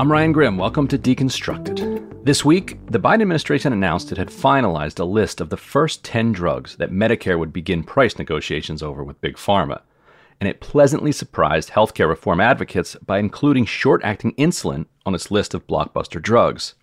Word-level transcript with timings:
I'm 0.00 0.10
Ryan 0.10 0.32
Grim. 0.32 0.56
Welcome 0.56 0.88
to 0.88 0.98
Deconstructed. 0.98 2.24
This 2.24 2.42
week, 2.42 2.78
the 2.86 2.98
Biden 2.98 3.20
administration 3.20 3.74
announced 3.74 4.10
it 4.10 4.16
had 4.16 4.30
finalized 4.30 4.98
a 4.98 5.04
list 5.04 5.42
of 5.42 5.50
the 5.50 5.58
first 5.58 6.02
10 6.04 6.32
drugs 6.32 6.76
that 6.76 6.90
Medicare 6.90 7.38
would 7.38 7.52
begin 7.52 7.84
price 7.84 8.16
negotiations 8.16 8.82
over 8.82 9.04
with 9.04 9.20
Big 9.20 9.36
Pharma. 9.36 9.82
And 10.40 10.48
it 10.48 10.62
pleasantly 10.62 11.12
surprised 11.12 11.68
healthcare 11.68 12.08
reform 12.08 12.40
advocates 12.40 12.96
by 13.04 13.18
including 13.18 13.66
short 13.66 14.00
acting 14.02 14.32
insulin 14.36 14.86
on 15.04 15.14
its 15.14 15.30
list 15.30 15.52
of 15.52 15.66
blockbuster 15.66 16.22
drugs. 16.22 16.76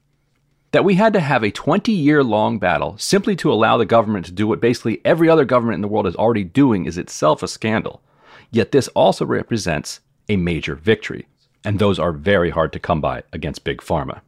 That 0.69 0.85
we 0.85 0.93
had 0.93 1.13
to 1.13 1.19
have 1.19 1.43
a 1.43 1.49
20 1.49 1.91
year 1.91 2.23
long 2.23 2.59
battle 2.59 2.99
simply 2.99 3.35
to 3.37 3.51
allow 3.51 3.77
the 3.77 3.85
government 3.87 4.27
to 4.27 4.31
do 4.31 4.45
what 4.45 4.61
basically 4.61 5.01
every 5.03 5.27
other 5.27 5.43
government 5.43 5.77
in 5.77 5.81
the 5.81 5.87
world 5.87 6.05
is 6.05 6.15
already 6.15 6.43
doing 6.43 6.85
is 6.85 6.99
itself 6.99 7.41
a 7.41 7.47
scandal. 7.47 8.03
Yet 8.51 8.71
this 8.71 8.89
also 8.89 9.25
represents 9.25 10.01
a 10.29 10.37
major 10.37 10.75
victory 10.75 11.25
and 11.63 11.79
those 11.79 11.99
are 11.99 12.11
very 12.11 12.49
hard 12.49 12.73
to 12.73 12.79
come 12.79 13.01
by 13.01 13.23
against 13.33 13.63
Big 13.63 13.79
Pharma. 13.79 14.21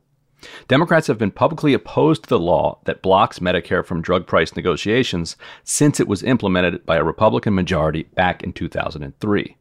Democrats 0.68 1.08
have 1.08 1.18
been 1.18 1.32
publicly 1.32 1.74
opposed 1.74 2.24
to 2.24 2.30
the 2.30 2.40
law 2.40 2.80
that 2.86 3.02
blocks 3.02 3.40
Medicare 3.40 3.86
from 3.86 4.02
drug 4.02 4.26
price 4.26 4.56
negotiations 4.56 5.36
since 5.64 6.00
it 6.00 6.08
was 6.08 6.24
implemented 6.24 6.86
by 6.86 6.96
a 6.96 7.04
Republican 7.04 7.54
majority 7.54 8.04
back 8.04 8.42
in 8.44 8.54
2003. 8.54 9.58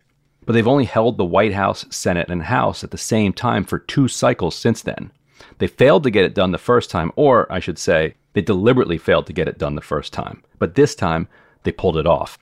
But 0.46 0.52
they've 0.52 0.69
only 0.69 0.84
held 0.84 1.19
the 1.19 1.24
White 1.24 1.52
House, 1.52 1.84
Senate, 1.91 2.30
and 2.30 2.44
House 2.44 2.84
at 2.84 2.91
the 2.91 2.98
same 2.98 3.33
time 3.33 3.64
for 3.64 3.78
two 3.78 4.08
cycles 4.08 4.55
since 4.55 4.83
then. 4.83 5.11
They 5.58 5.66
failed 5.66 6.05
to 6.05 6.11
get 6.11 6.24
it 6.24 6.34
done 6.34 6.52
the 6.52 6.58
first 6.58 6.91
time, 6.91 7.12
or 7.16 7.50
I 7.52 7.61
should 7.61 7.78
say, 7.78 8.14
they 8.33 8.41
deliberately 8.42 8.98
failed 8.98 9.27
to 9.27 9.33
get 9.33 9.48
it 9.48 9.58
done 9.58 9.74
the 9.74 9.80
first 9.80 10.12
time. 10.12 10.42
But 10.58 10.74
this 10.74 10.94
time, 10.94 11.28
they 11.64 11.72
pulled 11.72 11.96
it 11.96 12.06
off. 12.06 12.39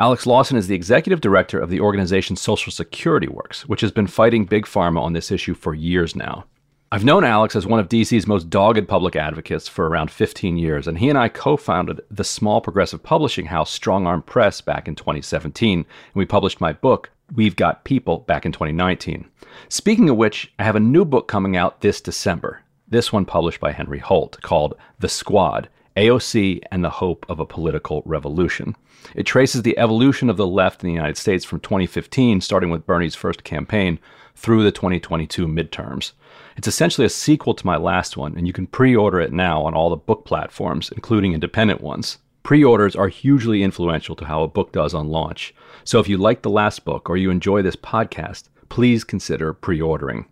Alex 0.00 0.24
Lawson 0.24 0.56
is 0.56 0.66
the 0.66 0.74
executive 0.74 1.20
director 1.20 1.60
of 1.60 1.68
the 1.68 1.80
organization 1.80 2.34
Social 2.34 2.72
Security 2.72 3.28
Works, 3.28 3.68
which 3.68 3.82
has 3.82 3.92
been 3.92 4.06
fighting 4.06 4.46
Big 4.46 4.64
Pharma 4.64 4.98
on 4.98 5.12
this 5.12 5.30
issue 5.30 5.52
for 5.52 5.74
years 5.74 6.16
now. 6.16 6.46
I've 6.90 7.04
known 7.04 7.22
Alex 7.22 7.54
as 7.54 7.66
one 7.66 7.78
of 7.78 7.90
DC's 7.90 8.26
most 8.26 8.48
dogged 8.48 8.88
public 8.88 9.14
advocates 9.14 9.68
for 9.68 9.86
around 9.86 10.10
15 10.10 10.56
years, 10.56 10.88
and 10.88 10.96
he 10.96 11.10
and 11.10 11.18
I 11.18 11.28
co 11.28 11.58
founded 11.58 12.00
the 12.10 12.24
small 12.24 12.62
progressive 12.62 13.02
publishing 13.02 13.44
house 13.44 13.70
Strong 13.70 14.06
Arm 14.06 14.22
Press 14.22 14.62
back 14.62 14.88
in 14.88 14.94
2017, 14.94 15.80
and 15.80 15.86
we 16.14 16.24
published 16.24 16.62
my 16.62 16.72
book, 16.72 17.10
We've 17.34 17.54
Got 17.54 17.84
People, 17.84 18.20
back 18.20 18.46
in 18.46 18.52
2019. 18.52 19.28
Speaking 19.68 20.08
of 20.08 20.16
which, 20.16 20.50
I 20.58 20.64
have 20.64 20.76
a 20.76 20.80
new 20.80 21.04
book 21.04 21.28
coming 21.28 21.58
out 21.58 21.82
this 21.82 22.00
December, 22.00 22.62
this 22.88 23.12
one 23.12 23.26
published 23.26 23.60
by 23.60 23.72
Henry 23.72 23.98
Holt, 23.98 24.40
called 24.40 24.78
The 24.98 25.10
Squad 25.10 25.68
AOC 25.96 26.60
and 26.70 26.84
the 26.84 26.90
Hope 26.90 27.26
of 27.28 27.40
a 27.40 27.46
Political 27.46 28.02
Revolution. 28.04 28.76
It 29.14 29.24
traces 29.24 29.62
the 29.62 29.78
evolution 29.78 30.30
of 30.30 30.36
the 30.36 30.46
left 30.46 30.82
in 30.82 30.88
the 30.88 30.94
United 30.94 31.16
States 31.16 31.44
from 31.44 31.60
2015, 31.60 32.40
starting 32.40 32.70
with 32.70 32.86
Bernie's 32.86 33.14
first 33.14 33.44
campaign, 33.44 33.98
through 34.36 34.62
the 34.62 34.72
2022 34.72 35.46
midterms. 35.46 36.12
It's 36.56 36.68
essentially 36.68 37.04
a 37.04 37.10
sequel 37.10 37.54
to 37.54 37.66
my 37.66 37.76
last 37.76 38.16
one, 38.16 38.36
and 38.36 38.46
you 38.46 38.52
can 38.52 38.66
pre 38.66 38.96
order 38.96 39.20
it 39.20 39.32
now 39.32 39.62
on 39.62 39.74
all 39.74 39.90
the 39.90 39.96
book 39.96 40.24
platforms, 40.24 40.90
including 40.94 41.34
independent 41.34 41.80
ones. 41.80 42.18
Pre 42.42 42.64
orders 42.64 42.96
are 42.96 43.08
hugely 43.08 43.62
influential 43.62 44.16
to 44.16 44.24
how 44.24 44.42
a 44.42 44.48
book 44.48 44.72
does 44.72 44.94
on 44.94 45.08
launch. 45.08 45.54
So 45.84 46.00
if 46.00 46.08
you 46.08 46.16
like 46.16 46.42
the 46.42 46.50
last 46.50 46.84
book 46.84 47.10
or 47.10 47.16
you 47.16 47.30
enjoy 47.30 47.62
this 47.62 47.76
podcast, 47.76 48.48
please 48.70 49.04
consider 49.04 49.52
pre 49.52 49.80
ordering. 49.80 50.26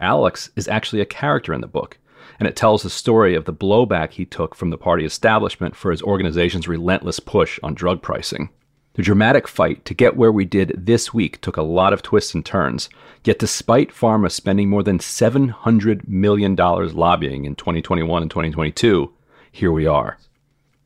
Alex 0.00 0.50
is 0.56 0.66
actually 0.66 1.00
a 1.00 1.06
character 1.06 1.52
in 1.52 1.60
the 1.60 1.66
book 1.66 1.98
and 2.42 2.48
it 2.48 2.56
tells 2.56 2.82
the 2.82 2.90
story 2.90 3.36
of 3.36 3.44
the 3.44 3.52
blowback 3.52 4.10
he 4.10 4.24
took 4.24 4.56
from 4.56 4.70
the 4.70 4.76
party 4.76 5.04
establishment 5.04 5.76
for 5.76 5.92
his 5.92 6.02
organization's 6.02 6.66
relentless 6.66 7.20
push 7.20 7.60
on 7.62 7.72
drug 7.72 8.02
pricing. 8.02 8.50
The 8.94 9.02
dramatic 9.04 9.46
fight 9.46 9.84
to 9.84 9.94
get 9.94 10.16
where 10.16 10.32
we 10.32 10.44
did 10.44 10.74
this 10.76 11.14
week 11.14 11.40
took 11.40 11.56
a 11.56 11.62
lot 11.62 11.92
of 11.92 12.02
twists 12.02 12.34
and 12.34 12.44
turns, 12.44 12.88
yet 13.22 13.38
despite 13.38 13.92
pharma 13.92 14.28
spending 14.28 14.68
more 14.68 14.82
than 14.82 14.98
$700 14.98 16.08
million 16.08 16.56
lobbying 16.56 17.44
in 17.44 17.54
2021 17.54 18.22
and 18.22 18.30
2022, 18.32 19.12
here 19.52 19.70
we 19.70 19.86
are. 19.86 20.18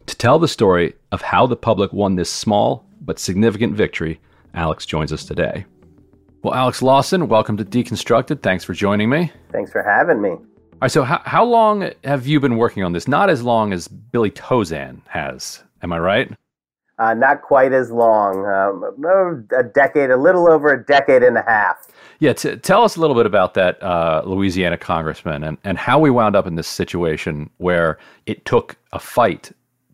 To 0.08 0.14
tell 0.14 0.38
the 0.38 0.48
story 0.48 0.92
of 1.10 1.22
how 1.22 1.46
the 1.46 1.56
public 1.56 1.90
won 1.90 2.16
this 2.16 2.28
small 2.28 2.84
but 3.00 3.18
significant 3.18 3.74
victory, 3.74 4.20
Alex 4.52 4.84
joins 4.84 5.10
us 5.10 5.24
today. 5.24 5.64
Well, 6.42 6.52
Alex 6.52 6.82
Lawson, 6.82 7.28
welcome 7.28 7.56
to 7.56 7.64
Deconstructed. 7.64 8.42
Thanks 8.42 8.62
for 8.62 8.74
joining 8.74 9.08
me. 9.08 9.32
Thanks 9.52 9.72
for 9.72 9.82
having 9.82 10.20
me. 10.20 10.36
All 10.76 10.81
right, 10.82 10.92
so 10.92 11.04
how, 11.04 11.22
how 11.25 11.42
long 11.42 11.91
have 12.04 12.26
you 12.26 12.38
been 12.38 12.59
working 12.59 12.82
on 12.82 12.92
this? 12.92 13.09
Not 13.09 13.31
as 13.31 13.42
long 13.42 13.72
as 13.72 13.88
Billy 13.88 14.31
Tauzin 14.31 15.00
has, 15.06 15.62
am 15.82 15.91
I 15.91 15.98
right? 15.98 16.31
Uh, 16.98 17.14
not 17.14 17.41
quite 17.41 17.72
as 17.72 17.91
long, 17.91 18.44
um, 18.44 19.48
a 19.56 19.62
decade, 19.62 20.10
a 20.10 20.19
little 20.19 20.50
over 20.50 20.75
a 20.75 20.84
decade 20.84 21.22
and 21.22 21.38
a 21.38 21.42
half. 21.47 21.88
Yeah, 22.19 22.34
t- 22.34 22.56
tell 22.56 22.84
us 22.84 22.97
a 22.97 23.00
little 23.00 23.16
bit 23.16 23.25
about 23.25 23.54
that 23.54 23.82
uh, 23.82 24.20
Louisiana 24.26 24.76
congressman 24.76 25.44
and, 25.44 25.56
and 25.65 25.78
how 25.78 25.98
we 25.98 26.10
wound 26.10 26.36
up 26.36 26.47
in 26.47 26.56
this 26.56 26.69
situation 26.69 27.48
where 27.56 27.97
it 28.26 28.44
took 28.44 28.76
a 28.92 28.98
fight 28.98 29.53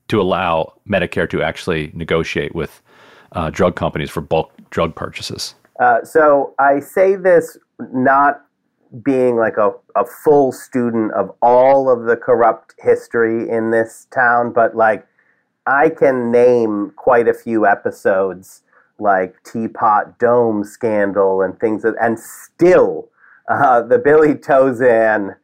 to 0.08 0.20
allow 0.20 0.72
Medicare 0.88 1.30
to 1.30 1.44
actually 1.44 1.92
negotiate 1.94 2.56
with 2.56 2.82
uh, 3.32 3.50
drug 3.50 3.76
companies 3.76 4.10
for 4.10 4.20
bulk 4.20 4.50
drug 4.70 4.96
purchases. 4.96 5.54
Uh, 5.78 6.02
so 6.04 6.56
I 6.58 6.80
say 6.80 7.14
this 7.14 7.56
not 7.92 8.46
being 9.02 9.36
like 9.36 9.56
a, 9.56 9.72
a 9.96 10.04
full 10.04 10.52
student 10.52 11.12
of 11.12 11.34
all 11.40 11.90
of 11.90 12.04
the 12.04 12.16
corrupt 12.16 12.74
history 12.78 13.48
in 13.48 13.70
this 13.70 14.06
town, 14.12 14.52
but 14.52 14.76
like 14.76 15.06
I 15.66 15.88
can 15.90 16.30
name 16.30 16.92
quite 16.96 17.28
a 17.28 17.34
few 17.34 17.66
episodes 17.66 18.62
like 18.98 19.42
Teapot 19.44 20.18
Dome 20.18 20.64
scandal 20.64 21.42
and 21.42 21.58
things 21.58 21.82
that, 21.82 21.94
and 22.00 22.18
still 22.18 23.08
uh, 23.48 23.82
the 23.82 23.98
Billy 23.98 24.34
Tauzin 24.34 25.36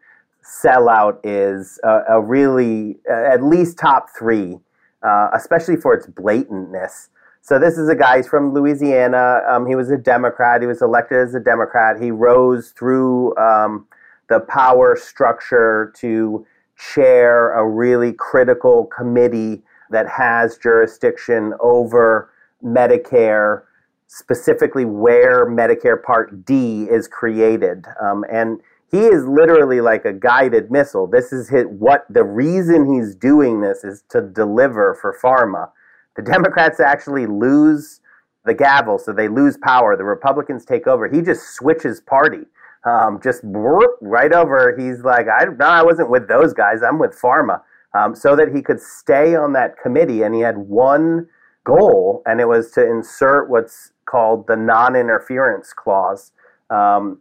sellout 0.43 1.19
is 1.25 1.79
a, 1.85 2.01
a 2.11 2.21
really 2.21 2.97
uh, 3.11 3.33
at 3.33 3.43
least 3.43 3.79
top 3.79 4.09
three, 4.17 4.59
uh, 5.03 5.29
especially 5.35 5.77
for 5.77 5.95
its 5.95 6.07
blatantness. 6.07 7.09
So 7.49 7.59
this 7.59 7.79
is 7.79 7.89
a 7.89 7.95
guy. 7.95 8.19
He's 8.19 8.29
from 8.29 8.53
Louisiana. 8.53 9.41
Um, 9.49 9.67
he 9.67 9.75
was 9.75 9.91
a 9.91 9.97
Democrat. 9.97 10.61
He 10.61 10.67
was 10.67 10.83
elected 10.83 11.17
as 11.17 11.35
a 11.35 11.41
Democrat. 11.41 11.99
He 11.99 12.11
rose 12.11 12.73
through 12.73 13.35
um, 13.39 13.87
the 14.29 14.41
power 14.41 14.97
structure 14.97 15.91
to 15.97 16.47
chair 16.77 17.55
a 17.55 17.67
really 17.67 18.13
critical 18.13 18.85
committee 18.85 19.63
that 19.89 20.07
has 20.07 20.59
jurisdiction 20.59 21.55
over 21.61 22.31
Medicare, 22.63 23.63
specifically 24.09 24.85
where 24.85 25.47
Medicare 25.47 26.03
Part 26.03 26.45
D 26.45 26.83
is 26.83 27.09
created. 27.09 27.87
Um, 27.99 28.27
and 28.31 28.61
he 28.91 29.07
is 29.07 29.25
literally 29.25 29.81
like 29.81 30.05
a 30.05 30.13
guided 30.13 30.71
missile. 30.71 31.07
This 31.07 31.33
is 31.33 31.49
his, 31.49 31.65
what 31.65 32.05
the 32.11 32.25
reason 32.25 32.93
he's 32.93 33.15
doing 33.15 33.63
this 33.63 33.85
is 33.85 34.05
to 34.11 34.21
deliver 34.21 34.99
for 35.01 35.17
pharma. 35.19 35.71
The 36.19 36.25
Democrats 36.25 36.81
actually 36.81 37.27
lose 37.27 38.01
the 38.45 38.53
gavel, 38.53 38.99
so 38.99 39.13
they 39.13 39.29
lose 39.29 39.57
power. 39.57 39.97
The 39.97 40.03
Republicans 40.03 40.65
take 40.65 40.89
over. 40.89 41.07
He 41.07 41.23
just 41.23 41.55
switches 41.55 42.01
party, 42.01 42.43
um, 42.85 43.21
just 43.23 43.43
right 43.45 44.33
over. 44.33 44.77
He's 44.77 45.05
like, 45.05 45.27
I 45.29 45.45
no, 45.45 45.67
I 45.67 45.85
wasn't 45.85 46.11
with 46.11 46.27
those 46.27 46.53
guys. 46.53 46.83
I'm 46.83 46.99
with 46.99 47.17
Pharma, 47.17 47.61
um, 47.95 48.17
so 48.17 48.35
that 48.35 48.53
he 48.53 48.63
could 48.63 48.81
stay 48.81 49.37
on 49.37 49.53
that 49.53 49.77
committee. 49.81 50.23
And 50.23 50.35
he 50.35 50.41
had 50.41 50.59
one 50.59 51.29
goal, 51.63 52.25
and 52.27 52.41
it 52.41 52.49
was 52.49 52.73
to 52.73 52.85
insert 52.85 53.49
what's 53.49 53.93
called 54.05 54.49
the 54.49 54.57
non-interference 54.57 55.73
clause. 55.73 56.33
Um, 56.69 57.21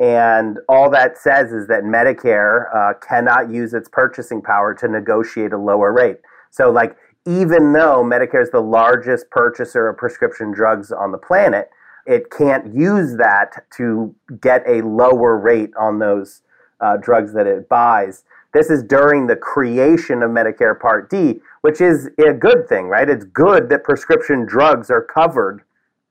and 0.00 0.58
all 0.70 0.88
that 0.92 1.18
says 1.18 1.52
is 1.52 1.66
that 1.68 1.82
Medicare 1.82 2.74
uh, 2.74 2.94
cannot 3.06 3.50
use 3.50 3.74
its 3.74 3.90
purchasing 3.90 4.40
power 4.40 4.72
to 4.72 4.88
negotiate 4.88 5.52
a 5.52 5.58
lower 5.58 5.92
rate. 5.92 6.20
So, 6.50 6.70
like, 6.70 6.96
even 7.28 7.74
though 7.74 8.02
Medicare 8.02 8.42
is 8.42 8.50
the 8.50 8.60
largest 8.60 9.28
purchaser 9.30 9.86
of 9.88 9.98
prescription 9.98 10.50
drugs 10.50 10.90
on 10.90 11.12
the 11.12 11.18
planet, 11.18 11.68
it 12.06 12.30
can't 12.30 12.74
use 12.74 13.16
that 13.18 13.66
to 13.76 14.14
get 14.40 14.62
a 14.66 14.80
lower 14.80 15.36
rate 15.36 15.70
on 15.78 15.98
those 15.98 16.40
uh, 16.80 16.96
drugs 16.96 17.34
that 17.34 17.46
it 17.46 17.68
buys. 17.68 18.24
this 18.54 18.70
is 18.70 18.82
during 18.82 19.26
the 19.26 19.36
creation 19.36 20.22
of 20.22 20.30
Medicare 20.30 20.78
Part 20.80 21.10
D, 21.10 21.38
which 21.60 21.82
is 21.82 22.08
a 22.18 22.32
good 22.32 22.66
thing, 22.66 22.86
right? 22.86 23.10
It's 23.10 23.26
good 23.26 23.68
that 23.68 23.84
prescription 23.84 24.46
drugs 24.46 24.90
are 24.90 25.02
covered 25.02 25.62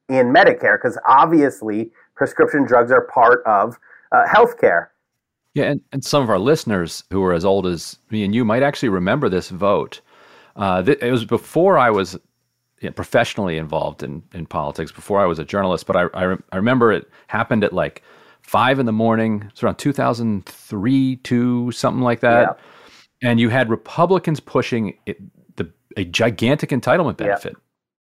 in 0.10 0.28
Medicare 0.28 0.78
because 0.78 1.00
obviously 1.08 1.90
prescription 2.14 2.64
drugs 2.64 2.92
are 2.92 3.02
part 3.02 3.42
of 3.48 3.80
uh, 4.12 4.28
health 4.28 4.60
care. 4.60 4.92
Yeah, 5.56 5.72
and, 5.72 5.81
and 5.92 6.06
some 6.06 6.22
of 6.22 6.30
our 6.30 6.38
listeners 6.38 7.04
who 7.10 7.24
are 7.24 7.34
as 7.34 7.44
old 7.44 7.66
as 7.66 7.98
me 8.12 8.24
and 8.24 8.36
you 8.36 8.46
might 8.46 8.62
actually 8.62 8.90
remember 8.90 9.30
this 9.30 9.50
vote. 9.50 10.02
Uh, 10.57 10.81
th- 10.83 10.98
it 11.01 11.12
was 11.12 11.24
before 11.24 11.77
I 11.77 11.89
was 11.89 12.18
you 12.81 12.89
know, 12.89 12.94
professionally 12.94 13.57
involved 13.57 14.04
in, 14.04 14.24
in 14.33 14.45
politics, 14.45 14.92
before 14.92 15.19
I 15.19 15.25
was 15.25 15.39
a 15.39 15.45
journalist, 15.45 15.86
but 15.86 15.95
I, 15.95 16.01
I, 16.13 16.24
re- 16.24 16.38
I 16.51 16.57
remember 16.57 16.92
it 16.92 17.09
happened 17.27 17.63
at 17.63 17.74
like 17.74 18.04
five 18.42 18.80
in 18.80 18.86
the 18.86 18.92
morning. 18.92 19.45
It's 19.50 19.63
around 19.63 19.77
2003, 19.77 21.15
two, 21.18 21.71
something 21.71 22.04
like 22.04 22.19
that. 22.21 22.57
Yeah. 23.21 23.30
And 23.30 23.39
you 23.39 23.50
had 23.50 23.69
Republicans 23.69 24.39
pushing 24.39 24.98
it, 25.06 25.18
the, 25.56 25.71
a 25.95 26.06
gigantic 26.06 26.69
entitlement 26.69 27.18
benefit. 27.18 27.54
Yeah. 27.54 27.62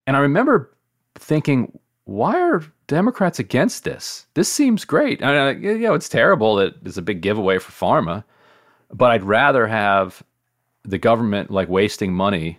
And 0.07 0.17
I 0.17 0.21
remember 0.21 0.77
thinking, 1.17 1.79
why 2.05 2.41
are 2.41 2.63
Democrats 2.87 3.39
against 3.39 3.85
this? 3.85 4.27
This 4.35 4.51
seems 4.51 4.85
great. 4.85 5.23
I 5.23 5.53
mean, 5.53 5.63
you 5.63 5.79
know, 5.79 5.95
it's 5.95 6.09
terrible 6.09 6.57
that 6.57 6.75
it's 6.85 6.97
a 6.97 7.03
big 7.03 7.21
giveaway 7.21 7.59
for 7.59 7.73
pharma, 7.73 8.25
but 8.93 9.11
I'd 9.11 9.25
rather 9.25 9.67
have 9.67 10.23
the 10.85 10.99
government 10.99 11.51
like 11.51 11.69
wasting 11.69 12.13
money 12.13 12.59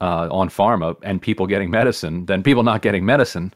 uh, 0.00 0.28
on 0.30 0.48
pharma 0.48 0.96
and 1.02 1.20
people 1.20 1.46
getting 1.46 1.70
medicine 1.70 2.26
than 2.26 2.42
people 2.42 2.62
not 2.62 2.82
getting 2.82 3.04
medicine. 3.04 3.52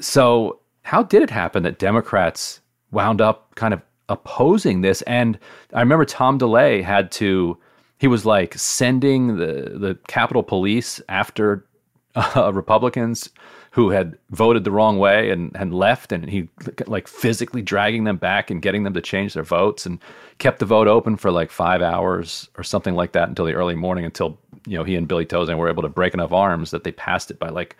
So, 0.00 0.60
how 0.82 1.02
did 1.02 1.22
it 1.22 1.30
happen 1.30 1.62
that 1.62 1.78
Democrats 1.78 2.60
wound 2.90 3.20
up 3.20 3.54
kind 3.54 3.72
of 3.72 3.80
opposing 4.08 4.82
this? 4.82 5.02
And 5.02 5.38
I 5.72 5.80
remember 5.80 6.04
Tom 6.04 6.38
DeLay 6.38 6.82
had 6.82 7.10
to, 7.12 7.58
he 7.98 8.06
was 8.06 8.26
like 8.26 8.54
sending 8.54 9.36
the, 9.36 9.76
the 9.76 9.98
Capitol 10.08 10.42
Police 10.42 11.00
after 11.08 11.66
uh, 12.14 12.52
Republicans 12.52 13.30
who 13.74 13.90
had 13.90 14.16
voted 14.30 14.62
the 14.62 14.70
wrong 14.70 15.00
way 15.00 15.30
and 15.30 15.54
had 15.56 15.72
left, 15.72 16.12
and 16.12 16.30
he 16.30 16.48
like 16.86 17.08
physically 17.08 17.60
dragging 17.60 18.04
them 18.04 18.16
back 18.16 18.48
and 18.48 18.62
getting 18.62 18.84
them 18.84 18.94
to 18.94 19.00
change 19.00 19.34
their 19.34 19.42
votes, 19.42 19.84
and 19.84 19.98
kept 20.38 20.60
the 20.60 20.64
vote 20.64 20.86
open 20.86 21.16
for 21.16 21.32
like 21.32 21.50
five 21.50 21.82
hours 21.82 22.48
or 22.56 22.62
something 22.62 22.94
like 22.94 23.10
that 23.10 23.28
until 23.28 23.44
the 23.44 23.52
early 23.52 23.74
morning, 23.74 24.04
until 24.04 24.38
you 24.64 24.78
know 24.78 24.84
he 24.84 24.94
and 24.94 25.08
Billy 25.08 25.26
Tauzin 25.26 25.58
were 25.58 25.68
able 25.68 25.82
to 25.82 25.88
break 25.88 26.14
enough 26.14 26.32
arms 26.32 26.70
that 26.70 26.84
they 26.84 26.92
passed 26.92 27.32
it 27.32 27.40
by 27.40 27.48
like 27.48 27.76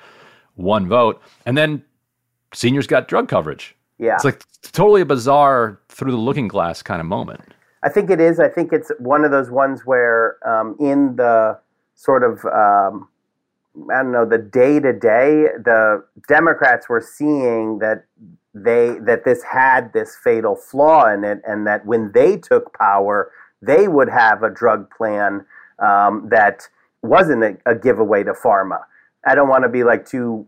one 0.57 0.89
vote, 0.89 1.23
and 1.47 1.57
then 1.57 1.81
seniors 2.53 2.89
got 2.89 3.07
drug 3.07 3.29
coverage. 3.29 3.77
Yeah, 4.01 4.17
it's 4.17 4.25
like 4.25 4.43
totally 4.73 5.03
a 5.03 5.07
bizarre 5.07 5.81
through 5.91 6.11
the 6.11 6.17
looking 6.17 6.49
glass 6.49 6.83
kind 6.83 7.01
of 7.01 7.07
moment. 7.07 7.41
I 7.85 7.89
think 7.89 8.11
it 8.11 8.21
is. 8.21 8.41
I 8.41 8.49
think 8.49 8.73
it's 8.73 8.91
one 8.99 9.25
of 9.25 9.31
those 9.31 9.49
ones 9.49 9.83
where 9.85 10.39
um, 10.45 10.75
in 10.81 11.15
the 11.15 11.57
sort 11.95 12.25
of 12.25 12.45
um, 12.47 13.07
I 13.91 14.03
don't 14.03 14.13
know 14.13 14.25
the 14.25 14.39
day 14.39 14.79
to 14.81 14.93
day, 14.93 15.47
the 15.63 16.05
Democrats 16.29 16.89
were 16.89 17.01
seeing 17.01 17.79
that 17.81 18.05
they 18.55 18.99
that 19.01 19.25
this 19.25 19.43
had 19.43 19.93
this 19.93 20.17
fatal 20.23 20.55
flaw 20.55 21.13
in 21.13 21.25
it, 21.25 21.43
and 21.47 21.67
that 21.67 21.85
when 21.85 22.13
they 22.13 22.37
took 22.37 22.73
power, 22.79 23.33
they 23.61 23.89
would 23.89 24.09
have 24.09 24.43
a 24.43 24.51
drug 24.51 24.89
plan 24.97 25.45
um, 25.81 26.29
that 26.31 26.69
wasn't 27.03 27.43
a, 27.43 27.57
a, 27.67 27.75
giveaway 27.75 28.23
to 28.23 28.33
pharma. 28.33 28.79
I 29.27 29.35
don't 29.35 29.49
want 29.49 29.65
to 29.65 29.69
be 29.69 29.83
like 29.83 30.07
too. 30.07 30.47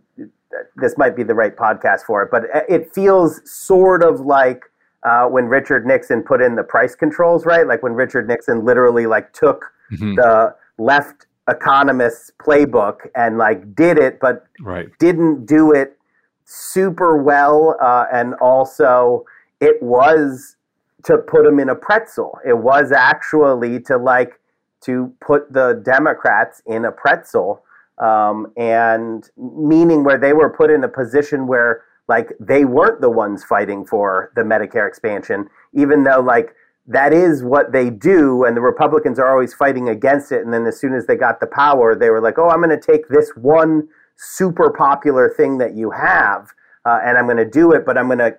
This 0.76 0.96
might 0.96 1.16
be 1.16 1.24
the 1.24 1.34
right 1.34 1.54
podcast 1.54 2.02
for 2.06 2.22
it, 2.22 2.30
but 2.30 2.44
it 2.68 2.94
feels 2.94 3.40
sort 3.50 4.02
of 4.04 4.20
like 4.20 4.62
uh, 5.02 5.26
when 5.26 5.46
Richard 5.46 5.84
Nixon 5.84 6.22
put 6.22 6.40
in 6.40 6.54
the 6.54 6.62
price 6.62 6.94
controls, 6.94 7.44
right? 7.44 7.66
Like 7.66 7.82
when 7.82 7.92
Richard 7.92 8.28
Nixon 8.28 8.64
literally 8.64 9.06
like 9.06 9.32
took 9.32 9.66
mm-hmm. 9.92 10.14
the 10.14 10.54
left 10.78 11.26
economist's 11.48 12.32
playbook 12.38 13.08
and 13.14 13.38
like 13.38 13.74
did 13.74 13.98
it, 13.98 14.18
but 14.20 14.46
right. 14.60 14.88
didn't 14.98 15.46
do 15.46 15.72
it 15.72 15.96
super 16.44 17.22
well. 17.22 17.76
Uh, 17.80 18.06
and 18.12 18.34
also, 18.34 19.24
it 19.60 19.82
was 19.82 20.56
to 21.04 21.18
put 21.18 21.44
them 21.44 21.58
in 21.58 21.68
a 21.68 21.74
pretzel. 21.74 22.38
It 22.46 22.58
was 22.58 22.92
actually 22.92 23.80
to 23.80 23.96
like 23.96 24.40
to 24.82 25.12
put 25.20 25.52
the 25.52 25.80
Democrats 25.84 26.62
in 26.66 26.84
a 26.84 26.92
pretzel, 26.92 27.62
um, 27.98 28.52
and 28.56 29.28
meaning 29.36 30.04
where 30.04 30.18
they 30.18 30.32
were 30.32 30.50
put 30.50 30.70
in 30.70 30.84
a 30.84 30.88
position 30.88 31.46
where 31.46 31.84
like 32.08 32.32
they 32.38 32.64
weren't 32.64 33.00
the 33.00 33.10
ones 33.10 33.42
fighting 33.42 33.84
for 33.84 34.32
the 34.36 34.42
Medicare 34.42 34.86
expansion, 34.86 35.48
even 35.72 36.04
though 36.04 36.20
like 36.20 36.54
that 36.88 37.12
is 37.12 37.42
what 37.42 37.72
they 37.72 37.90
do, 37.90 38.44
and 38.44 38.56
the 38.56 38.60
Republicans 38.60 39.18
are 39.18 39.30
always 39.30 39.52
fighting 39.52 39.88
against 39.88 40.30
it. 40.30 40.44
And 40.44 40.52
then 40.52 40.66
as 40.66 40.78
soon 40.78 40.94
as 40.94 41.06
they 41.06 41.16
got 41.16 41.40
the 41.40 41.46
power, 41.46 41.94
they 41.94 42.10
were 42.10 42.20
like, 42.20 42.38
"Oh, 42.38 42.48
I'm 42.48 42.62
going 42.62 42.78
to 42.78 42.80
take 42.80 43.08
this 43.08 43.30
one 43.36 43.88
super 44.16 44.70
popular 44.70 45.28
thing 45.28 45.58
that 45.58 45.74
you 45.74 45.90
have, 45.90 46.52
uh, 46.84 47.00
and 47.04 47.18
I'm 47.18 47.24
going 47.24 47.36
to 47.38 47.44
do 47.44 47.72
it, 47.72 47.84
but 47.84 47.98
I'm 47.98 48.06
going 48.06 48.18
to 48.18 48.36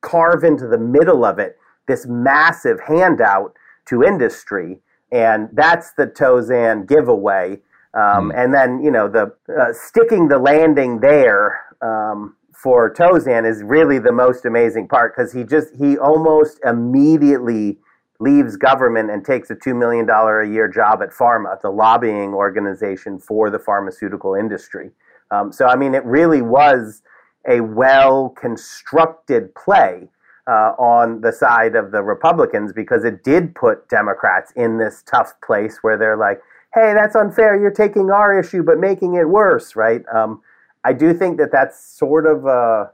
carve 0.00 0.44
into 0.44 0.66
the 0.66 0.78
middle 0.78 1.24
of 1.24 1.38
it 1.38 1.56
this 1.86 2.06
massive 2.06 2.80
handout 2.80 3.54
to 3.86 4.02
industry." 4.02 4.80
And 5.12 5.48
that's 5.52 5.92
the 5.92 6.08
Tauzin 6.08 6.88
giveaway. 6.88 7.60
Um, 7.94 8.32
mm. 8.32 8.34
And 8.36 8.52
then 8.52 8.82
you 8.82 8.90
know 8.90 9.08
the 9.08 9.32
uh, 9.48 9.72
sticking 9.72 10.26
the 10.28 10.38
landing 10.38 10.98
there. 10.98 11.62
Um, 11.80 12.34
for 12.64 12.90
Tauzin 12.90 13.46
is 13.46 13.62
really 13.62 13.98
the 13.98 14.10
most 14.10 14.46
amazing 14.46 14.88
part 14.88 15.14
because 15.14 15.34
he 15.34 15.44
just 15.44 15.76
he 15.76 15.98
almost 15.98 16.58
immediately 16.64 17.76
leaves 18.20 18.56
government 18.56 19.10
and 19.10 19.22
takes 19.22 19.50
a 19.50 19.54
$2 19.54 19.76
million 19.76 20.08
a 20.08 20.50
year 20.50 20.66
job 20.66 21.02
at 21.02 21.10
pharma, 21.10 21.60
the 21.60 21.68
lobbying 21.68 22.32
organization 22.32 23.18
for 23.18 23.50
the 23.50 23.58
pharmaceutical 23.58 24.34
industry. 24.34 24.90
Um, 25.30 25.52
so, 25.52 25.66
I 25.66 25.76
mean, 25.76 25.94
it 25.94 26.02
really 26.06 26.40
was 26.40 27.02
a 27.46 27.60
well 27.60 28.30
constructed 28.30 29.54
play 29.54 30.08
uh, 30.46 30.72
on 30.78 31.20
the 31.20 31.32
side 31.32 31.76
of 31.76 31.92
the 31.92 32.02
Republicans 32.02 32.72
because 32.72 33.04
it 33.04 33.22
did 33.22 33.54
put 33.54 33.90
Democrats 33.90 34.54
in 34.56 34.78
this 34.78 35.02
tough 35.06 35.34
place 35.44 35.80
where 35.82 35.98
they're 35.98 36.16
like, 36.16 36.40
hey, 36.72 36.94
that's 36.94 37.14
unfair. 37.14 37.60
You're 37.60 37.70
taking 37.70 38.10
our 38.10 38.38
issue 38.38 38.62
but 38.62 38.78
making 38.78 39.16
it 39.16 39.28
worse, 39.28 39.76
right? 39.76 40.02
Um, 40.14 40.40
I 40.84 40.92
do 40.92 41.14
think 41.14 41.38
that 41.38 41.50
that's 41.50 41.82
sort 41.82 42.26
of 42.26 42.46
a, 42.46 42.90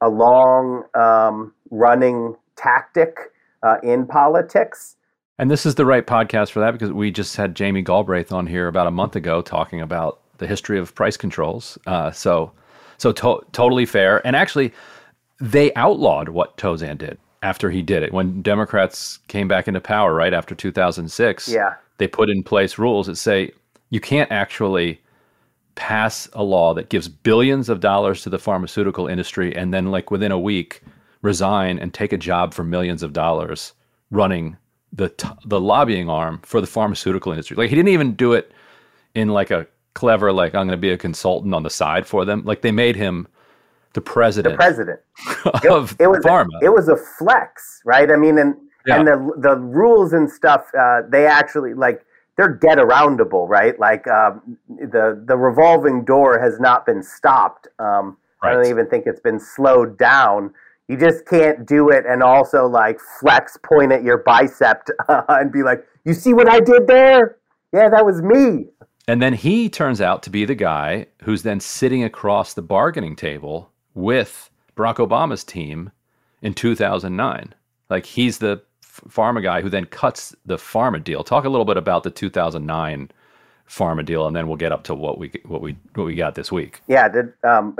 a 0.00 0.08
long 0.08 0.84
um, 0.94 1.54
running 1.70 2.36
tactic 2.56 3.16
uh, 3.62 3.76
in 3.82 4.06
politics. 4.06 4.96
And 5.38 5.50
this 5.50 5.64
is 5.64 5.76
the 5.76 5.86
right 5.86 6.06
podcast 6.06 6.50
for 6.50 6.60
that 6.60 6.72
because 6.72 6.92
we 6.92 7.10
just 7.10 7.36
had 7.36 7.54
Jamie 7.54 7.82
Galbraith 7.82 8.32
on 8.32 8.46
here 8.46 8.68
about 8.68 8.86
a 8.86 8.90
month 8.90 9.16
ago 9.16 9.40
talking 9.40 9.80
about 9.80 10.20
the 10.38 10.46
history 10.46 10.78
of 10.78 10.94
price 10.94 11.16
controls. 11.16 11.78
Uh, 11.86 12.10
so, 12.10 12.52
so 12.98 13.12
to- 13.12 13.44
totally 13.52 13.86
fair. 13.86 14.24
And 14.26 14.36
actually, 14.36 14.72
they 15.40 15.72
outlawed 15.74 16.28
what 16.28 16.56
Tauzin 16.56 16.98
did 16.98 17.18
after 17.42 17.70
he 17.70 17.82
did 17.82 18.02
it. 18.02 18.12
When 18.12 18.42
Democrats 18.42 19.18
came 19.28 19.48
back 19.48 19.66
into 19.68 19.80
power, 19.80 20.14
right 20.14 20.34
after 20.34 20.54
2006, 20.54 21.48
yeah. 21.48 21.74
they 21.98 22.06
put 22.06 22.30
in 22.30 22.42
place 22.42 22.78
rules 22.78 23.06
that 23.06 23.16
say 23.16 23.52
you 23.90 24.00
can't 24.00 24.30
actually 24.30 25.01
pass 25.74 26.28
a 26.32 26.42
law 26.42 26.74
that 26.74 26.88
gives 26.88 27.08
billions 27.08 27.68
of 27.68 27.80
dollars 27.80 28.22
to 28.22 28.30
the 28.30 28.38
pharmaceutical 28.38 29.06
industry 29.06 29.54
and 29.54 29.72
then, 29.72 29.90
like 29.90 30.10
within 30.10 30.32
a 30.32 30.38
week, 30.38 30.82
resign 31.22 31.78
and 31.78 31.94
take 31.94 32.12
a 32.12 32.18
job 32.18 32.52
for 32.52 32.64
millions 32.64 33.02
of 33.02 33.12
dollars 33.12 33.72
running 34.10 34.56
the 34.92 35.08
t- 35.08 35.28
the 35.46 35.60
lobbying 35.60 36.08
arm 36.08 36.40
for 36.42 36.60
the 36.60 36.66
pharmaceutical 36.66 37.32
industry. 37.32 37.56
Like 37.56 37.70
he 37.70 37.76
didn't 37.76 37.88
even 37.88 38.14
do 38.14 38.34
it 38.34 38.52
in 39.14 39.28
like 39.28 39.50
a 39.50 39.66
clever 39.94 40.32
like 40.32 40.54
I'm 40.54 40.66
going 40.66 40.76
to 40.76 40.80
be 40.80 40.90
a 40.90 40.98
consultant 40.98 41.54
on 41.54 41.62
the 41.62 41.70
side 41.70 42.06
for 42.06 42.24
them. 42.24 42.42
Like 42.44 42.62
they 42.62 42.72
made 42.72 42.96
him 42.96 43.26
the 43.94 44.00
president. 44.00 44.54
The 44.54 44.56
president 44.56 45.00
of 45.70 45.92
it, 45.92 46.04
it 46.04 46.06
was 46.08 46.24
pharma. 46.24 46.48
A, 46.62 46.66
it 46.66 46.72
was 46.72 46.88
a 46.88 46.96
flex, 46.96 47.80
right? 47.84 48.10
I 48.10 48.16
mean, 48.16 48.38
and 48.38 48.54
yeah. 48.86 48.98
and 48.98 49.06
the 49.06 49.32
the 49.38 49.56
rules 49.56 50.12
and 50.12 50.30
stuff. 50.30 50.66
Uh, 50.78 51.02
they 51.08 51.26
actually 51.26 51.74
like 51.74 52.04
they're 52.36 52.54
get 52.54 52.78
aroundable, 52.78 53.48
right? 53.48 53.78
Like 53.78 54.06
um, 54.08 54.58
the 54.68 55.22
the 55.26 55.36
revolving 55.36 56.04
door 56.04 56.40
has 56.40 56.58
not 56.58 56.86
been 56.86 57.02
stopped. 57.02 57.68
Um, 57.78 58.16
right. 58.42 58.50
I 58.50 58.54
don't 58.54 58.66
even 58.66 58.88
think 58.88 59.06
it's 59.06 59.20
been 59.20 59.40
slowed 59.40 59.98
down. 59.98 60.52
You 60.88 60.96
just 60.96 61.26
can't 61.26 61.66
do 61.66 61.90
it 61.90 62.04
and 62.06 62.22
also 62.22 62.66
like 62.66 62.98
flex, 63.20 63.56
point 63.62 63.92
at 63.92 64.02
your 64.02 64.18
bicep 64.18 64.86
uh, 65.08 65.22
and 65.28 65.52
be 65.52 65.62
like, 65.62 65.86
"You 66.04 66.14
see 66.14 66.32
what 66.34 66.48
I 66.48 66.60
did 66.60 66.86
there? 66.86 67.36
Yeah, 67.72 67.88
that 67.88 68.04
was 68.04 68.22
me." 68.22 68.66
And 69.08 69.20
then 69.20 69.34
he 69.34 69.68
turns 69.68 70.00
out 70.00 70.22
to 70.22 70.30
be 70.30 70.44
the 70.44 70.54
guy 70.54 71.06
who's 71.22 71.42
then 71.42 71.60
sitting 71.60 72.04
across 72.04 72.54
the 72.54 72.62
bargaining 72.62 73.16
table 73.16 73.72
with 73.94 74.48
Barack 74.76 74.96
Obama's 74.96 75.44
team 75.44 75.90
in 76.40 76.54
2009. 76.54 77.54
Like 77.90 78.06
he's 78.06 78.38
the 78.38 78.62
pharma 79.08 79.42
guy 79.42 79.62
who 79.62 79.68
then 79.68 79.86
cuts 79.86 80.34
the 80.44 80.56
pharma 80.56 81.02
deal. 81.02 81.24
Talk 81.24 81.44
a 81.44 81.48
little 81.48 81.64
bit 81.64 81.76
about 81.76 82.02
the 82.02 82.10
2009 82.10 83.10
pharma 83.68 84.04
deal, 84.04 84.26
and 84.26 84.36
then 84.36 84.48
we'll 84.48 84.56
get 84.56 84.72
up 84.72 84.84
to 84.84 84.94
what 84.94 85.18
we 85.18 85.32
what 85.44 85.62
we 85.62 85.76
what 85.94 86.04
we 86.04 86.14
got 86.14 86.34
this 86.34 86.52
week. 86.52 86.82
Yeah, 86.88 87.08
the, 87.08 87.32
um, 87.44 87.76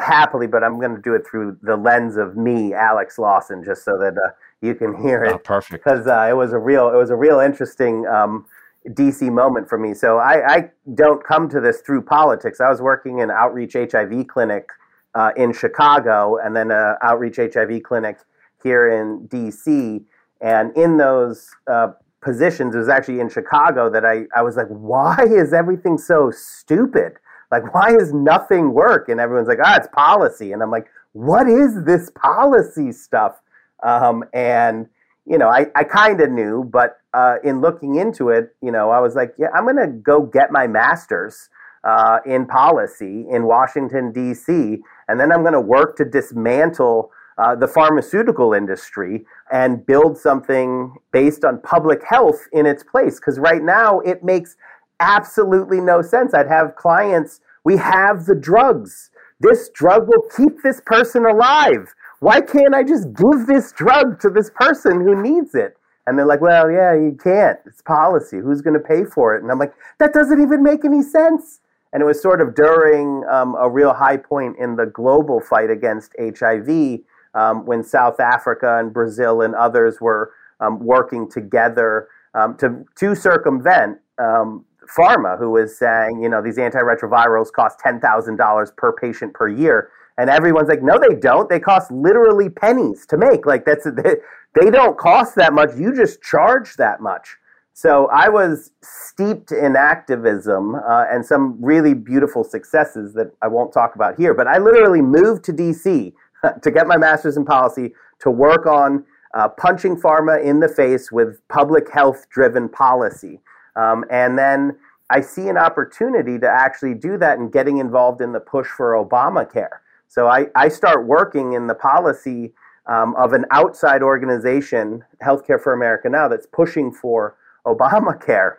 happily, 0.00 0.46
but 0.46 0.64
I'm 0.64 0.78
going 0.78 0.94
to 0.94 1.00
do 1.00 1.14
it 1.14 1.26
through 1.26 1.58
the 1.62 1.76
lens 1.76 2.16
of 2.16 2.36
me, 2.36 2.74
Alex 2.74 3.18
Lawson, 3.18 3.62
just 3.64 3.84
so 3.84 3.98
that 3.98 4.16
uh, 4.16 4.30
you 4.60 4.74
can 4.74 5.00
hear 5.00 5.24
it. 5.24 5.32
Oh, 5.32 5.38
perfect. 5.38 5.84
Because 5.84 6.06
uh, 6.06 6.26
it 6.28 6.34
was 6.34 6.52
a 6.52 6.58
real, 6.58 6.88
it 6.88 6.96
was 6.96 7.10
a 7.10 7.16
real 7.16 7.40
interesting 7.40 8.06
um, 8.06 8.46
DC 8.88 9.30
moment 9.32 9.68
for 9.68 9.78
me. 9.78 9.94
So 9.94 10.18
I, 10.18 10.54
I, 10.54 10.70
don't 10.94 11.22
come 11.22 11.48
to 11.50 11.60
this 11.60 11.82
through 11.82 12.02
politics. 12.02 12.60
I 12.60 12.70
was 12.70 12.80
working 12.80 13.18
in 13.18 13.30
outreach 13.30 13.74
HIV 13.74 14.26
clinic 14.26 14.68
uh, 15.14 15.32
in 15.36 15.52
Chicago, 15.52 16.38
and 16.38 16.56
then 16.56 16.70
an 16.70 16.96
outreach 17.02 17.36
HIV 17.36 17.82
clinic 17.82 18.18
here 18.62 18.88
in 18.88 19.28
DC. 19.28 20.02
And 20.40 20.76
in 20.76 20.96
those 20.96 21.50
uh, 21.70 21.88
positions, 22.22 22.74
it 22.74 22.78
was 22.78 22.88
actually 22.88 23.20
in 23.20 23.28
Chicago 23.28 23.90
that 23.90 24.04
I, 24.04 24.24
I 24.36 24.42
was 24.42 24.56
like, 24.56 24.68
why 24.68 25.18
is 25.28 25.52
everything 25.52 25.98
so 25.98 26.30
stupid? 26.30 27.14
Like, 27.50 27.74
why 27.74 27.94
is 27.94 28.12
nothing 28.12 28.72
work? 28.72 29.08
And 29.08 29.20
everyone's 29.20 29.48
like, 29.48 29.58
ah, 29.62 29.76
it's 29.76 29.88
policy. 29.92 30.52
And 30.52 30.62
I'm 30.62 30.70
like, 30.70 30.86
what 31.12 31.48
is 31.48 31.84
this 31.84 32.10
policy 32.10 32.92
stuff? 32.92 33.40
Um, 33.82 34.24
and, 34.32 34.86
you 35.26 35.38
know, 35.38 35.48
I, 35.48 35.66
I 35.74 35.84
kind 35.84 36.20
of 36.20 36.30
knew, 36.30 36.64
but 36.64 36.98
uh, 37.12 37.36
in 37.42 37.60
looking 37.60 37.96
into 37.96 38.28
it, 38.28 38.54
you 38.62 38.70
know, 38.70 38.90
I 38.90 39.00
was 39.00 39.14
like, 39.14 39.34
yeah, 39.38 39.48
I'm 39.54 39.64
going 39.64 39.76
to 39.76 39.88
go 39.88 40.22
get 40.22 40.52
my 40.52 40.66
master's 40.66 41.48
uh, 41.82 42.18
in 42.26 42.46
policy 42.46 43.26
in 43.30 43.44
Washington, 43.44 44.12
D.C., 44.12 44.78
and 45.08 45.18
then 45.18 45.32
I'm 45.32 45.40
going 45.40 45.54
to 45.54 45.60
work 45.60 45.96
to 45.96 46.04
dismantle 46.04 47.10
uh, 47.38 47.56
the 47.56 47.66
pharmaceutical 47.66 48.52
industry 48.52 49.24
and 49.50 49.84
build 49.84 50.16
something 50.16 50.96
based 51.12 51.44
on 51.44 51.60
public 51.62 52.02
health 52.04 52.40
in 52.52 52.66
its 52.66 52.82
place. 52.82 53.18
Because 53.18 53.38
right 53.38 53.62
now 53.62 54.00
it 54.00 54.22
makes 54.22 54.56
absolutely 55.00 55.80
no 55.80 56.02
sense. 56.02 56.34
I'd 56.34 56.48
have 56.48 56.76
clients, 56.76 57.40
we 57.64 57.76
have 57.76 58.26
the 58.26 58.34
drugs. 58.34 59.10
This 59.40 59.70
drug 59.70 60.08
will 60.08 60.24
keep 60.36 60.62
this 60.62 60.80
person 60.84 61.24
alive. 61.24 61.94
Why 62.20 62.40
can't 62.40 62.74
I 62.74 62.82
just 62.82 63.12
give 63.14 63.46
this 63.46 63.72
drug 63.72 64.20
to 64.20 64.28
this 64.28 64.50
person 64.54 65.00
who 65.00 65.20
needs 65.20 65.54
it? 65.54 65.76
And 66.06 66.18
they're 66.18 66.26
like, 66.26 66.40
well, 66.40 66.70
yeah, 66.70 66.94
you 66.94 67.16
can't. 67.22 67.58
It's 67.66 67.82
policy. 67.82 68.38
Who's 68.38 68.60
going 68.60 68.74
to 68.74 68.80
pay 68.80 69.04
for 69.04 69.34
it? 69.36 69.42
And 69.42 69.50
I'm 69.50 69.58
like, 69.58 69.72
that 69.98 70.12
doesn't 70.12 70.42
even 70.42 70.62
make 70.62 70.84
any 70.84 71.02
sense. 71.02 71.60
And 71.92 72.02
it 72.02 72.06
was 72.06 72.20
sort 72.20 72.40
of 72.40 72.54
during 72.54 73.24
um, 73.30 73.56
a 73.58 73.68
real 73.68 73.92
high 73.92 74.16
point 74.16 74.58
in 74.58 74.76
the 74.76 74.86
global 74.86 75.40
fight 75.40 75.70
against 75.70 76.14
HIV 76.18 77.00
um, 77.34 77.66
when 77.66 77.82
South 77.82 78.20
Africa 78.20 78.78
and 78.78 78.92
Brazil 78.92 79.42
and 79.42 79.54
others 79.54 80.00
were 80.00 80.32
um, 80.60 80.78
working 80.80 81.30
together 81.30 82.08
um, 82.34 82.56
to, 82.58 82.84
to 82.96 83.14
circumvent 83.14 83.98
um, 84.18 84.64
pharma, 84.96 85.38
who 85.38 85.50
was 85.50 85.76
saying, 85.78 86.20
you 86.22 86.28
know, 86.28 86.42
these 86.42 86.58
antiretrovirals 86.58 87.52
cost 87.52 87.78
$10,000 87.84 88.76
per 88.76 88.92
patient 88.92 89.34
per 89.34 89.48
year. 89.48 89.90
And 90.18 90.28
everyone's 90.28 90.68
like, 90.68 90.82
no, 90.82 90.98
they 90.98 91.14
don't. 91.14 91.48
They 91.48 91.60
cost 91.60 91.90
literally 91.90 92.50
pennies 92.50 93.06
to 93.06 93.16
make. 93.16 93.46
Like, 93.46 93.64
that's, 93.64 93.84
they, 93.96 94.16
they 94.60 94.70
don't 94.70 94.98
cost 94.98 95.34
that 95.36 95.52
much. 95.52 95.70
You 95.76 95.94
just 95.94 96.22
charge 96.22 96.76
that 96.76 97.00
much. 97.00 97.36
So 97.72 98.08
I 98.12 98.28
was 98.28 98.72
steeped 98.82 99.52
in 99.52 99.74
activism 99.74 100.74
uh, 100.74 101.06
and 101.10 101.24
some 101.24 101.56
really 101.60 101.94
beautiful 101.94 102.44
successes 102.44 103.14
that 103.14 103.32
I 103.40 103.48
won't 103.48 103.72
talk 103.72 103.94
about 103.94 104.16
here. 104.16 104.34
But 104.34 104.48
I 104.48 104.58
literally 104.58 105.00
moved 105.00 105.44
to 105.44 105.52
DC 105.52 106.12
to 106.62 106.70
get 106.70 106.86
my 106.86 106.96
master's 106.96 107.36
in 107.36 107.44
policy 107.44 107.92
to 108.20 108.30
work 108.30 108.66
on 108.66 109.04
uh, 109.34 109.48
punching 109.48 109.96
pharma 109.96 110.42
in 110.42 110.60
the 110.60 110.68
face 110.68 111.12
with 111.12 111.46
public 111.48 111.90
health 111.90 112.28
driven 112.30 112.68
policy. 112.68 113.40
Um, 113.76 114.04
and 114.10 114.38
then 114.38 114.76
I 115.10 115.20
see 115.20 115.48
an 115.48 115.56
opportunity 115.56 116.38
to 116.38 116.48
actually 116.48 116.94
do 116.94 117.16
that 117.18 117.38
and 117.38 117.52
getting 117.52 117.78
involved 117.78 118.20
in 118.20 118.32
the 118.32 118.40
push 118.40 118.68
for 118.68 118.92
Obamacare. 118.92 119.78
So 120.08 120.26
I, 120.26 120.46
I 120.56 120.68
start 120.68 121.06
working 121.06 121.52
in 121.52 121.66
the 121.66 121.74
policy 121.74 122.52
um, 122.86 123.14
of 123.16 123.32
an 123.32 123.44
outside 123.52 124.02
organization, 124.02 125.04
Healthcare 125.22 125.62
for 125.62 125.72
America 125.72 126.08
Now, 126.08 126.26
that's 126.26 126.46
pushing 126.46 126.92
for 126.92 127.36
Obamacare. 127.64 128.56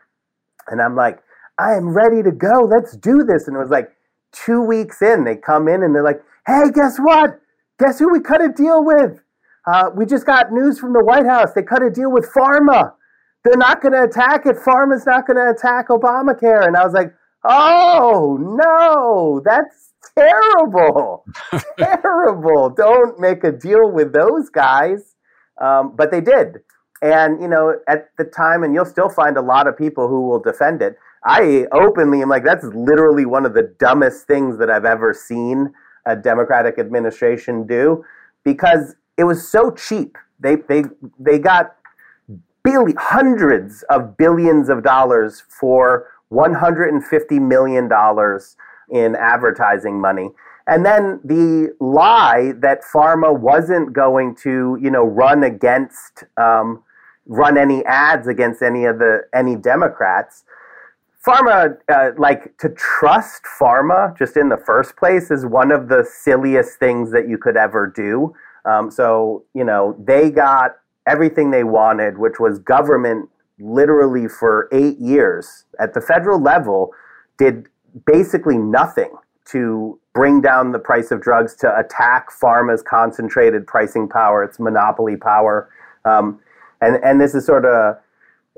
And 0.67 0.81
I'm 0.81 0.95
like, 0.95 1.19
I 1.57 1.73
am 1.73 1.89
ready 1.89 2.23
to 2.23 2.31
go. 2.31 2.61
Let's 2.61 2.95
do 2.95 3.23
this. 3.23 3.47
And 3.47 3.57
it 3.57 3.59
was 3.59 3.69
like 3.69 3.91
two 4.31 4.61
weeks 4.61 5.01
in, 5.01 5.25
they 5.25 5.35
come 5.35 5.67
in 5.67 5.83
and 5.83 5.93
they're 5.93 6.03
like, 6.03 6.23
hey, 6.47 6.71
guess 6.73 6.97
what? 6.97 7.40
Guess 7.81 7.97
who 7.97 8.11
we 8.11 8.19
cut 8.19 8.43
a 8.43 8.49
deal 8.49 8.85
with? 8.85 9.19
Uh, 9.65 9.89
we 9.95 10.05
just 10.05 10.25
got 10.25 10.51
news 10.51 10.77
from 10.77 10.93
the 10.93 11.03
White 11.03 11.25
House. 11.25 11.53
They 11.53 11.63
cut 11.63 11.81
a 11.81 11.89
deal 11.89 12.11
with 12.11 12.29
Pharma. 12.31 12.93
They're 13.43 13.57
not 13.57 13.81
going 13.81 13.93
to 13.93 14.03
attack 14.03 14.45
it. 14.45 14.57
Pharma's 14.57 15.07
not 15.07 15.25
going 15.25 15.37
to 15.37 15.49
attack 15.49 15.87
Obamacare. 15.87 16.67
And 16.67 16.77
I 16.77 16.83
was 16.83 16.93
like, 16.93 17.11
oh, 17.43 18.37
no, 18.39 19.41
that's 19.43 19.93
terrible. 20.15 21.25
terrible. 21.79 22.69
Don't 22.69 23.19
make 23.19 23.43
a 23.43 23.51
deal 23.51 23.91
with 23.91 24.13
those 24.13 24.49
guys. 24.49 25.15
Um, 25.59 25.95
but 25.95 26.11
they 26.11 26.21
did. 26.21 26.59
And, 27.01 27.41
you 27.41 27.47
know, 27.47 27.79
at 27.87 28.09
the 28.19 28.25
time, 28.25 28.63
and 28.63 28.75
you'll 28.75 28.85
still 28.85 29.09
find 29.09 29.37
a 29.37 29.41
lot 29.41 29.65
of 29.65 29.75
people 29.75 30.07
who 30.07 30.27
will 30.27 30.39
defend 30.39 30.83
it. 30.83 30.97
I 31.25 31.65
openly 31.71 32.21
am 32.21 32.29
like, 32.29 32.43
that's 32.43 32.65
literally 32.65 33.25
one 33.25 33.45
of 33.47 33.55
the 33.55 33.73
dumbest 33.79 34.27
things 34.27 34.59
that 34.59 34.69
I've 34.69 34.85
ever 34.85 35.15
seen 35.15 35.73
a 36.05 36.15
Democratic 36.15 36.79
administration 36.79 37.65
do 37.65 38.03
because 38.43 38.95
it 39.17 39.23
was 39.23 39.47
so 39.47 39.71
cheap. 39.71 40.17
They, 40.39 40.55
they, 40.55 40.83
they 41.19 41.37
got 41.37 41.75
billion, 42.63 42.97
hundreds 42.97 43.83
of 43.89 44.17
billions 44.17 44.69
of 44.69 44.83
dollars 44.83 45.43
for 45.47 46.07
$150 46.31 47.41
million 47.41 47.89
in 48.89 49.15
advertising 49.15 49.99
money. 49.99 50.29
And 50.67 50.85
then 50.85 51.19
the 51.23 51.75
lie 51.79 52.53
that 52.59 52.81
pharma 52.83 53.37
wasn't 53.37 53.93
going 53.93 54.35
to, 54.43 54.77
you 54.81 54.91
know, 54.91 55.03
run 55.03 55.43
against, 55.43 56.23
um, 56.37 56.83
run 57.25 57.57
any 57.57 57.83
ads 57.85 58.27
against 58.27 58.61
any 58.61 58.85
of 58.85 58.99
the 58.99 59.21
any 59.33 59.55
Democrats 59.55 60.43
pharma, 61.25 61.77
uh, 61.87 62.11
like 62.17 62.57
to 62.57 62.69
trust 62.69 63.43
pharma 63.59 64.17
just 64.17 64.37
in 64.37 64.49
the 64.49 64.57
first 64.57 64.95
place 64.95 65.31
is 65.31 65.45
one 65.45 65.71
of 65.71 65.87
the 65.87 66.03
silliest 66.03 66.79
things 66.79 67.11
that 67.11 67.27
you 67.27 67.37
could 67.37 67.57
ever 67.57 67.87
do. 67.87 68.33
Um, 68.65 68.91
so, 68.91 69.43
you 69.53 69.63
know, 69.63 69.95
they 69.99 70.29
got 70.29 70.77
everything 71.07 71.51
they 71.51 71.63
wanted, 71.63 72.17
which 72.17 72.39
was 72.39 72.59
government 72.59 73.29
literally 73.59 74.27
for 74.27 74.67
eight 74.71 74.97
years 74.99 75.65
at 75.79 75.93
the 75.93 76.01
federal 76.01 76.39
level, 76.41 76.91
did 77.37 77.67
basically 78.05 78.57
nothing 78.57 79.11
to 79.45 79.99
bring 80.13 80.41
down 80.41 80.71
the 80.71 80.79
price 80.79 81.11
of 81.11 81.21
drugs, 81.21 81.55
to 81.55 81.77
attack 81.77 82.29
pharma's 82.31 82.81
concentrated 82.81 83.65
pricing 83.65 84.07
power, 84.07 84.43
its 84.43 84.59
monopoly 84.59 85.15
power. 85.15 85.69
Um, 86.05 86.39
and, 86.81 87.03
and 87.03 87.21
this 87.21 87.35
is 87.35 87.45
sort 87.45 87.65
of 87.65 87.97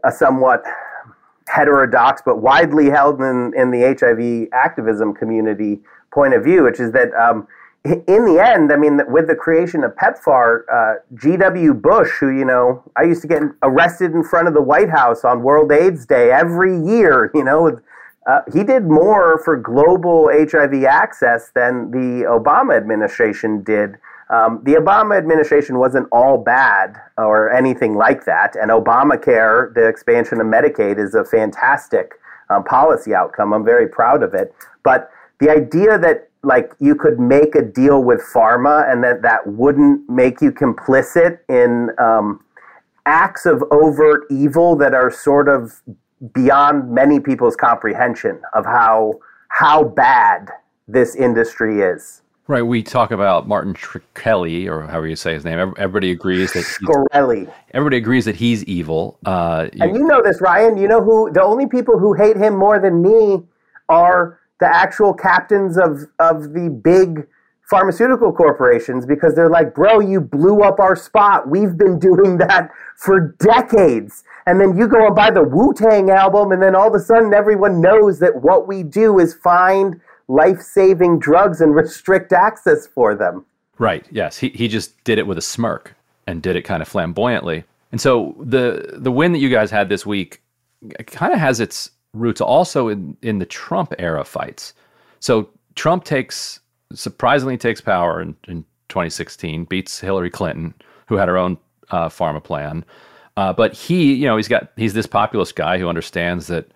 a 0.03 0.11
somewhat 0.11 0.63
heterodox 1.53 2.21
but 2.25 2.41
widely 2.41 2.89
held 2.89 3.21
in, 3.21 3.53
in 3.55 3.69
the 3.71 3.95
HIV 3.99 4.49
activism 4.53 5.13
community 5.13 5.81
point 6.11 6.33
of 6.33 6.43
view, 6.43 6.63
which 6.63 6.79
is 6.79 6.91
that 6.93 7.13
um, 7.13 7.47
in 7.85 8.25
the 8.25 8.41
end, 8.43 8.71
I 8.71 8.77
mean, 8.77 9.01
with 9.07 9.27
the 9.27 9.35
creation 9.35 9.83
of 9.83 9.95
PEPFAR, 9.95 10.61
uh, 10.71 10.93
G.W. 11.15 11.73
Bush, 11.73 12.11
who, 12.19 12.29
you 12.29 12.45
know, 12.45 12.81
I 12.95 13.03
used 13.03 13.21
to 13.23 13.27
get 13.27 13.41
arrested 13.61 14.13
in 14.13 14.23
front 14.23 14.47
of 14.47 14.53
the 14.53 14.61
White 14.61 14.89
House 14.89 15.25
on 15.25 15.43
World 15.43 15.71
AIDS 15.71 16.05
Day 16.05 16.31
every 16.31 16.79
year, 16.79 17.29
you 17.35 17.43
know, 17.43 17.79
uh, 18.25 18.39
he 18.53 18.63
did 18.63 18.85
more 18.85 19.41
for 19.43 19.57
global 19.57 20.29
HIV 20.31 20.85
access 20.85 21.51
than 21.53 21.91
the 21.91 22.23
Obama 22.25 22.77
administration 22.77 23.63
did 23.63 23.97
um, 24.33 24.61
the 24.63 24.73
Obama 24.73 25.15
administration 25.15 25.77
wasn't 25.77 26.07
all 26.11 26.39
bad 26.39 26.97
or 27.19 27.51
anything 27.51 27.95
like 27.95 28.25
that, 28.25 28.55
and 28.55 28.71
Obamacare, 28.71 29.71
the 29.75 29.87
expansion 29.87 30.41
of 30.41 30.47
Medicaid, 30.47 30.97
is 30.97 31.13
a 31.13 31.23
fantastic 31.23 32.13
um, 32.49 32.63
policy 32.63 33.13
outcome. 33.13 33.53
I'm 33.53 33.63
very 33.63 33.87
proud 33.87 34.23
of 34.23 34.33
it. 34.33 34.51
But 34.83 35.11
the 35.39 35.51
idea 35.51 35.99
that 35.99 36.29
like 36.43 36.73
you 36.79 36.95
could 36.95 37.19
make 37.19 37.53
a 37.53 37.61
deal 37.61 38.03
with 38.03 38.21
pharma 38.33 38.91
and 38.91 39.03
that 39.03 39.21
that 39.21 39.45
wouldn't 39.45 40.09
make 40.09 40.41
you 40.41 40.51
complicit 40.51 41.39
in 41.47 41.91
um, 41.99 42.43
acts 43.05 43.45
of 43.45 43.63
overt 43.69 44.25
evil 44.31 44.75
that 44.77 44.95
are 44.95 45.11
sort 45.11 45.47
of 45.47 45.81
beyond 46.33 46.89
many 46.89 47.19
people's 47.19 47.55
comprehension 47.55 48.41
of 48.53 48.65
how 48.65 49.13
how 49.49 49.83
bad 49.83 50.49
this 50.87 51.15
industry 51.15 51.81
is. 51.81 52.22
Right. 52.47 52.61
We 52.61 52.83
talk 52.83 53.11
about 53.11 53.47
Martin 53.47 53.73
Shkreli, 53.73 54.67
or 54.67 54.81
however 54.81 55.07
you 55.07 55.15
say 55.15 55.33
his 55.33 55.45
name. 55.45 55.59
Everybody 55.77 56.11
agrees 56.11 56.51
that 56.53 56.65
Shkreli. 56.65 57.51
Everybody 57.71 57.97
agrees 57.97 58.25
that 58.25 58.35
he's 58.35 58.65
evil. 58.65 59.17
Uh, 59.25 59.69
you, 59.71 59.83
and 59.83 59.95
you 59.95 60.03
know 60.05 60.21
this, 60.21 60.41
Ryan. 60.41 60.77
You 60.77 60.89
know 60.89 61.01
who? 61.01 61.31
The 61.31 61.41
only 61.41 61.67
people 61.67 61.97
who 61.97 62.13
hate 62.13 62.35
him 62.35 62.57
more 62.57 62.79
than 62.79 63.01
me 63.01 63.43
are 63.87 64.39
the 64.59 64.67
actual 64.67 65.13
captains 65.13 65.77
of 65.77 66.01
of 66.19 66.53
the 66.53 66.69
big 66.69 67.27
pharmaceutical 67.69 68.33
corporations 68.33 69.05
because 69.05 69.35
they're 69.35 69.49
like, 69.49 69.73
bro, 69.73 70.01
you 70.01 70.19
blew 70.19 70.61
up 70.61 70.79
our 70.79 70.97
spot. 70.97 71.47
We've 71.47 71.77
been 71.77 71.97
doing 71.97 72.37
that 72.39 72.71
for 72.97 73.35
decades. 73.39 74.23
And 74.45 74.59
then 74.59 74.77
you 74.77 74.89
go 74.89 75.07
and 75.07 75.15
buy 75.15 75.31
the 75.31 75.43
Wu 75.43 75.73
Tang 75.73 76.09
album, 76.09 76.51
and 76.51 76.61
then 76.61 76.75
all 76.75 76.89
of 76.89 76.93
a 76.93 76.99
sudden 76.99 77.33
everyone 77.33 77.79
knows 77.79 78.19
that 78.19 78.43
what 78.43 78.67
we 78.67 78.83
do 78.83 79.19
is 79.19 79.33
find 79.33 80.01
life 80.33 80.59
saving 80.59 81.19
drugs 81.19 81.61
and 81.61 81.75
restrict 81.75 82.33
access 82.33 82.87
for 82.87 83.15
them. 83.15 83.45
Right. 83.77 84.05
Yes. 84.11 84.37
He, 84.37 84.49
he 84.49 84.67
just 84.67 85.01
did 85.03 85.17
it 85.17 85.27
with 85.27 85.37
a 85.37 85.41
smirk 85.41 85.95
and 86.27 86.41
did 86.41 86.55
it 86.55 86.63
kind 86.63 86.81
of 86.81 86.87
flamboyantly. 86.87 87.63
And 87.91 88.01
so 88.01 88.35
the 88.39 88.95
the 88.97 89.11
win 89.11 89.33
that 89.33 89.39
you 89.39 89.49
guys 89.49 89.69
had 89.69 89.89
this 89.89 90.05
week 90.05 90.41
kind 91.05 91.31
of 91.31 91.39
has 91.39 91.59
its 91.59 91.91
roots 92.13 92.41
also 92.41 92.87
in, 92.87 93.15
in 93.21 93.39
the 93.39 93.45
Trump 93.45 93.93
era 93.99 94.23
fights. 94.23 94.73
So 95.19 95.49
Trump 95.75 96.03
takes 96.03 96.59
surprisingly 96.93 97.57
takes 97.57 97.81
power 97.81 98.21
in, 98.21 98.35
in 98.47 98.63
2016, 98.89 99.65
beats 99.65 99.99
Hillary 99.99 100.29
Clinton, 100.29 100.73
who 101.07 101.15
had 101.15 101.27
her 101.27 101.37
own 101.37 101.57
uh, 101.89 102.09
pharma 102.09 102.43
plan. 102.43 102.85
Uh, 103.35 103.51
but 103.51 103.73
he, 103.73 104.13
you 104.13 104.25
know, 104.25 104.37
he's 104.37 104.47
got 104.47 104.71
he's 104.75 104.93
this 104.93 105.07
populist 105.07 105.55
guy 105.55 105.77
who 105.77 105.87
understands 105.87 106.47
that 106.47 106.67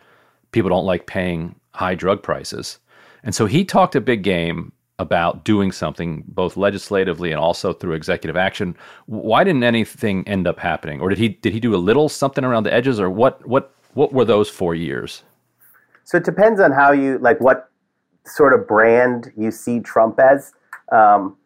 people 0.52 0.70
don't 0.70 0.86
like 0.86 1.06
paying 1.06 1.56
high 1.74 1.96
drug 1.96 2.24
prices, 2.24 2.80
and 3.24 3.34
so 3.34 3.46
he 3.46 3.66
talked 3.66 3.96
a 3.96 4.02
big 4.02 4.24
game 4.24 4.72
about 5.00 5.44
doing 5.44 5.72
something 5.72 6.24
both 6.28 6.58
legislatively 6.58 7.32
and 7.32 7.40
also 7.40 7.72
through 7.72 7.94
executive 7.94 8.36
action. 8.36 8.76
Why 9.06 9.44
didn't 9.44 9.64
anything 9.64 10.28
end 10.28 10.48
up 10.48 10.60
happening, 10.60 11.02
or 11.02 11.10
did 11.10 11.18
he 11.18 11.30
did 11.30 11.54
he 11.54 11.60
do 11.60 11.76
a 11.76 11.78
little 11.78 12.10
something 12.10 12.44
around 12.44 12.64
the 12.64 12.74
edges, 12.74 13.00
or 13.00 13.10
what 13.10 13.46
what 13.48 13.74
what 13.94 14.14
were 14.14 14.26
those 14.26 14.50
four 14.50 14.76
years? 14.76 15.24
So 16.04 16.18
it 16.18 16.24
depends 16.24 16.60
on 16.60 16.72
how 16.72 16.92
you 16.92 17.18
like 17.20 17.40
what 17.42 17.70
sort 18.26 18.54
of 18.54 18.68
brand 18.68 19.32
you 19.38 19.52
see 19.52 19.80
Trump 19.80 20.20
as, 20.20 20.54
um, 20.92 21.38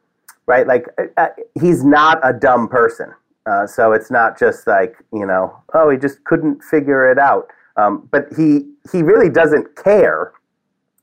right? 0.45 0.65
Like 0.65 0.85
uh, 0.97 1.03
uh 1.17 1.29
he's 1.59 1.83
not 1.83 2.19
a 2.23 2.33
dumb 2.33 2.67
person. 2.67 3.13
Uh, 3.47 3.65
so 3.65 3.91
it's 3.91 4.11
not 4.11 4.37
just 4.37 4.67
like 4.67 4.95
you 5.11 5.25
know, 5.25 5.55
oh, 5.73 5.89
he 5.89 5.97
just 5.97 6.23
couldn't 6.23 6.63
figure 6.63 7.11
it 7.11 7.17
out. 7.17 7.47
Um, 7.75 8.07
but 8.11 8.27
he 8.37 8.69
he 8.91 9.01
really 9.01 9.29
doesn't 9.29 9.75
care. 9.75 10.33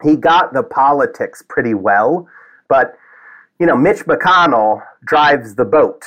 He 0.03 0.17
got 0.17 0.53
the 0.53 0.63
politics 0.63 1.43
pretty 1.49 1.75
well, 1.75 2.29
but 2.69 2.97
you 3.59 3.67
know, 3.67 3.77
Mitch 3.77 4.05
McConnell 4.07 4.83
drives 5.05 5.55
the 5.55 5.65
boat. 5.65 6.05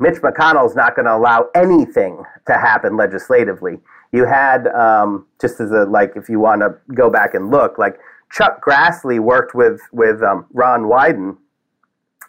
Mitch 0.00 0.22
McConnell's 0.22 0.74
not 0.74 0.96
going 0.96 1.06
to 1.06 1.14
allow 1.14 1.48
anything 1.54 2.22
to 2.46 2.52
happen 2.54 2.96
legislatively. 2.96 3.78
You 4.12 4.24
had 4.24 4.68
um, 4.68 5.26
just 5.40 5.60
as 5.60 5.70
a 5.70 5.84
like, 5.84 6.12
if 6.16 6.28
you 6.28 6.40
want 6.40 6.62
to 6.62 6.76
go 6.94 7.10
back 7.10 7.34
and 7.34 7.50
look, 7.50 7.76
like 7.76 7.98
Chuck 8.32 8.64
Grassley 8.64 9.18
worked 9.18 9.54
with 9.54 9.80
with 9.92 10.22
um, 10.22 10.46
Ron 10.52 10.84
Wyden 10.84 11.36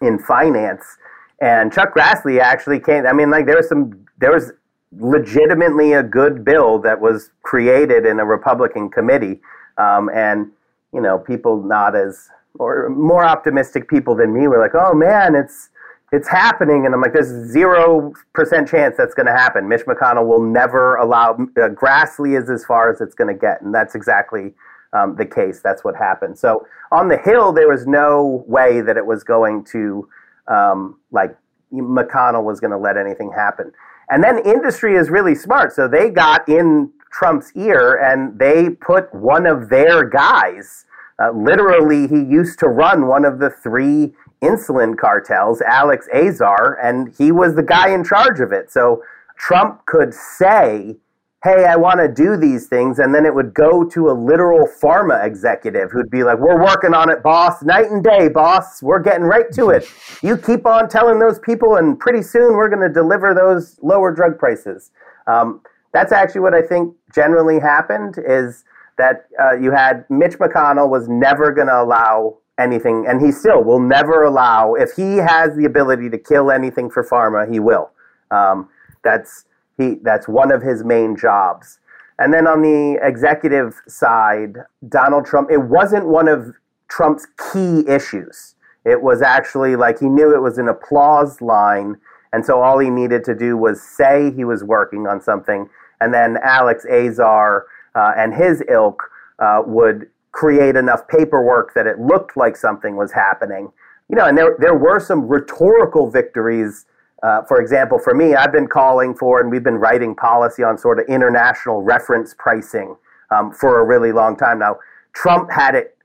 in 0.02 0.20
finance 0.20 0.98
and 1.42 1.72
Chuck 1.72 1.94
Grassley 1.94 2.40
actually 2.40 2.80
came. 2.80 3.06
I 3.06 3.14
mean, 3.14 3.30
like 3.30 3.46
there 3.46 3.58
was 3.58 3.70
some, 3.70 4.06
there 4.18 4.32
was 4.32 4.52
legitimately 4.98 5.94
a 5.94 6.04
good 6.04 6.44
bill 6.44 6.80
that 6.80 7.00
was 7.00 7.32
created 7.44 8.06
in 8.06 8.20
a 8.20 8.26
Republican 8.26 8.90
committee, 8.90 9.40
um, 9.80 10.10
and 10.14 10.52
you 10.94 11.02
know, 11.02 11.18
people 11.18 11.64
not 11.64 11.96
as 11.96 12.30
or 12.58 12.90
more 12.90 13.24
optimistic 13.24 13.88
people 13.88 14.16
than 14.16 14.34
me 14.34 14.48
were 14.48 14.60
like, 14.60 14.76
"Oh 14.76 14.94
man, 14.94 15.36
it's 15.36 15.70
it's 16.12 16.28
happening," 16.28 16.86
and 16.86 16.94
I'm 16.94 17.02
like, 17.02 17.14
"There's 17.14 17.52
zero 17.52 18.14
percent 18.34 18.68
chance 18.68 18.96
that's 18.98 19.14
going 19.14 19.28
to 19.28 19.34
happen. 19.34 19.68
Mitch 19.68 19.86
McConnell 19.86 20.28
will 20.28 20.44
never 20.44 20.96
allow. 20.96 21.34
Uh, 21.34 21.70
Grassley 21.70 22.40
is 22.40 22.50
as 22.50 22.66
far 22.66 22.92
as 22.92 23.02
it's 23.02 23.16
going 23.16 23.34
to 23.34 23.40
get, 23.40 23.62
and 23.62 23.74
that's 23.74 23.96
exactly." 23.96 24.54
Um, 24.92 25.16
the 25.18 25.26
case. 25.28 25.62
That's 25.64 25.84
what 25.84 25.96
happened. 25.96 26.40
So 26.40 26.66
on 26.92 27.10
the 27.10 27.18
Hill, 27.20 27.54
there 27.54 27.70
was 27.70 27.86
no 27.86 28.44
way 28.48 28.82
that 28.82 28.98
it 28.98 29.06
was 29.06 29.24
going 29.24 29.64
to 29.66 30.10
um, 30.48 31.00
like 31.12 31.38
McConnell 31.72 32.44
was 32.44 32.60
going 32.60 32.72
to 32.72 32.78
let 32.78 32.98
anything 32.98 33.32
happen. 33.32 33.72
And 34.10 34.24
then 34.24 34.40
industry 34.40 34.96
is 34.96 35.10
really 35.10 35.36
smart. 35.36 35.74
So 35.74 35.88
they 35.88 36.10
got 36.10 36.48
in 36.50 36.92
Trump's 37.12 37.52
ear 37.56 37.96
and 37.96 38.38
they 38.38 38.70
put 38.70 39.14
one 39.14 39.46
of 39.46 39.70
their 39.70 40.04
guys. 40.04 40.86
Uh, 41.22 41.32
literally, 41.32 42.08
he 42.08 42.24
used 42.24 42.60
to 42.60 42.68
run 42.68 43.08
one 43.08 43.26
of 43.26 43.40
the 43.40 43.50
three 43.50 44.14
insulin 44.42 44.98
cartels, 44.98 45.62
Alex 45.62 46.08
Azar, 46.14 46.80
and 46.82 47.14
he 47.18 47.32
was 47.32 47.56
the 47.56 47.64
guy 47.64 47.90
in 47.94 48.04
charge 48.04 48.40
of 48.40 48.52
it. 48.54 48.72
So 48.72 49.04
Trump 49.38 49.86
could 49.86 50.14
say, 50.14 50.96
hey, 51.44 51.66
I 51.66 51.78
want 51.78 52.00
to 52.00 52.08
do 52.08 52.36
these 52.36 52.68
things. 52.68 53.00
And 53.00 53.16
then 53.16 53.26
it 53.26 53.34
would 53.34 53.54
go 53.54 53.86
to 53.86 54.10
a 54.10 54.14
literal 54.14 54.68
pharma 54.82 55.26
executive 55.26 55.90
who'd 55.92 56.10
be 56.10 56.24
like, 56.24 56.38
we're 56.38 56.62
working 56.62 56.94
on 56.94 57.10
it, 57.10 57.24
boss, 57.24 57.64
night 57.64 57.90
and 57.90 58.04
day, 58.04 58.28
boss. 58.28 58.84
We're 58.84 59.02
getting 59.02 59.24
right 59.24 59.50
to 59.54 59.70
it. 59.70 59.90
You 60.22 60.38
keep 60.38 60.66
on 60.66 60.90
telling 60.90 61.20
those 61.20 61.40
people, 61.40 61.78
and 61.78 61.98
pretty 61.98 62.22
soon 62.22 62.56
we're 62.56 62.70
going 62.70 62.86
to 62.86 62.94
deliver 62.94 63.34
those 63.34 63.80
lower 63.82 64.14
drug 64.14 64.38
prices. 64.38 64.92
Um, 65.28 65.62
that's 65.94 66.12
actually 66.12 66.42
what 66.42 66.54
I 66.54 66.62
think 66.62 66.94
generally 67.14 67.60
happened 67.60 68.16
is 68.26 68.64
that 68.98 69.28
uh, 69.42 69.56
you 69.56 69.72
had 69.72 70.06
Mitch 70.10 70.38
McConnell 70.38 70.90
was 70.90 71.08
never 71.08 71.52
going 71.52 71.68
to 71.68 71.82
allow 71.82 72.38
anything, 72.60 73.06
and 73.08 73.22
he 73.26 73.32
still 73.32 73.64
will 73.64 73.80
never 73.80 74.24
allow, 74.24 74.74
if 74.74 74.92
he 74.92 75.18
has 75.18 75.56
the 75.56 75.66
ability 75.66 76.10
to 76.10 76.18
kill 76.18 76.52
anything 76.52 76.90
for 76.90 77.04
pharma, 77.04 77.50
he 77.52 77.60
will. 77.60 77.92
Um, 78.32 78.70
that's 79.04 79.46
he, 79.78 79.96
that's 80.04 80.28
one 80.28 80.52
of 80.52 80.62
his 80.62 80.84
main 80.84 81.16
jobs. 81.16 81.80
And 82.20 82.34
then 82.34 82.48
on 82.48 82.62
the 82.62 83.00
executive 83.02 83.82
side, 83.88 84.58
Donald 84.90 85.26
Trump, 85.26 85.50
it 85.50 85.62
wasn't 85.62 86.06
one 86.08 86.28
of 86.28 86.54
Trump's 86.90 87.26
key 87.54 87.88
issues. 87.88 88.56
It 88.86 89.02
was 89.02 89.22
actually 89.22 89.78
like 89.78 90.00
he 90.00 90.08
knew 90.08 90.36
it 90.36 90.42
was 90.42 90.58
an 90.58 90.68
applause 90.68 91.42
line. 91.42 91.96
And 92.34 92.46
so 92.46 92.62
all 92.62 92.78
he 92.78 92.90
needed 92.90 93.24
to 93.24 93.36
do 93.36 93.56
was 93.56 93.82
say 93.82 94.32
he 94.36 94.44
was 94.44 94.64
working 94.64 95.08
on 95.08 95.22
something. 95.22 95.70
And 96.02 96.14
then 96.14 96.38
Alex 96.44 96.86
Azar 96.86 97.66
uh, 97.96 98.14
and 98.18 98.34
his 98.34 98.64
ilk 98.70 99.04
uh, 99.40 99.62
would 99.66 100.08
create 100.32 100.76
enough 100.76 101.08
paperwork 101.08 101.74
that 101.74 101.88
it 101.88 102.00
looked 102.00 102.38
like 102.38 102.56
something 102.56 102.96
was 102.96 103.12
happening. 103.12 103.72
You 104.10 104.16
know, 104.16 104.26
and 104.26 104.38
there, 104.38 104.56
there 104.60 104.76
were 104.76 105.00
some 105.00 105.28
rhetorical 105.28 106.10
victories 106.10 106.86
uh, 107.22 107.42
for 107.44 107.60
example, 107.60 108.00
for 108.00 108.14
me, 108.14 108.36
I've 108.36 108.52
been 108.52 108.68
calling 108.68 109.14
for, 109.14 109.42
and 109.42 109.52
we've 109.52 109.64
been 109.64 109.76
writing 109.76 110.16
policy 110.16 110.64
on 110.64 110.78
sort 110.78 111.00
of 111.00 111.06
international 111.08 111.82
reference 111.82 112.34
pricing 112.38 112.96
um, 113.32 113.52
for 113.52 113.80
a 113.80 113.84
really 113.84 114.12
long 114.12 114.38
time 114.38 114.60
now. 114.60 114.78
Trump 115.14 115.52
had 115.52 115.76
it 115.76 115.98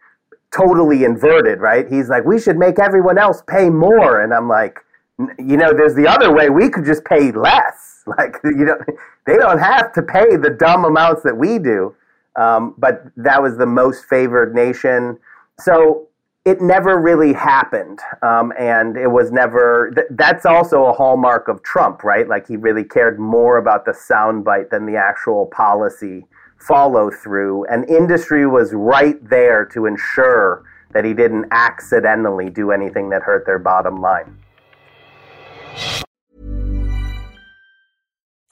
totally 0.55 1.05
inverted, 1.05 1.61
right? 1.61 1.87
He's 1.89 2.09
like, 2.09 2.25
we 2.25 2.41
should 2.41 2.57
make 2.57 2.79
everyone 2.79 3.19
else 3.19 3.43
pay 3.47 3.71
more. 3.71 4.23
And 4.23 4.33
I'm 4.35 4.49
like, 4.49 4.81
you 5.39 5.57
know, 5.57 5.73
there's 5.73 5.95
the 5.95 6.09
other 6.09 6.35
way. 6.35 6.51
We 6.51 6.69
could 6.69 6.85
just 6.85 7.05
pay 7.05 7.31
less. 7.31 7.94
Like, 8.19 8.37
you 8.45 8.67
know, 8.67 8.77
they 9.27 9.37
don't 9.39 9.59
have 9.59 9.93
to 9.95 10.03
pay 10.03 10.37
the 10.37 10.51
dumb 10.51 10.85
amounts 10.85 11.23
that 11.23 11.37
we 11.37 11.59
do. 11.59 11.97
Um, 12.37 12.75
but 12.77 13.05
that 13.17 13.43
was 13.43 13.57
the 13.57 13.67
most 13.67 14.05
favored 14.05 14.55
nation. 14.55 15.19
So 15.59 16.09
it 16.45 16.61
never 16.61 16.99
really 17.01 17.33
happened. 17.33 18.01
Um, 18.23 18.53
and 18.59 18.97
it 18.97 19.11
was 19.11 19.31
never, 19.31 19.91
th- 19.95 20.09
that's 20.11 20.45
also 20.45 20.85
a 20.85 20.93
hallmark 20.93 21.49
of 21.49 21.63
Trump, 21.63 22.05
right? 22.05 22.29
Like 22.29 22.47
he 22.47 22.57
really 22.57 22.85
cared 22.85 23.19
more 23.19 23.57
about 23.57 23.87
the 23.87 23.93
soundbite 23.93 24.69
than 24.71 24.85
the 24.85 24.97
actual 24.97 25.47
policy 25.47 26.27
follow 26.59 27.11
through. 27.11 27.65
And 27.67 27.89
industry 27.89 28.47
was 28.47 28.73
right 28.75 29.17
there 29.29 29.65
to 29.67 29.87
ensure 29.87 30.65
that 30.93 31.05
he 31.05 31.15
didn't 31.15 31.47
accidentally 31.51 32.51
do 32.51 32.71
anything 32.71 33.11
that 33.11 33.23
hurt 33.23 33.47
their 33.47 33.59
bottom 33.59 34.01
line. 34.01 34.39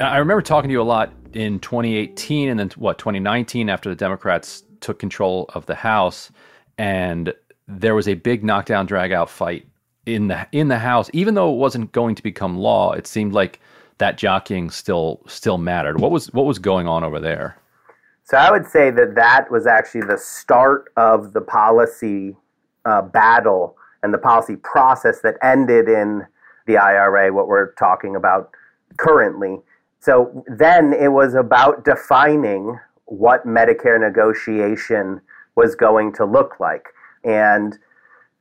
I 0.00 0.16
remember 0.16 0.40
talking 0.40 0.68
to 0.68 0.72
you 0.72 0.80
a 0.80 0.82
lot 0.82 1.12
in 1.34 1.60
2018 1.60 2.48
and 2.48 2.58
then 2.58 2.70
what 2.76 2.98
2019 2.98 3.68
after 3.68 3.90
the 3.90 3.94
Democrats 3.94 4.62
took 4.80 4.98
control 4.98 5.50
of 5.54 5.66
the 5.66 5.74
House, 5.74 6.30
and 6.78 7.34
there 7.68 7.94
was 7.94 8.08
a 8.08 8.14
big 8.14 8.42
knockdown 8.42 8.86
drag 8.86 9.12
out 9.12 9.28
fight 9.28 9.66
in 10.06 10.28
the 10.28 10.46
in 10.52 10.68
the 10.68 10.78
House. 10.78 11.10
Even 11.12 11.34
though 11.34 11.52
it 11.52 11.56
wasn't 11.56 11.92
going 11.92 12.14
to 12.14 12.22
become 12.22 12.56
law, 12.56 12.92
it 12.92 13.06
seemed 13.06 13.34
like 13.34 13.60
that 13.98 14.16
jockeying 14.16 14.70
still 14.70 15.20
still 15.26 15.58
mattered. 15.58 16.00
What 16.00 16.10
was 16.10 16.32
what 16.32 16.46
was 16.46 16.58
going 16.58 16.88
on 16.88 17.04
over 17.04 17.20
there? 17.20 17.58
So 18.24 18.38
I 18.38 18.50
would 18.50 18.66
say 18.66 18.90
that 18.90 19.14
that 19.16 19.50
was 19.50 19.66
actually 19.66 20.02
the 20.02 20.16
start 20.16 20.92
of 20.96 21.32
the 21.32 21.40
policy 21.40 22.36
uh, 22.86 23.02
battle 23.02 23.76
and 24.02 24.14
the 24.14 24.18
policy 24.18 24.56
process 24.56 25.20
that 25.20 25.34
ended 25.42 25.88
in 25.88 26.26
the 26.66 26.78
IRA. 26.78 27.32
What 27.32 27.48
we're 27.48 27.72
talking 27.74 28.16
about 28.16 28.50
currently. 28.96 29.58
So 30.00 30.44
then 30.46 30.92
it 30.92 31.12
was 31.12 31.34
about 31.34 31.84
defining 31.84 32.78
what 33.04 33.46
Medicare 33.46 34.00
negotiation 34.00 35.20
was 35.56 35.74
going 35.74 36.12
to 36.14 36.24
look 36.24 36.58
like. 36.58 36.86
And, 37.22 37.78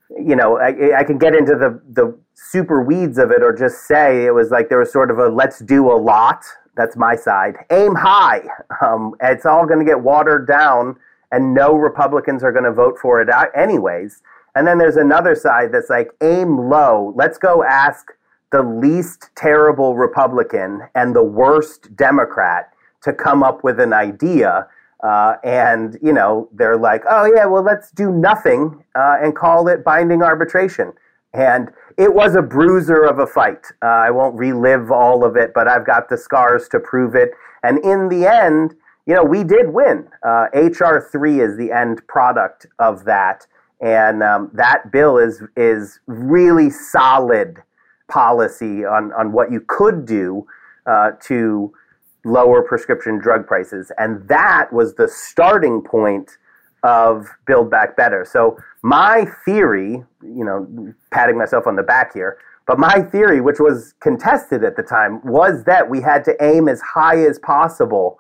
you 0.10 0.36
know, 0.36 0.58
I, 0.58 1.00
I 1.00 1.04
can 1.04 1.17
get 1.17 1.36
into 1.36 1.56
the, 1.56 1.82
the 1.91 2.17
super 2.34 2.82
weeds 2.82 3.17
of 3.17 3.32
it 3.32 3.43
or 3.43 3.54
just 3.54 3.88
say 3.88 4.26
it 4.26 4.34
was 4.34 4.52
like 4.52 4.69
there 4.69 4.80
was 4.80 4.91
sort 4.91 5.12
of 5.12 5.19
a 5.19 5.28
let's 5.28 5.60
do 5.60 5.91
a 5.91 5.98
lot. 5.98 6.43
That's 6.78 6.95
my 6.95 7.15
side. 7.15 7.56
Aim 7.72 7.95
high. 7.95 8.41
Um, 8.82 9.15
it's 9.22 9.45
all 9.45 9.65
going 9.65 9.80
to 9.80 9.86
get 9.86 10.00
watered 10.00 10.48
down, 10.48 10.95
and 11.32 11.54
no 11.54 11.74
Republicans 11.76 12.41
are 12.41 12.54
going 12.54 12.63
to 12.63 12.72
vote 12.72 12.98
for 13.02 13.22
it 13.22 13.28
anyways. 13.54 14.22
And 14.56 14.65
then 14.65 14.78
there's 14.78 14.95
another 14.95 15.36
side 15.36 15.74
that's 15.74 15.89
like 15.89 16.12
aim 16.22 16.69
low. 16.69 17.13
Let's 17.17 17.38
go 17.38 17.63
ask 17.63 18.08
the 18.51 18.63
least 18.63 19.29
terrible 19.35 19.95
Republican 19.95 20.81
and 20.95 21.15
the 21.15 21.23
worst 21.23 21.95
Democrat 21.95 22.73
to 23.03 23.13
come 23.13 23.43
up 23.43 23.63
with 23.63 23.79
an 23.79 23.93
idea. 23.93 24.67
Uh, 25.03 25.35
and, 25.43 25.97
you 26.01 26.12
know, 26.12 26.49
they're 26.53 26.77
like, 26.77 27.03
oh, 27.09 27.31
yeah, 27.33 27.45
well, 27.45 27.63
let's 27.63 27.91
do 27.91 28.12
nothing 28.12 28.83
uh, 28.95 29.17
and 29.21 29.35
call 29.35 29.67
it 29.67 29.83
binding 29.83 30.21
arbitration. 30.21 30.91
And 31.33 31.69
it 31.97 32.13
was 32.13 32.35
a 32.35 32.41
bruiser 32.41 33.03
of 33.03 33.19
a 33.19 33.27
fight. 33.27 33.67
Uh, 33.81 33.85
I 33.85 34.12
won't 34.12 34.38
relive 34.38 34.91
all 34.91 35.23
of 35.23 35.35
it, 35.35 35.51
but 35.53 35.67
I've 35.67 35.85
got 35.85 36.09
the 36.09 36.17
scars 36.17 36.67
to 36.69 36.79
prove 36.79 37.15
it. 37.15 37.31
And 37.63 37.77
in 37.85 38.09
the 38.09 38.25
end, 38.25 38.73
you 39.05 39.13
know, 39.13 39.23
we 39.23 39.43
did 39.43 39.73
win. 39.73 40.07
HR 40.23 40.97
uh, 40.97 41.01
3 41.12 41.39
is 41.39 41.57
the 41.57 41.71
end 41.71 42.05
product 42.07 42.65
of 42.79 43.05
that. 43.05 43.45
And 43.81 44.21
um, 44.21 44.49
that 44.53 44.91
bill 44.91 45.17
is, 45.17 45.41
is 45.55 45.99
really 46.07 46.69
solid 46.69 47.63
policy 48.10 48.86
on, 48.86 49.13
on 49.13 49.32
what 49.32 49.52
you 49.52 49.62
could 49.67 50.06
do 50.06 50.45
uh, 50.86 51.12
to 51.22 51.74
lower 52.26 52.62
prescription 52.62 53.17
drug 53.17 53.48
prices. 53.48 53.91
And 53.98 54.28
that 54.28 54.74
was 54.74 54.95
the 54.95 55.08
starting 55.08 55.82
point 55.82 56.38
of 56.84 57.28
Build 57.45 57.69
Back 57.69 57.95
Better. 57.95 58.26
So, 58.30 58.58
my 58.82 59.26
theory, 59.45 60.04
you 60.22 60.45
know, 60.45 60.93
patting 61.12 61.38
myself 61.38 61.67
on 61.67 61.76
the 61.76 61.84
back 61.84 62.13
here, 62.13 62.38
but 62.65 62.80
my 62.80 63.02
theory, 63.02 63.41
which 63.41 63.60
was 63.60 63.93
contested 64.00 64.63
at 64.63 64.76
the 64.76 64.84
time, 64.84 65.26
was 65.26 65.63
that 65.65 65.89
we 65.89 66.02
had 66.02 66.24
to 66.26 66.36
aim 66.41 66.69
as 66.69 66.80
high 66.82 67.19
as 67.26 67.39
possible 67.39 68.19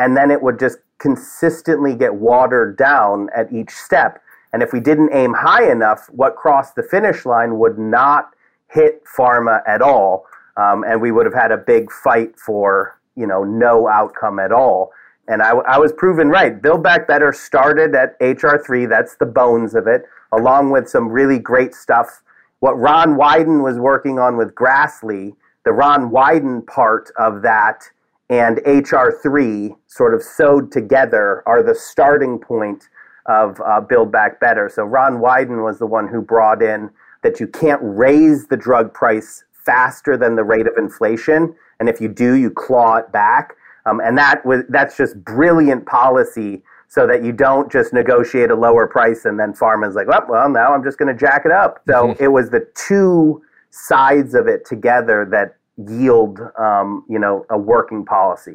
and 0.00 0.16
then 0.16 0.30
it 0.30 0.40
would 0.40 0.58
just 0.58 0.78
consistently 0.98 1.94
get 1.94 2.14
watered 2.14 2.76
down 2.78 3.28
at 3.36 3.52
each 3.52 3.70
step. 3.70 4.22
And 4.52 4.62
if 4.62 4.72
we 4.72 4.80
didn't 4.80 5.10
aim 5.12 5.34
high 5.34 5.70
enough, 5.70 6.08
what 6.10 6.36
crossed 6.36 6.74
the 6.74 6.82
finish 6.82 7.26
line 7.26 7.58
would 7.58 7.78
not 7.78 8.30
hit 8.70 9.02
pharma 9.04 9.60
at 9.66 9.82
all. 9.82 10.26
Um, 10.56 10.84
and 10.84 11.00
we 11.00 11.12
would 11.12 11.26
have 11.26 11.34
had 11.34 11.52
a 11.52 11.56
big 11.56 11.90
fight 11.90 12.38
for 12.38 12.98
you 13.16 13.26
know 13.26 13.44
no 13.44 13.88
outcome 13.88 14.38
at 14.38 14.52
all. 14.52 14.92
And 15.28 15.42
I, 15.42 15.50
I 15.50 15.78
was 15.78 15.92
proven 15.92 16.28
right. 16.28 16.60
Build 16.60 16.82
Back 16.82 17.06
Better 17.06 17.32
started 17.32 17.94
at 17.94 18.18
HR3. 18.20 18.88
That's 18.88 19.16
the 19.16 19.26
bones 19.26 19.74
of 19.74 19.86
it, 19.86 20.02
along 20.32 20.70
with 20.70 20.88
some 20.88 21.08
really 21.08 21.38
great 21.38 21.74
stuff. 21.74 22.22
What 22.58 22.72
Ron 22.72 23.16
Wyden 23.16 23.62
was 23.62 23.78
working 23.78 24.18
on 24.18 24.36
with 24.36 24.54
Grassley, 24.54 25.34
the 25.64 25.72
Ron 25.72 26.10
Wyden 26.10 26.66
part 26.66 27.10
of 27.16 27.42
that 27.42 27.84
and 28.30 28.58
HR3 28.58 29.76
sort 29.88 30.14
of 30.14 30.22
sewed 30.22 30.70
together 30.70 31.42
are 31.46 31.64
the 31.64 31.74
starting 31.74 32.38
point 32.38 32.88
of 33.26 33.60
uh, 33.60 33.80
Build 33.80 34.12
Back 34.12 34.40
Better. 34.40 34.70
So 34.72 34.84
Ron 34.84 35.14
Wyden 35.18 35.64
was 35.64 35.80
the 35.80 35.86
one 35.86 36.06
who 36.06 36.22
brought 36.22 36.62
in 36.62 36.90
that 37.22 37.40
you 37.40 37.46
can't 37.46 37.80
raise 37.82 38.46
the 38.48 38.56
drug 38.56 38.92
price 38.94 39.44
faster 39.52 40.16
than 40.16 40.36
the 40.36 40.44
rate 40.44 40.66
of 40.66 40.72
inflation, 40.76 41.54
and 41.78 41.88
if 41.88 42.00
you 42.00 42.08
do, 42.08 42.34
you 42.34 42.50
claw 42.50 42.96
it 42.96 43.12
back. 43.12 43.54
Um, 43.86 44.00
and 44.00 44.16
that 44.18 44.44
was 44.44 44.62
that's 44.68 44.96
just 44.96 45.22
brilliant 45.24 45.86
policy, 45.86 46.62
so 46.90 47.06
that 47.06 47.22
you 47.22 47.32
don't 47.32 47.70
just 47.70 47.92
negotiate 47.92 48.50
a 48.50 48.54
lower 48.54 48.86
price 48.86 49.24
and 49.24 49.38
then 49.38 49.52
pharma's 49.52 49.94
like, 49.94 50.08
well, 50.08 50.26
well 50.28 50.48
now 50.48 50.74
I'm 50.74 50.82
just 50.82 50.98
going 50.98 51.12
to 51.12 51.18
jack 51.18 51.42
it 51.44 51.52
up. 51.52 51.80
So 51.86 52.08
mm-hmm. 52.08 52.22
it 52.22 52.28
was 52.28 52.50
the 52.50 52.66
two 52.74 53.42
sides 53.70 54.34
of 54.34 54.48
it 54.48 54.66
together 54.66 55.26
that 55.30 55.56
yield, 55.88 56.40
um, 56.58 57.04
you 57.08 57.18
know, 57.18 57.46
a 57.48 57.56
working 57.56 58.04
policy. 58.04 58.54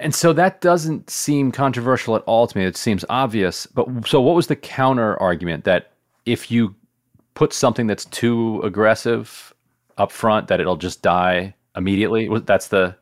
And 0.00 0.14
so 0.14 0.32
that 0.32 0.62
doesn't 0.62 1.10
seem 1.10 1.52
controversial 1.52 2.16
at 2.16 2.22
all 2.22 2.46
to 2.46 2.58
me. 2.58 2.64
It 2.64 2.78
seems 2.78 3.04
obvious. 3.10 3.66
But 3.66 3.86
so 4.08 4.18
what 4.22 4.34
was 4.34 4.46
the 4.46 4.56
counter 4.56 5.20
argument 5.20 5.64
that 5.64 5.92
if 6.24 6.50
you 6.50 6.74
put 7.34 7.52
something 7.52 7.86
that's 7.86 8.04
too 8.06 8.60
aggressive 8.62 9.52
up 9.98 10.10
front 10.10 10.48
that 10.48 10.60
it'll 10.60 10.76
just 10.76 11.02
die 11.02 11.54
immediately? 11.76 12.28
That's 12.44 12.68
the 12.68 12.96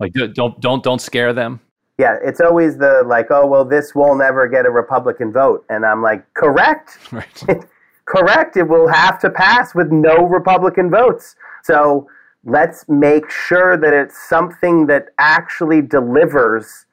like 0.00 0.12
don't 0.34 0.60
don't 0.60 0.82
don't 0.82 1.00
scare 1.00 1.32
them? 1.32 1.60
Yeah 1.98 2.16
it's 2.22 2.40
always 2.40 2.76
the 2.76 3.02
like 3.06 3.30
oh 3.30 3.46
well 3.46 3.64
this 3.64 3.94
will 3.94 4.14
never 4.14 4.48
get 4.48 4.66
a 4.66 4.70
republican 4.70 5.32
vote. 5.32 5.64
And 5.68 5.84
i'm 5.84 6.02
like 6.02 6.22
correct. 6.34 6.98
Right. 7.12 7.64
correct 8.06 8.56
it 8.56 8.68
will 8.68 8.86
have 8.88 9.18
to 9.20 9.30
pass 9.30 9.74
with 9.74 9.90
no 9.90 10.24
republican 10.26 10.90
votes. 10.90 11.36
So 11.64 12.08
let's 12.44 12.84
make 12.88 13.30
sure 13.30 13.76
that 13.76 13.92
it's 13.92 14.28
something 14.28 14.86
that 14.86 15.06
actually 15.18 15.82
delivers 15.82 16.84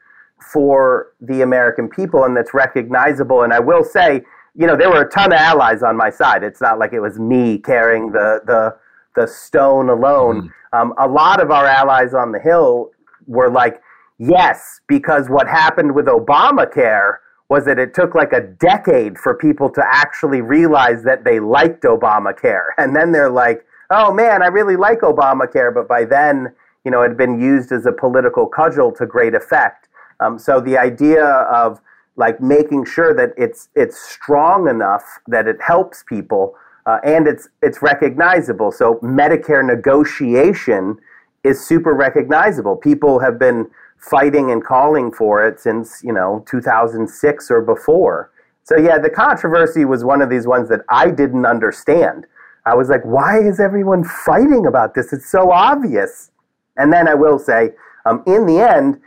for 0.52 1.14
the 1.22 1.42
american 1.42 1.90
people 1.90 2.24
and 2.24 2.36
that's 2.36 2.54
recognizable. 2.54 3.44
And 3.44 3.54
i 3.54 3.60
will 3.60 3.84
say 3.84 4.24
you 4.56 4.68
know, 4.68 4.76
there 4.76 4.90
were 4.90 5.02
a 5.02 5.10
ton 5.10 5.32
of 5.32 5.40
allies 5.40 5.82
on 5.82 5.98
my 5.98 6.10
side. 6.10 6.44
It's 6.44 6.62
not 6.62 6.78
like 6.78 6.94
it 6.94 7.00
was 7.00 7.20
me 7.20 7.58
carrying 7.58 8.12
the 8.12 8.42
the 8.46 8.76
the 9.16 9.28
stone 9.28 9.90
alone. 9.90 10.52
Mm. 10.74 10.80
Um, 10.80 10.94
a 10.98 11.08
lot 11.08 11.42
of 11.42 11.52
our 11.52 11.66
allies 11.66 12.14
on 12.14 12.32
the 12.32 12.40
Hill 12.40 12.92
were 13.28 13.50
like, 13.50 13.82
yes, 14.18 14.82
because 14.88 15.30
what 15.30 15.48
happened 15.48 15.94
with 15.94 16.06
Obamacare 16.06 17.18
was 17.50 17.66
that 17.66 17.78
it 17.78 17.94
took 17.94 18.16
like 18.16 18.34
a 18.34 18.42
decade 18.42 19.18
for 19.18 19.36
people 19.36 19.70
to 19.70 19.84
actually 19.86 20.42
realize 20.42 21.04
that 21.04 21.24
they 21.24 21.40
liked 21.40 21.84
Obamacare. 21.84 22.70
And 22.78 22.96
then 22.96 23.12
they're 23.12 23.30
like, 23.30 23.66
oh 23.92 24.12
man, 24.14 24.42
I 24.42 24.48
really 24.48 24.76
like 24.76 25.02
Obamacare. 25.02 25.74
But 25.74 25.88
by 25.88 26.06
then, 26.06 26.54
you 26.84 26.92
know, 26.92 27.02
it 27.04 27.10
had 27.10 27.18
been 27.18 27.40
used 27.40 27.72
as 27.72 27.86
a 27.86 27.92
political 27.92 28.48
cudgel 28.48 28.92
to 28.94 29.06
great 29.06 29.36
effect. 29.36 29.88
Um, 30.20 30.40
so 30.40 30.60
the 30.60 30.78
idea 30.78 31.26
of 31.26 31.80
like 32.16 32.40
making 32.42 32.86
sure 32.86 33.14
that 33.14 33.32
it's 33.38 33.70
it's 33.76 34.00
strong 34.00 34.70
enough 34.70 35.04
that 35.28 35.48
it 35.48 35.58
helps 35.62 36.04
people 36.04 36.56
uh, 36.86 37.00
and 37.04 37.28
it's 37.28 37.50
it's 37.62 37.82
recognizable. 37.82 38.72
So 38.72 38.96
Medicare 38.96 39.66
negotiation 39.66 40.98
is 41.44 41.66
super 41.66 41.94
recognizable. 41.94 42.76
People 42.76 43.20
have 43.20 43.40
been 43.40 43.70
fighting 43.98 44.52
and 44.52 44.64
calling 44.64 45.12
for 45.12 45.46
it 45.46 45.60
since 45.60 46.02
you 46.04 46.14
know 46.14 46.44
2006 46.50 47.52
or 47.52 47.62
before. 47.62 48.32
So 48.64 48.78
yeah, 48.78 48.98
the 48.98 49.10
controversy 49.10 49.86
was 49.86 50.04
one 50.04 50.22
of 50.22 50.30
these 50.30 50.48
ones 50.48 50.70
that 50.70 50.82
I 50.90 51.10
didn't 51.12 51.46
understand. 51.46 52.26
I 52.66 52.76
was 52.76 52.88
like, 52.88 53.04
why 53.04 53.40
is 53.40 53.60
everyone 53.60 54.06
fighting 54.06 54.66
about 54.66 54.96
this? 54.96 55.12
It's 55.12 55.30
so 55.30 55.52
obvious. 55.52 56.32
And 56.78 56.92
then 56.94 57.10
I 57.10 57.14
will 57.14 57.38
say, 57.38 57.72
um, 58.06 58.24
in 58.26 58.46
the 58.46 58.60
end, 58.60 59.02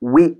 we 0.00 0.38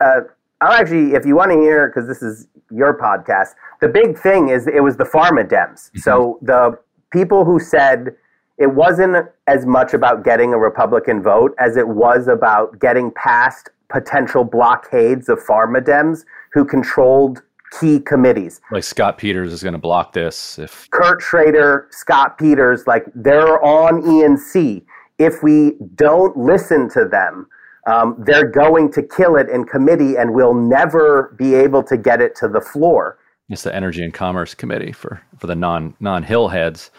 uh, 0.00 0.20
I'll 0.64 0.72
actually, 0.72 1.12
if 1.14 1.26
you 1.26 1.36
want 1.36 1.50
to 1.50 1.58
hear, 1.58 1.88
because 1.88 2.08
this 2.08 2.22
is 2.22 2.46
your 2.70 2.98
podcast, 2.98 3.48
the 3.80 3.88
big 3.88 4.18
thing 4.18 4.48
is 4.48 4.66
it 4.66 4.82
was 4.82 4.96
the 4.96 5.04
pharma 5.04 5.46
Dems. 5.46 5.90
Mm-hmm. 5.90 5.98
So 6.00 6.38
the 6.42 6.78
people 7.12 7.44
who 7.44 7.60
said 7.60 8.16
it 8.56 8.72
wasn't 8.72 9.28
as 9.46 9.66
much 9.66 9.94
about 9.94 10.24
getting 10.24 10.54
a 10.54 10.58
Republican 10.58 11.22
vote 11.22 11.54
as 11.58 11.76
it 11.76 11.86
was 11.86 12.28
about 12.28 12.78
getting 12.80 13.10
past 13.12 13.68
potential 13.88 14.44
blockades 14.44 15.28
of 15.28 15.38
pharma 15.38 15.80
Dems 15.80 16.24
who 16.52 16.64
controlled 16.64 17.42
key 17.78 18.00
committees. 18.00 18.60
Like 18.70 18.84
Scott 18.84 19.18
Peters 19.18 19.52
is 19.52 19.62
going 19.62 19.72
to 19.72 19.78
block 19.78 20.12
this 20.12 20.58
if 20.58 20.88
Kurt 20.90 21.20
Schrader, 21.20 21.88
Scott 21.90 22.38
Peters, 22.38 22.86
like 22.86 23.04
they're 23.14 23.62
on 23.62 24.02
E&C. 24.08 24.84
If 25.18 25.42
we 25.42 25.74
don't 25.94 26.36
listen 26.36 26.88
to 26.90 27.04
them, 27.04 27.48
um, 27.86 28.16
they're 28.18 28.48
going 28.48 28.92
to 28.92 29.02
kill 29.02 29.36
it 29.36 29.48
in 29.48 29.64
committee 29.64 30.16
and 30.16 30.34
we'll 30.34 30.54
never 30.54 31.34
be 31.38 31.54
able 31.54 31.82
to 31.84 31.96
get 31.96 32.20
it 32.20 32.34
to 32.36 32.48
the 32.48 32.60
floor. 32.60 33.18
It's 33.48 33.62
the 33.62 33.74
Energy 33.74 34.02
and 34.02 34.12
Commerce 34.14 34.54
Committee 34.54 34.92
for, 34.92 35.20
for 35.38 35.46
the 35.46 35.54
non 35.54 35.94
non 36.00 36.22
Hill 36.22 36.48
heads, 36.48 36.90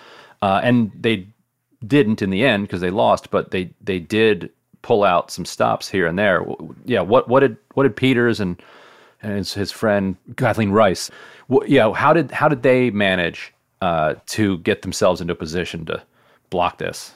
uh, 0.41 0.61
and 0.63 0.91
they 0.99 1.27
didn't 1.85 2.21
in 2.21 2.29
the 2.29 2.45
end 2.45 2.63
because 2.63 2.81
they 2.81 2.91
lost, 2.91 3.31
but 3.31 3.51
they 3.51 3.71
they 3.81 3.99
did 3.99 4.51
pull 4.83 5.03
out 5.03 5.31
some 5.31 5.43
stops 5.43 5.89
here 5.89 6.05
and 6.05 6.19
there. 6.19 6.45
Yeah, 6.85 7.01
what 7.01 7.27
what 7.27 7.39
did 7.39 7.57
what 7.73 7.83
did 7.83 7.95
Peters 7.95 8.39
and 8.39 8.61
and 9.23 9.37
his, 9.37 9.53
his 9.53 9.71
friend 9.71 10.15
Kathleen 10.37 10.69
Rice, 10.69 11.09
what, 11.47 11.69
yeah, 11.69 11.91
how 11.93 12.13
did 12.13 12.31
how 12.31 12.47
did 12.47 12.63
they 12.63 12.91
manage 12.91 13.53
uh, 13.81 14.15
to 14.27 14.59
get 14.59 14.81
themselves 14.81 15.21
into 15.21 15.33
a 15.33 15.35
position 15.35 15.85
to 15.85 16.03
block 16.49 16.77
this? 16.77 17.13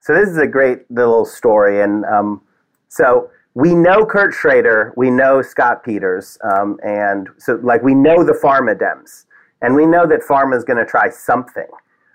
So 0.00 0.14
this 0.14 0.28
is 0.28 0.38
a 0.38 0.46
great 0.46 0.90
little 0.90 1.26
story, 1.26 1.82
and 1.82 2.04
um, 2.06 2.40
so 2.90 3.30
we 3.54 3.74
know 3.74 4.04
Kurt 4.04 4.34
Schrader, 4.34 4.92
we 4.96 5.10
know 5.10 5.40
Scott 5.40 5.82
Peters, 5.82 6.36
um, 6.44 6.78
and 6.84 7.28
so 7.38 7.58
like 7.62 7.82
we 7.82 7.94
know 7.94 8.22
the 8.22 8.32
pharma 8.32 8.78
Dems, 8.78 9.24
and 9.62 9.74
we 9.74 9.86
know 9.86 10.06
that 10.06 10.20
pharma 10.20 10.56
is 10.56 10.64
going 10.64 10.76
to 10.76 10.84
try 10.84 11.08
something, 11.08 11.68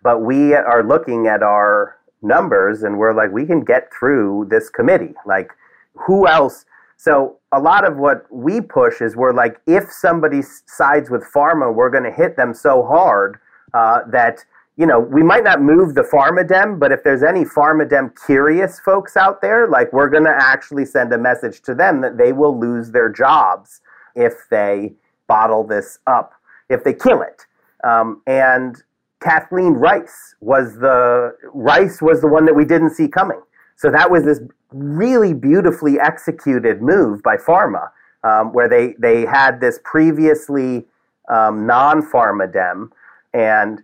but 0.03 0.21
we 0.21 0.53
are 0.53 0.83
looking 0.83 1.27
at 1.27 1.41
our 1.41 1.97
numbers 2.21 2.83
and 2.83 2.97
we're 2.97 3.13
like, 3.13 3.31
we 3.31 3.45
can 3.45 3.63
get 3.63 3.91
through 3.97 4.47
this 4.49 4.69
committee. 4.69 5.13
Like, 5.25 5.51
who 5.93 6.27
else? 6.27 6.65
So 6.97 7.37
a 7.51 7.59
lot 7.59 7.85
of 7.85 7.97
what 7.97 8.25
we 8.31 8.61
push 8.61 9.01
is 9.01 9.15
we're 9.15 9.33
like, 9.33 9.61
if 9.67 9.91
somebody 9.91 10.41
sides 10.41 11.09
with 11.09 11.23
pharma, 11.33 11.73
we're 11.73 11.89
going 11.89 12.03
to 12.03 12.11
hit 12.11 12.35
them 12.35 12.53
so 12.53 12.83
hard 12.83 13.39
uh, 13.73 13.99
that 14.11 14.43
you 14.77 14.85
know, 14.85 14.99
we 14.99 15.23
might 15.23 15.43
not 15.43 15.61
move 15.61 15.95
the 15.95 16.01
pharmadem, 16.01 16.79
but 16.79 16.91
if 16.91 17.03
there's 17.03 17.23
any 17.23 17.45
pharmadem 17.45 18.11
curious 18.25 18.79
folks 18.79 19.15
out 19.15 19.41
there, 19.41 19.67
like 19.67 19.91
we're 19.93 20.09
going 20.09 20.25
to 20.25 20.35
actually 20.37 20.85
send 20.85 21.13
a 21.13 21.17
message 21.17 21.61
to 21.61 21.73
them 21.73 22.01
that 22.01 22.17
they 22.17 22.33
will 22.33 22.59
lose 22.59 22.91
their 22.91 23.09
jobs 23.09 23.81
if 24.15 24.33
they 24.49 24.93
bottle 25.27 25.63
this 25.63 25.99
up, 26.07 26.33
if 26.69 26.83
they 26.83 26.93
kill 26.93 27.21
it. 27.21 27.45
Um, 27.85 28.21
and 28.27 28.83
Kathleen 29.21 29.73
Rice 29.73 30.35
was 30.41 30.75
the 30.75 31.35
Rice 31.53 32.01
was 32.01 32.19
the 32.21 32.27
one 32.27 32.45
that 32.45 32.53
we 32.53 32.65
didn't 32.65 32.91
see 32.91 33.07
coming. 33.07 33.41
So 33.77 33.89
that 33.91 34.09
was 34.11 34.23
this 34.25 34.39
really 34.71 35.33
beautifully 35.33 35.99
executed 35.99 36.81
move 36.81 37.23
by 37.23 37.37
pharma, 37.37 37.89
um, 38.23 38.51
where 38.53 38.67
they 38.67 38.95
they 38.99 39.25
had 39.25 39.61
this 39.61 39.79
previously 39.83 40.85
um, 41.29 41.65
non-pharma 41.65 42.51
dem 42.51 42.91
and 43.33 43.81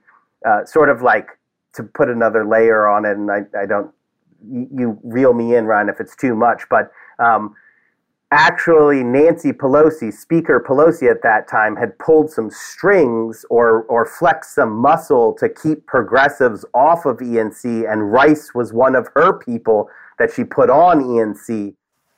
uh, 0.47 0.65
sort 0.65 0.89
of 0.89 1.01
like 1.01 1.27
to 1.73 1.83
put 1.83 2.09
another 2.09 2.45
layer 2.45 2.87
on 2.87 3.05
it, 3.05 3.17
and 3.17 3.31
I, 3.31 3.41
I 3.57 3.65
don't, 3.65 3.91
you, 4.49 4.99
reel 5.03 5.33
me 5.33 5.55
in, 5.55 5.65
Ryan, 5.65 5.89
if 5.89 5.99
it's 5.99 6.15
too 6.15 6.35
much, 6.35 6.63
but 6.69 6.91
um, 7.19 7.55
actually 8.31 9.03
Nancy 9.03 9.51
Pelosi, 9.51 10.11
Speaker 10.11 10.63
Pelosi 10.65 11.09
at 11.09 11.21
that 11.23 11.47
time, 11.47 11.75
had 11.75 11.97
pulled 11.99 12.31
some 12.31 12.49
strings 12.49 13.45
or, 13.49 13.83
or 13.83 14.05
flexed 14.05 14.55
some 14.55 14.71
muscle 14.71 15.33
to 15.33 15.47
keep 15.47 15.85
progressives 15.85 16.65
off 16.73 17.05
of 17.05 17.17
ENC, 17.17 17.91
and 17.91 18.11
Rice 18.11 18.53
was 18.55 18.73
one 18.73 18.95
of 18.95 19.07
her 19.15 19.37
people 19.39 19.89
that 20.17 20.31
she 20.33 20.43
put 20.43 20.69
on 20.69 21.01
ENC. 21.01 21.73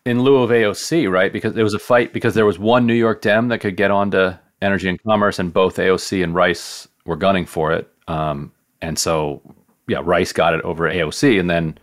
In 0.05 0.21
lieu 0.21 0.37
of 0.37 0.49
AOC, 0.49 1.09
right? 1.11 1.31
Because 1.31 1.53
there 1.53 1.63
was 1.63 1.73
a 1.73 1.79
fight 1.79 2.11
because 2.11 2.33
there 2.33 2.45
was 2.45 2.59
one 2.59 2.85
New 2.85 2.93
York 2.93 3.21
Dem 3.21 3.47
that 3.47 3.59
could 3.59 3.77
get 3.77 3.89
onto 3.89 4.31
energy 4.61 4.89
and 4.89 5.01
commerce, 5.03 5.39
and 5.39 5.53
both 5.53 5.77
AOC 5.77 6.23
and 6.23 6.35
Rice 6.35 6.87
were 7.05 7.15
gunning 7.15 7.45
for 7.45 7.71
it. 7.71 7.89
Um, 8.07 8.51
and 8.81 8.97
so, 8.97 9.41
yeah, 9.87 10.01
Rice 10.03 10.33
got 10.33 10.53
it 10.53 10.61
over 10.61 10.89
AOC, 10.89 11.39
and 11.39 11.49
then 11.49 11.77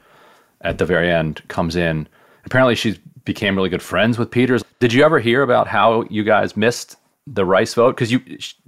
at 0.61 0.79
the 0.79 0.87
very 0.87 1.11
end 1.11 1.47
comes 1.49 1.77
in. 1.77 2.09
Apparently, 2.45 2.75
she 2.75 2.99
became 3.25 3.57
really 3.57 3.69
good 3.69 3.83
friends 3.83 4.19
with 4.19 4.31
Peters. 4.31 4.63
Did 4.79 4.93
you 4.93 5.05
ever 5.05 5.19
hear 5.19 5.43
about 5.43 5.67
how 5.67 6.03
you 6.11 6.25
guys 6.25 6.57
missed 6.57 6.97
the 7.27 7.45
Rice 7.45 7.75
vote? 7.75 7.97
Because 7.97 8.13
you 8.13 8.21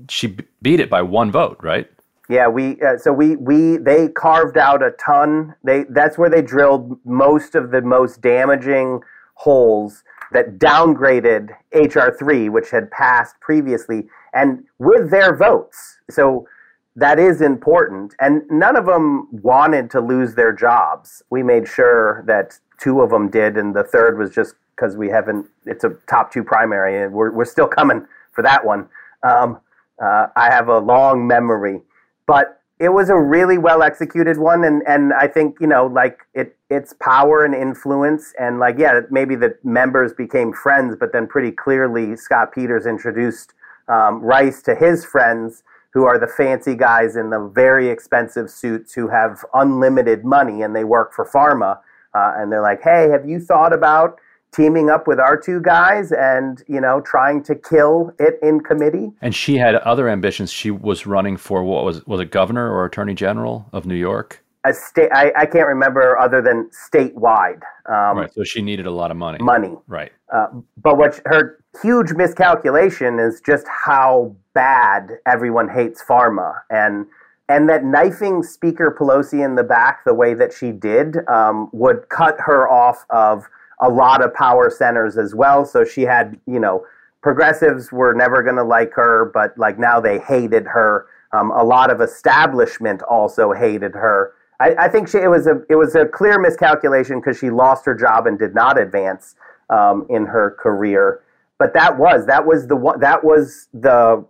she 0.08 0.36
beat 0.60 0.80
it 0.80 0.90
by 0.90 1.02
one 1.02 1.30
vote, 1.30 1.58
right? 1.62 1.90
Yeah, 2.28 2.48
we 2.48 2.80
uh, 2.80 2.98
so 2.98 3.12
we 3.12 3.36
we 3.36 3.78
they 3.78 4.08
carved 4.08 4.56
out 4.56 4.82
a 4.82 4.92
ton. 4.92 5.54
They 5.64 5.84
that's 5.90 6.16
where 6.16 6.30
they 6.30 6.42
drilled 6.42 6.98
most 7.04 7.54
of 7.54 7.70
the 7.70 7.82
most 7.82 8.20
damaging 8.20 9.00
holes 9.34 10.02
that 10.32 10.58
downgraded 10.58 11.50
HR 11.74 12.10
three, 12.16 12.48
which 12.48 12.70
had 12.70 12.90
passed 12.90 13.34
previously, 13.40 14.08
and 14.32 14.64
with 14.78 15.10
their 15.10 15.36
votes. 15.36 15.98
So 16.08 16.46
that 16.96 17.18
is 17.18 17.40
important. 17.40 18.14
And 18.20 18.42
none 18.50 18.76
of 18.76 18.86
them 18.86 19.28
wanted 19.30 19.90
to 19.92 20.00
lose 20.00 20.34
their 20.34 20.52
jobs. 20.52 21.22
We 21.30 21.42
made 21.42 21.66
sure 21.66 22.22
that 22.26 22.58
two 22.78 23.00
of 23.00 23.10
them 23.10 23.30
did, 23.30 23.56
and 23.56 23.74
the 23.74 23.84
third 23.84 24.18
was 24.18 24.30
just 24.30 24.54
because 24.76 24.96
we 24.96 25.08
haven't, 25.08 25.46
it's 25.64 25.84
a 25.84 25.90
top 26.08 26.32
two 26.32 26.42
primary, 26.42 27.02
and 27.02 27.12
we're, 27.12 27.30
we're 27.30 27.44
still 27.44 27.68
coming 27.68 28.06
for 28.32 28.42
that 28.42 28.64
one. 28.64 28.88
Um, 29.22 29.60
uh, 30.02 30.26
I 30.34 30.50
have 30.50 30.68
a 30.68 30.78
long 30.78 31.26
memory, 31.26 31.82
but 32.26 32.60
it 32.80 32.88
was 32.88 33.08
a 33.08 33.16
really 33.16 33.58
well 33.58 33.82
executed 33.82 34.38
one. 34.38 34.64
And, 34.64 34.82
and 34.88 35.12
I 35.12 35.28
think, 35.28 35.58
you 35.60 35.68
know, 35.68 35.86
like 35.86 36.20
it, 36.34 36.56
its 36.68 36.94
power 36.94 37.44
and 37.44 37.54
influence, 37.54 38.32
and 38.40 38.58
like, 38.58 38.76
yeah, 38.78 39.02
maybe 39.10 39.36
the 39.36 39.56
members 39.62 40.12
became 40.12 40.52
friends, 40.52 40.96
but 40.98 41.12
then 41.12 41.28
pretty 41.28 41.52
clearly 41.52 42.16
Scott 42.16 42.52
Peters 42.52 42.84
introduced 42.84 43.54
um, 43.88 44.20
Rice 44.20 44.62
to 44.62 44.74
his 44.74 45.04
friends 45.04 45.62
who 45.92 46.04
are 46.04 46.18
the 46.18 46.26
fancy 46.26 46.74
guys 46.74 47.16
in 47.16 47.30
the 47.30 47.50
very 47.54 47.88
expensive 47.88 48.50
suits 48.50 48.92
who 48.92 49.08
have 49.08 49.44
unlimited 49.54 50.24
money 50.24 50.62
and 50.62 50.74
they 50.74 50.84
work 50.84 51.12
for 51.12 51.24
pharma. 51.24 51.78
Uh, 52.14 52.34
and 52.36 52.50
they're 52.50 52.62
like, 52.62 52.82
hey, 52.82 53.08
have 53.10 53.28
you 53.28 53.38
thought 53.38 53.72
about 53.72 54.18
teaming 54.52 54.90
up 54.90 55.06
with 55.06 55.18
our 55.18 55.36
two 55.36 55.60
guys 55.60 56.12
and 56.12 56.62
you 56.68 56.80
know 56.80 57.00
trying 57.00 57.42
to 57.42 57.54
kill 57.54 58.12
it 58.18 58.38
in 58.42 58.60
committee 58.60 59.10
and 59.22 59.34
she 59.34 59.56
had 59.56 59.74
other 59.76 60.10
ambitions 60.10 60.52
she 60.52 60.70
was 60.70 61.06
running 61.06 61.38
for 61.38 61.64
what 61.64 61.84
was 61.84 62.06
was 62.06 62.20
it 62.20 62.30
governor 62.30 62.70
or 62.70 62.84
attorney 62.84 63.14
general 63.14 63.66
of 63.72 63.86
new 63.86 63.94
york 63.94 64.41
a 64.64 64.72
state 64.72 65.10
I, 65.12 65.32
I 65.36 65.46
can't 65.46 65.66
remember 65.66 66.18
other 66.18 66.40
than 66.40 66.70
statewide 66.70 67.62
um, 67.86 68.18
right 68.18 68.32
so 68.32 68.44
she 68.44 68.62
needed 68.62 68.86
a 68.86 68.90
lot 68.90 69.10
of 69.10 69.16
money 69.16 69.38
money 69.40 69.76
right 69.86 70.12
uh, 70.32 70.48
but 70.76 70.96
what 70.98 71.20
her 71.26 71.58
huge 71.82 72.12
miscalculation 72.12 73.18
is 73.18 73.40
just 73.44 73.66
how 73.68 74.34
bad 74.54 75.18
everyone 75.26 75.68
hates 75.68 76.02
pharma 76.02 76.60
and 76.70 77.06
and 77.48 77.68
that 77.68 77.84
knifing 77.84 78.42
Speaker 78.42 78.96
Pelosi 78.98 79.44
in 79.44 79.56
the 79.56 79.62
back 79.62 80.04
the 80.06 80.14
way 80.14 80.32
that 80.32 80.52
she 80.52 80.70
did 80.70 81.16
um, 81.28 81.68
would 81.72 82.08
cut 82.08 82.36
her 82.38 82.68
off 82.68 83.04
of 83.10 83.46
a 83.80 83.88
lot 83.88 84.24
of 84.24 84.32
power 84.32 84.70
centers 84.70 85.18
as 85.18 85.34
well. 85.34 85.66
So 85.66 85.84
she 85.84 86.02
had, 86.02 86.38
you 86.46 86.60
know, 86.60 86.86
progressives 87.20 87.92
were 87.92 88.14
never 88.14 88.42
going 88.42 88.56
to 88.56 88.64
like 88.64 88.92
her, 88.94 89.30
but 89.34 89.56
like 89.58 89.78
now 89.78 90.00
they 90.00 90.18
hated 90.20 90.64
her. 90.66 91.06
Um, 91.32 91.50
a 91.50 91.64
lot 91.64 91.90
of 91.90 92.00
establishment 92.00 93.02
also 93.02 93.52
hated 93.52 93.92
her. 93.94 94.32
I, 94.62 94.84
I, 94.84 94.88
think 94.88 95.08
she, 95.08 95.18
it 95.18 95.28
was 95.28 95.46
a 95.48 95.62
it 95.68 95.74
was 95.74 95.96
a 95.96 96.06
clear 96.06 96.38
miscalculation 96.38 97.20
because 97.20 97.36
she 97.38 97.50
lost 97.50 97.84
her 97.84 97.94
job 97.94 98.26
and 98.28 98.38
did 98.38 98.54
not 98.54 98.80
advance 98.80 99.34
um, 99.70 100.06
in 100.08 100.26
her 100.26 100.56
career. 100.58 101.22
But 101.58 101.74
that 101.74 101.98
was 101.98 102.26
that 102.26 102.46
was 102.46 102.68
the 102.68 102.76
one 102.76 103.00
that 103.00 103.24
was 103.24 103.68
the 103.74 104.24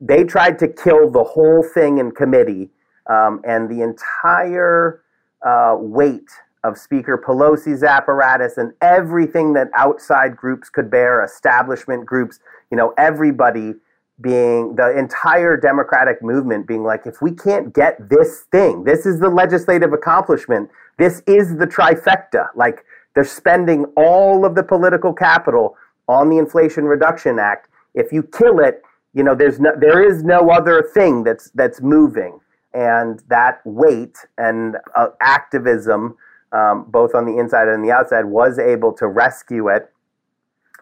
they 0.00 0.24
tried 0.24 0.58
to 0.58 0.68
kill 0.68 1.10
the 1.10 1.22
whole 1.22 1.62
thing 1.62 1.98
in 1.98 2.10
committee, 2.10 2.70
um, 3.08 3.40
and 3.44 3.68
the 3.70 3.82
entire 3.82 5.02
uh, 5.46 5.76
weight 5.78 6.30
of 6.64 6.76
Speaker 6.76 7.16
Pelosi's 7.16 7.84
apparatus 7.84 8.56
and 8.56 8.72
everything 8.80 9.52
that 9.52 9.68
outside 9.74 10.36
groups 10.36 10.68
could 10.68 10.90
bear, 10.90 11.22
establishment 11.22 12.04
groups, 12.04 12.40
you 12.72 12.76
know, 12.76 12.92
everybody 12.98 13.74
being 14.20 14.76
the 14.76 14.96
entire 14.96 15.56
Democratic 15.56 16.22
movement 16.22 16.66
being 16.66 16.82
like, 16.82 17.06
if 17.06 17.20
we 17.20 17.32
can't 17.32 17.74
get 17.74 18.08
this 18.08 18.44
thing, 18.50 18.84
this 18.84 19.04
is 19.04 19.20
the 19.20 19.28
legislative 19.28 19.92
accomplishment, 19.92 20.70
this 20.98 21.22
is 21.26 21.56
the 21.56 21.66
trifecta. 21.66 22.48
Like 22.54 22.84
they're 23.14 23.24
spending 23.24 23.84
all 23.96 24.44
of 24.44 24.54
the 24.54 24.62
political 24.62 25.12
capital 25.12 25.76
on 26.08 26.30
the 26.30 26.38
Inflation 26.38 26.84
Reduction 26.84 27.38
Act. 27.38 27.68
If 27.94 28.12
you 28.12 28.22
kill 28.22 28.60
it, 28.60 28.82
you 29.12 29.22
know, 29.22 29.34
there's 29.34 29.58
no, 29.58 29.72
there 29.78 30.02
is 30.02 30.22
no 30.22 30.50
other 30.50 30.82
thing 30.82 31.24
that's 31.24 31.50
that's 31.54 31.80
moving, 31.80 32.38
and 32.74 33.22
that 33.28 33.60
weight 33.64 34.18
and 34.36 34.76
uh, 34.94 35.08
activism, 35.22 36.16
um, 36.52 36.84
both 36.88 37.14
on 37.14 37.24
the 37.24 37.38
inside 37.38 37.68
and 37.68 37.82
the 37.82 37.90
outside, 37.90 38.26
was 38.26 38.58
able 38.58 38.92
to 38.92 39.06
rescue 39.06 39.68
it 39.68 39.90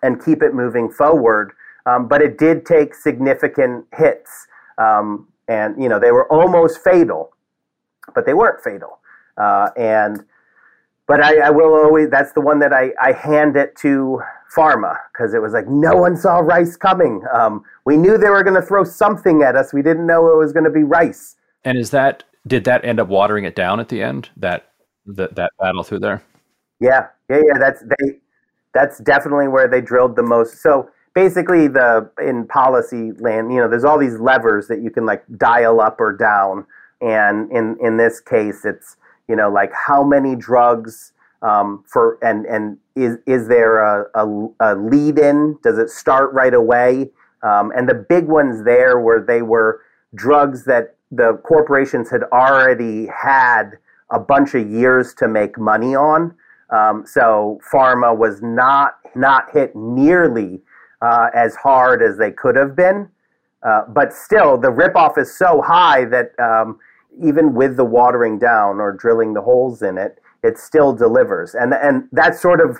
and 0.03 0.25
keep 0.25 0.42
it 0.42 0.53
moving 0.53 0.90
forward. 0.90 1.53
Um, 1.87 2.09
but 2.09 2.23
it 2.23 2.38
did 2.38 2.64
take 2.64 2.94
significant 2.94 3.87
hits, 3.94 4.47
um, 4.79 5.29
and 5.49 5.81
you 5.81 5.88
know 5.88 5.99
they 5.99 6.12
were 6.12 6.31
almost 6.33 6.83
fatal, 6.83 7.35
but 8.14 8.25
they 8.25 8.35
weren't 8.35 8.62
fatal. 8.62 8.99
Uh, 9.37 9.68
and 9.77 10.25
but 11.07 11.20
I, 11.20 11.49
I, 11.49 11.51
will 11.51 11.75
always 11.75 12.09
that's 12.09 12.33
the 12.33 12.40
one 12.40 12.59
that 12.61 12.73
I, 12.73 12.92
I 13.03 13.12
hand 13.12 13.57
it 13.57 13.77
to 13.79 14.23
pharma 14.55 14.97
because 15.12 15.35
it 15.35 15.42
was 15.42 15.53
like 15.53 15.68
no 15.68 15.97
one 15.97 16.16
saw 16.16 16.38
rice 16.38 16.77
coming. 16.77 17.23
Um, 17.33 17.64
we 17.85 17.97
knew 17.97 18.16
they 18.16 18.31
were 18.31 18.42
going 18.42 18.61
to 18.61 18.66
throw 18.66 18.85
something 18.85 19.42
at 19.42 19.57
us. 19.57 19.73
We 19.73 19.83
didn't 19.83 20.07
know 20.07 20.31
it 20.33 20.37
was 20.37 20.53
going 20.53 20.64
to 20.64 20.70
be 20.70 20.85
rice. 20.85 21.37
And 21.64 21.77
is 21.77 21.90
that 21.90 22.25
did 22.47 22.64
that 22.64 22.85
end 22.85 23.01
up 23.01 23.09
watering 23.09 23.44
it 23.44 23.55
down 23.55 23.81
at 23.81 23.88
the 23.88 24.03
end 24.03 24.31
that 24.37 24.70
that, 25.07 25.35
that 25.35 25.53
battle 25.59 25.83
through 25.83 26.01
there? 26.01 26.23
Yeah. 26.81 27.09
Yeah 27.29 27.40
yeah 27.47 27.59
that's 27.59 27.83
they 27.83 28.18
that's 28.73 28.99
definitely 28.99 29.49
where 29.49 29.68
they 29.68 29.81
drilled 29.81 30.16
the 30.16 30.23
most. 30.23 30.62
So 30.62 30.90
basically 31.14 31.68
the 31.68 32.11
in 32.20 32.46
policy 32.46 33.12
land 33.20 33.53
you 33.53 33.59
know 33.59 33.68
there's 33.68 33.85
all 33.85 33.98
these 33.98 34.18
levers 34.18 34.68
that 34.68 34.83
you 34.83 34.90
can 34.90 35.07
like 35.07 35.24
dial 35.37 35.81
up 35.81 36.00
or 36.00 36.12
down 36.12 36.66
and 37.00 37.50
in 37.53 37.77
in 37.81 37.96
this 37.96 38.20
case 38.20 38.64
it's 38.64 38.96
you 39.29 39.37
know, 39.37 39.50
like 39.50 39.72
how 39.72 40.05
many 40.05 40.37
drugs 40.37 41.12
Um, 41.42 41.85
for 41.87 42.16
and 42.22 42.46
and 42.46 42.79
is 42.96 43.18
is 43.27 43.48
there 43.48 43.74
a, 43.81 44.07
a, 44.14 44.24
a 44.61 44.74
lead 44.77 45.18
in? 45.18 45.59
Does 45.62 45.77
it 45.79 45.90
start 45.90 46.33
right 46.33 46.55
away? 46.55 47.11
Um, 47.42 47.70
and 47.77 47.87
the 47.87 47.94
big 47.94 48.27
ones 48.29 48.64
there 48.64 48.98
were 48.98 49.20
they 49.20 49.42
were 49.42 49.83
drugs 50.14 50.64
that 50.64 50.96
the 51.11 51.38
corporations 51.44 52.11
had 52.11 52.22
already 52.33 53.09
had 53.09 53.77
a 54.11 54.18
bunch 54.18 54.55
of 54.55 54.70
years 54.70 55.12
to 55.14 55.29
make 55.29 55.59
money 55.59 55.94
on. 55.94 56.35
Um, 56.70 57.05
so 57.07 57.61
pharma 57.70 58.16
was 58.16 58.40
not 58.40 58.96
not 59.14 59.50
hit 59.53 59.77
nearly 59.77 60.62
uh, 61.05 61.29
as 61.35 61.55
hard 61.57 62.03
as 62.03 62.17
they 62.17 62.31
could 62.31 62.57
have 62.57 62.75
been. 62.75 63.09
Uh, 63.62 63.83
but 63.88 64.12
still, 64.12 64.59
the 64.59 64.69
ripoff 64.69 65.19
is 65.19 65.37
so 65.37 65.62
high 65.62 66.05
that 66.05 66.33
um, 66.38 66.79
even 67.23 67.55
with 67.55 67.77
the 67.77 67.85
watering 67.85 68.38
down 68.38 68.81
or 68.81 68.93
drilling 68.93 69.35
the 69.35 69.40
holes 69.40 69.83
in 69.83 69.99
it, 69.99 70.19
it 70.43 70.59
still 70.59 70.93
delivers. 70.93 71.55
And 71.55 71.75
and 71.75 72.09
that's 72.12 72.40
sort 72.40 72.61
of 72.61 72.79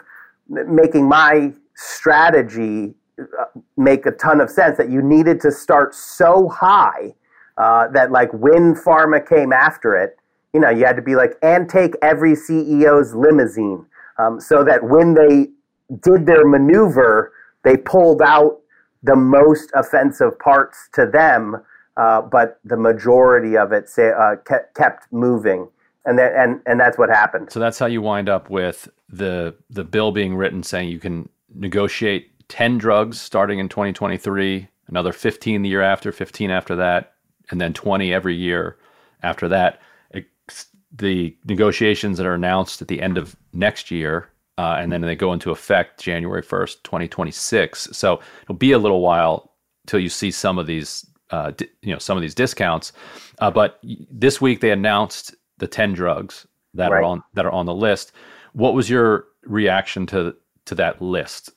making 0.49 1.09
my 1.09 1.53
strategy 1.75 2.95
uh, 3.19 3.45
make 3.77 4.07
a 4.07 4.11
ton 4.13 4.41
of 4.41 4.51
sense. 4.51 4.77
That 4.77 4.91
you 4.91 5.03
needed 5.03 5.41
to 5.41 5.51
start 5.51 5.95
so 5.95 6.49
high 6.49 7.15
uh, 7.57 7.89
that 7.89 8.11
like 8.11 8.33
when 8.33 8.75
pharma 8.75 9.27
came 9.27 9.53
after 9.53 9.95
it, 9.95 10.19
you 10.53 10.61
know, 10.61 10.71
you 10.71 10.85
had 10.85 10.97
to 10.97 11.03
be 11.03 11.17
like 11.17 11.33
and 11.43 11.69
take 11.69 11.95
every 12.03 12.33
CEO's 12.33 13.15
limousine, 13.15 13.87
um, 14.19 14.41
so 14.41 14.65
that 14.65 14.85
when 14.85 15.15
they 15.15 15.49
did 16.01 16.27
their 16.27 16.47
maneuver, 16.47 17.33
they 17.65 17.77
pulled 17.77 18.23
out 18.23 18.61
the 19.03 19.17
most 19.17 19.71
offensive 19.75 20.39
parts 20.39 20.89
to 20.95 21.07
them, 21.07 21.57
uh, 21.97 22.23
but 22.23 22.59
the 22.65 22.77
majority 22.77 23.57
of 23.57 23.73
it 23.73 23.89
say, 23.89 24.13
uh, 24.13 24.37
kept, 24.47 25.13
moving. 25.13 25.69
And, 26.07 26.19
that, 26.19 26.35
and, 26.35 26.61
and 26.67 26.79
that's 26.79 26.99
what 26.99 27.09
happened. 27.09 27.51
So 27.51 27.61
that's 27.61 27.79
how 27.79 27.87
you 27.87 28.03
wind 28.03 28.29
up 28.29 28.51
with 28.51 28.89
the, 29.09 29.55
the 29.71 29.85
bill 29.85 30.13
being 30.13 30.35
written 30.35 30.63
saying 30.63 30.89
you 30.89 30.99
can 30.99 31.29
negotiate 31.55 32.31
10 32.49 32.79
drugs 32.79 33.21
starting 33.21 33.59
in 33.59 33.69
2023, 33.69 34.69
another 34.89 35.13
15 35.13 35.63
the 35.63 35.69
year 35.69 35.83
after, 35.83 36.13
15 36.13 36.51
after 36.51 36.77
that, 36.77 37.15
and 37.51 37.61
then 37.61 37.73
20 37.73 38.13
every 38.13 38.35
year 38.35 38.77
after 39.23 39.49
that. 39.49 39.81
It, 40.11 40.27
the 40.93 41.37
negotiations 41.47 42.19
that 42.19 42.27
are 42.27 42.35
announced 42.35 42.83
at 42.83 42.89
the 42.89 43.01
end 43.01 43.17
of 43.17 43.35
next 43.53 43.91
year 43.91 44.29
uh, 44.59 44.77
and 44.79 44.93
then 44.93 45.01
they 45.01 45.17
go 45.17 45.33
into 45.33 45.51
effect 45.51 46.01
January 46.01 46.43
1st, 46.43 46.83
2026. 46.85 47.89
So 47.93 48.21
it'll 48.43 48.55
be 48.55 48.73
a 48.73 48.79
little 48.79 49.01
while 49.01 49.53
till 49.87 50.01
you 50.01 50.09
see 50.09 50.31
some 50.31 50.59
of 50.59 50.67
these, 50.67 51.07
uh, 51.31 51.51
di- 51.51 51.69
you 51.83 51.93
know, 51.93 51.99
some 51.99 52.17
of 52.17 52.23
these 52.23 52.35
discounts. 52.35 52.93
Uh, 53.41 53.51
but 53.51 53.81
this 53.83 54.41
week 54.41 54.61
they 54.61 54.71
announced 54.71 55.35
the 55.59 55.67
10 55.67 55.93
drugs 55.93 56.47
that 56.75 56.91
right. 56.91 56.99
are 56.99 57.03
on 57.03 57.23
that 57.35 57.47
are 57.47 57.53
on 57.53 57.67
the 57.67 57.75
list. 57.75 58.13
What 58.53 58.75
was 58.75 58.91
your 58.91 59.27
reaction 59.43 60.07
to 60.07 60.35
to 60.67 60.75
that 60.77 61.01
list? 61.01 61.51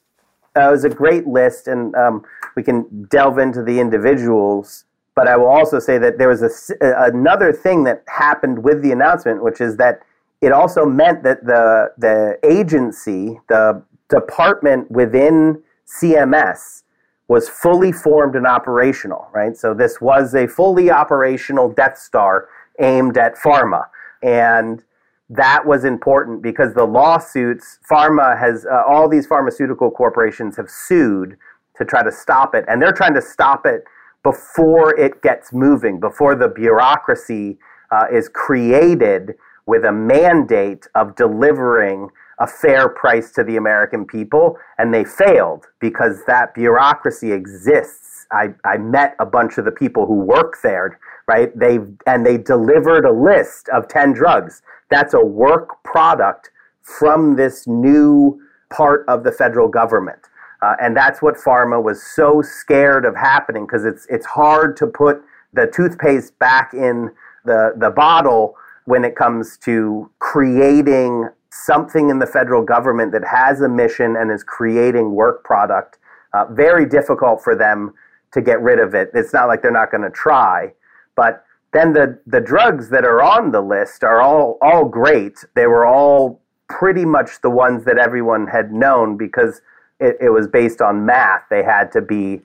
Uh, 0.55 0.69
it 0.69 0.71
was 0.71 0.83
a 0.83 0.89
great 0.89 1.27
list, 1.27 1.67
and 1.67 1.95
um, 1.95 2.23
we 2.55 2.63
can 2.63 3.05
delve 3.09 3.37
into 3.37 3.61
the 3.61 3.79
individuals. 3.79 4.85
But 5.15 5.27
I 5.27 5.35
will 5.35 5.47
also 5.47 5.79
say 5.79 5.97
that 5.97 6.19
there 6.19 6.27
was 6.27 6.43
a, 6.43 6.49
another 6.81 7.51
thing 7.51 7.83
that 7.85 8.03
happened 8.07 8.63
with 8.63 8.83
the 8.83 8.91
announcement, 8.91 9.43
which 9.43 9.61
is 9.61 9.77
that 9.77 10.01
it 10.41 10.51
also 10.51 10.85
meant 10.85 11.23
that 11.23 11.45
the 11.45 11.91
the 11.97 12.39
agency, 12.43 13.39
the 13.49 13.83
department 14.09 14.89
within 14.91 15.61
CMS 15.87 16.83
was 17.27 17.49
fully 17.49 17.91
formed 17.91 18.35
and 18.35 18.47
operational, 18.47 19.27
right? 19.33 19.57
So 19.57 19.73
this 19.73 19.99
was 19.99 20.33
a 20.33 20.47
fully 20.47 20.89
operational 20.89 21.69
Death 21.69 21.97
Star 21.97 22.47
aimed 22.79 23.17
at 23.17 23.35
pharma. 23.35 23.87
And 24.23 24.83
that 25.29 25.65
was 25.65 25.83
important 25.83 26.41
because 26.41 26.73
the 26.73 26.85
lawsuits, 26.85 27.79
pharma 27.89 28.39
has, 28.39 28.65
uh, 28.65 28.83
all 28.87 29.09
these 29.09 29.27
pharmaceutical 29.27 29.91
corporations 29.91 30.55
have 30.55 30.69
sued 30.69 31.37
to 31.77 31.83
try 31.83 32.01
to 32.01 32.11
stop 32.11 32.55
it. 32.55 32.63
And 32.67 32.81
they're 32.81 32.93
trying 32.93 33.13
to 33.15 33.21
stop 33.21 33.65
it 33.65 33.83
before 34.23 34.97
it 34.97 35.21
gets 35.21 35.51
moving, 35.51 35.99
before 35.99 36.33
the 36.33 36.47
bureaucracy 36.47 37.57
uh, 37.91 38.05
is 38.11 38.29
created 38.29 39.35
with 39.67 39.83
a 39.85 39.91
mandate 39.91 40.87
of 40.95 41.15
delivering 41.15 42.09
a 42.39 42.47
fair 42.47 42.89
price 42.89 43.31
to 43.31 43.43
the 43.43 43.57
American 43.57 44.05
people, 44.05 44.57
and 44.77 44.93
they 44.93 45.03
failed 45.03 45.65
because 45.79 46.23
that 46.25 46.53
bureaucracy 46.53 47.31
exists. 47.31 48.25
I, 48.31 48.49
I 48.65 48.77
met 48.77 49.15
a 49.19 49.25
bunch 49.25 49.57
of 49.57 49.65
the 49.65 49.71
people 49.71 50.05
who 50.05 50.15
work 50.15 50.57
there, 50.63 50.99
right? 51.27 51.57
They 51.57 51.79
and 52.05 52.25
they 52.25 52.37
delivered 52.37 53.05
a 53.05 53.11
list 53.11 53.69
of 53.69 53.87
10 53.87 54.13
drugs. 54.13 54.61
That's 54.89 55.13
a 55.13 55.23
work 55.23 55.83
product 55.83 56.51
from 56.81 57.35
this 57.35 57.67
new 57.67 58.39
part 58.69 59.05
of 59.07 59.23
the 59.23 59.31
federal 59.31 59.67
government. 59.67 60.19
Uh, 60.61 60.75
and 60.81 60.95
that's 60.95 61.21
what 61.21 61.35
pharma 61.35 61.81
was 61.81 62.01
so 62.01 62.41
scared 62.41 63.05
of 63.05 63.15
happening 63.15 63.65
because 63.65 63.85
it's 63.85 64.07
it's 64.09 64.25
hard 64.25 64.75
to 64.77 64.87
put 64.87 65.21
the 65.53 65.67
toothpaste 65.67 66.37
back 66.39 66.73
in 66.73 67.11
the 67.45 67.73
the 67.77 67.89
bottle 67.89 68.55
when 68.87 69.03
it 69.03 69.17
comes 69.17 69.57
to 69.57 70.09
creating 70.19 71.27
something 71.51 72.09
in 72.09 72.19
the 72.19 72.25
federal 72.25 72.63
government 72.63 73.11
that 73.11 73.23
has 73.25 73.59
a 73.59 73.67
mission 73.67 74.15
and 74.15 74.31
is 74.31 74.43
creating 74.43 75.11
work 75.11 75.43
product. 75.43 75.97
Uh, 76.33 76.45
very 76.51 76.85
difficult 76.85 77.43
for 77.43 77.53
them 77.53 77.93
to 78.31 78.41
get 78.41 78.61
rid 78.61 78.79
of 78.79 78.95
it. 78.95 79.09
It's 79.13 79.33
not 79.33 79.49
like 79.49 79.61
they're 79.61 79.71
not 79.71 79.91
going 79.91 80.03
to 80.03 80.09
try, 80.09 80.71
but 81.17 81.43
then 81.73 81.91
the 81.91 82.17
the 82.25 82.39
drugs 82.39 82.89
that 82.91 83.03
are 83.03 83.21
on 83.21 83.51
the 83.51 83.59
list 83.59 84.05
are 84.05 84.21
all 84.21 84.57
all 84.61 84.85
great. 84.85 85.43
They 85.53 85.67
were 85.67 85.85
all 85.85 86.39
pretty 86.69 87.03
much 87.03 87.41
the 87.41 87.49
ones 87.49 87.83
that 87.83 87.97
everyone 87.97 88.47
had 88.47 88.71
known 88.71 89.17
because 89.17 89.61
it, 89.99 90.15
it 90.21 90.29
was 90.29 90.47
based 90.47 90.81
on 90.81 91.05
math. 91.05 91.43
They 91.49 91.63
had 91.63 91.91
to 91.91 92.01
be 92.01 92.41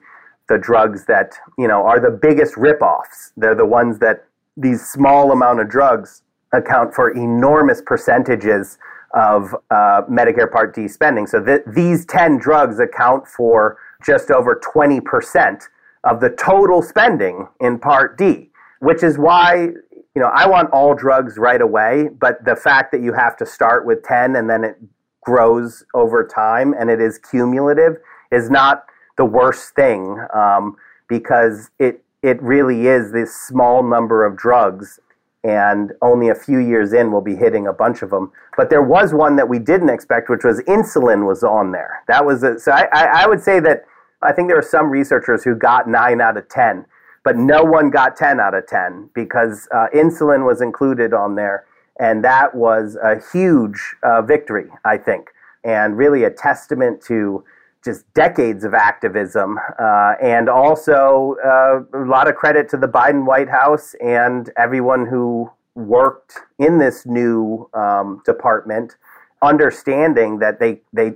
the 0.49 0.57
drugs 0.57 1.05
that 1.05 1.35
you 1.57 1.69
know 1.69 1.85
are 1.85 2.01
the 2.01 2.11
biggest 2.11 2.55
ripoffs. 2.55 3.31
They're 3.37 3.55
the 3.55 3.65
ones 3.65 3.99
that 3.99 4.25
these 4.57 4.85
small 4.85 5.31
amount 5.31 5.61
of 5.61 5.69
drugs 5.69 6.22
account 6.53 6.93
for 6.93 7.11
enormous 7.11 7.81
percentages 7.81 8.77
of 9.13 9.53
uh, 9.69 10.01
Medicare 10.09 10.51
Part 10.51 10.73
D 10.73 10.87
spending. 10.87 11.27
So 11.27 11.43
th- 11.43 11.61
these 11.67 12.05
10 12.05 12.37
drugs 12.37 12.79
account 12.79 13.27
for 13.27 13.77
just 14.03 14.31
over 14.31 14.59
20% 14.59 15.63
of 16.03 16.19
the 16.19 16.29
total 16.29 16.81
spending 16.81 17.47
in 17.59 17.79
Part 17.79 18.17
D, 18.17 18.49
which 18.79 19.03
is 19.03 19.17
why 19.17 19.69
you 20.15 20.21
know 20.21 20.31
I 20.33 20.47
want 20.47 20.69
all 20.71 20.93
drugs 20.93 21.37
right 21.37 21.61
away, 21.61 22.09
but 22.19 22.43
the 22.43 22.55
fact 22.55 22.91
that 22.91 23.01
you 23.01 23.13
have 23.13 23.37
to 23.37 23.45
start 23.45 23.85
with 23.85 24.03
10 24.03 24.35
and 24.35 24.49
then 24.49 24.63
it 24.63 24.77
grows 25.21 25.85
over 25.93 26.25
time 26.27 26.73
and 26.77 26.89
it 26.89 26.99
is 26.99 27.17
cumulative 27.17 27.97
is 28.31 28.49
not 28.49 28.85
the 29.17 29.25
worst 29.25 29.73
thing 29.75 30.17
um, 30.33 30.75
because 31.07 31.69
it 31.79 32.03
it 32.21 32.41
really 32.41 32.87
is 32.87 33.11
this 33.11 33.35
small 33.35 33.83
number 33.83 34.25
of 34.25 34.37
drugs 34.37 34.99
and 35.43 35.91
only 36.01 36.29
a 36.29 36.35
few 36.35 36.59
years 36.59 36.93
in 36.93 37.11
we'll 37.11 37.21
be 37.21 37.35
hitting 37.35 37.67
a 37.67 37.73
bunch 37.73 38.01
of 38.01 38.09
them. 38.09 38.31
But 38.55 38.69
there 38.69 38.81
was 38.81 39.13
one 39.13 39.35
that 39.35 39.49
we 39.49 39.59
didn't 39.59 39.89
expect, 39.89 40.29
which 40.29 40.43
was 40.43 40.61
insulin 40.61 41.27
was 41.27 41.43
on 41.43 41.71
there. 41.71 42.03
That 42.07 42.25
was 42.25 42.43
a, 42.43 42.59
so 42.59 42.71
I, 42.71 43.23
I 43.23 43.27
would 43.27 43.41
say 43.41 43.59
that 43.59 43.85
I 44.21 44.31
think 44.31 44.47
there 44.47 44.57
are 44.57 44.61
some 44.61 44.89
researchers 44.89 45.43
who 45.43 45.55
got 45.55 45.89
nine 45.89 46.21
out 46.21 46.37
of 46.37 46.47
ten, 46.47 46.85
but 47.23 47.35
no 47.35 47.63
one 47.63 47.89
got 47.89 48.15
ten 48.15 48.39
out 48.39 48.53
of 48.53 48.67
ten 48.67 49.09
because 49.13 49.67
uh, 49.73 49.87
insulin 49.93 50.45
was 50.45 50.61
included 50.61 51.13
on 51.13 51.35
there, 51.35 51.65
and 51.99 52.23
that 52.23 52.55
was 52.55 52.97
a 53.03 53.21
huge 53.31 53.95
uh, 54.01 54.21
victory, 54.21 54.67
I 54.85 54.97
think, 54.97 55.31
and 55.63 55.97
really 55.97 56.23
a 56.23 56.29
testament 56.29 57.01
to 57.03 57.43
just 57.83 58.11
decades 58.13 58.63
of 58.63 58.73
activism, 58.73 59.59
uh, 59.79 60.13
and 60.21 60.49
also 60.49 61.35
uh, 61.45 61.81
a 61.97 62.05
lot 62.05 62.29
of 62.29 62.35
credit 62.35 62.69
to 62.69 62.77
the 62.77 62.87
Biden 62.87 63.25
White 63.25 63.49
House 63.49 63.93
and 64.03 64.49
everyone 64.57 65.05
who 65.05 65.51
worked 65.75 66.39
in 66.59 66.77
this 66.77 67.05
new 67.05 67.69
um, 67.73 68.21
department, 68.25 68.95
understanding 69.41 70.39
that 70.39 70.59
they 70.59 70.81
they 70.93 71.13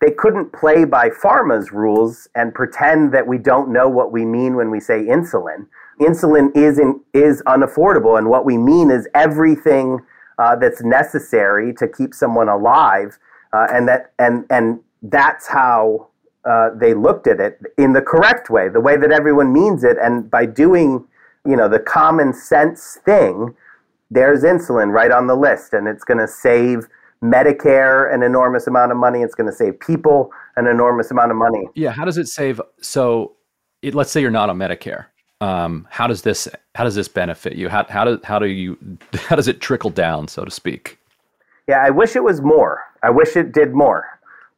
they 0.00 0.10
couldn't 0.10 0.52
play 0.52 0.84
by 0.84 1.08
pharma's 1.08 1.72
rules 1.72 2.28
and 2.34 2.54
pretend 2.54 3.12
that 3.12 3.26
we 3.26 3.38
don't 3.38 3.72
know 3.72 3.88
what 3.88 4.12
we 4.12 4.24
mean 4.24 4.54
when 4.54 4.70
we 4.70 4.78
say 4.78 5.04
insulin. 5.04 5.66
Insulin 6.00 6.54
is 6.54 6.78
in, 6.78 7.00
is 7.14 7.42
unaffordable, 7.46 8.18
and 8.18 8.28
what 8.28 8.44
we 8.44 8.58
mean 8.58 8.90
is 8.90 9.08
everything 9.14 9.98
uh, 10.38 10.54
that's 10.54 10.82
necessary 10.82 11.72
to 11.74 11.88
keep 11.88 12.14
someone 12.14 12.48
alive, 12.48 13.18
uh, 13.52 13.66
and 13.72 13.88
that 13.88 14.12
and 14.18 14.44
and 14.50 14.80
that's 15.10 15.46
how 15.46 16.08
uh, 16.44 16.70
they 16.78 16.94
looked 16.94 17.26
at 17.26 17.40
it 17.40 17.60
in 17.76 17.92
the 17.92 18.02
correct 18.02 18.50
way, 18.50 18.68
the 18.68 18.80
way 18.80 18.96
that 18.96 19.10
everyone 19.10 19.52
means 19.52 19.84
it. 19.84 19.96
And 20.02 20.30
by 20.30 20.46
doing, 20.46 21.04
you 21.44 21.56
know, 21.56 21.68
the 21.68 21.78
common 21.78 22.32
sense 22.32 22.98
thing, 23.04 23.54
there's 24.10 24.42
insulin 24.42 24.92
right 24.92 25.10
on 25.10 25.26
the 25.26 25.34
list, 25.34 25.72
and 25.72 25.88
it's 25.88 26.04
going 26.04 26.18
to 26.18 26.28
save 26.28 26.86
Medicare 27.22 28.12
an 28.14 28.22
enormous 28.22 28.66
amount 28.66 28.92
of 28.92 28.98
money. 28.98 29.22
It's 29.22 29.34
going 29.34 29.50
to 29.50 29.56
save 29.56 29.80
people 29.80 30.30
an 30.56 30.66
enormous 30.66 31.10
amount 31.10 31.32
of 31.32 31.36
money. 31.36 31.66
Yeah. 31.74 31.90
How 31.90 32.04
does 32.04 32.18
it 32.18 32.28
save? 32.28 32.60
So, 32.80 33.32
it, 33.82 33.94
let's 33.94 34.10
say 34.10 34.20
you're 34.20 34.30
not 34.30 34.48
on 34.48 34.58
Medicare. 34.58 35.06
Um, 35.40 35.86
how 35.90 36.06
does 36.06 36.22
this 36.22 36.48
how 36.74 36.84
does 36.84 36.94
this 36.94 37.08
benefit 37.08 37.56
you? 37.56 37.68
How 37.68 37.84
how 37.88 38.04
do 38.04 38.20
how 38.24 38.38
do 38.38 38.46
you 38.46 38.78
how 39.14 39.36
does 39.36 39.48
it 39.48 39.60
trickle 39.60 39.90
down, 39.90 40.28
so 40.28 40.44
to 40.44 40.50
speak? 40.50 40.98
Yeah, 41.68 41.82
I 41.82 41.90
wish 41.90 42.16
it 42.16 42.22
was 42.22 42.40
more. 42.40 42.82
I 43.02 43.10
wish 43.10 43.36
it 43.36 43.52
did 43.52 43.74
more, 43.74 44.06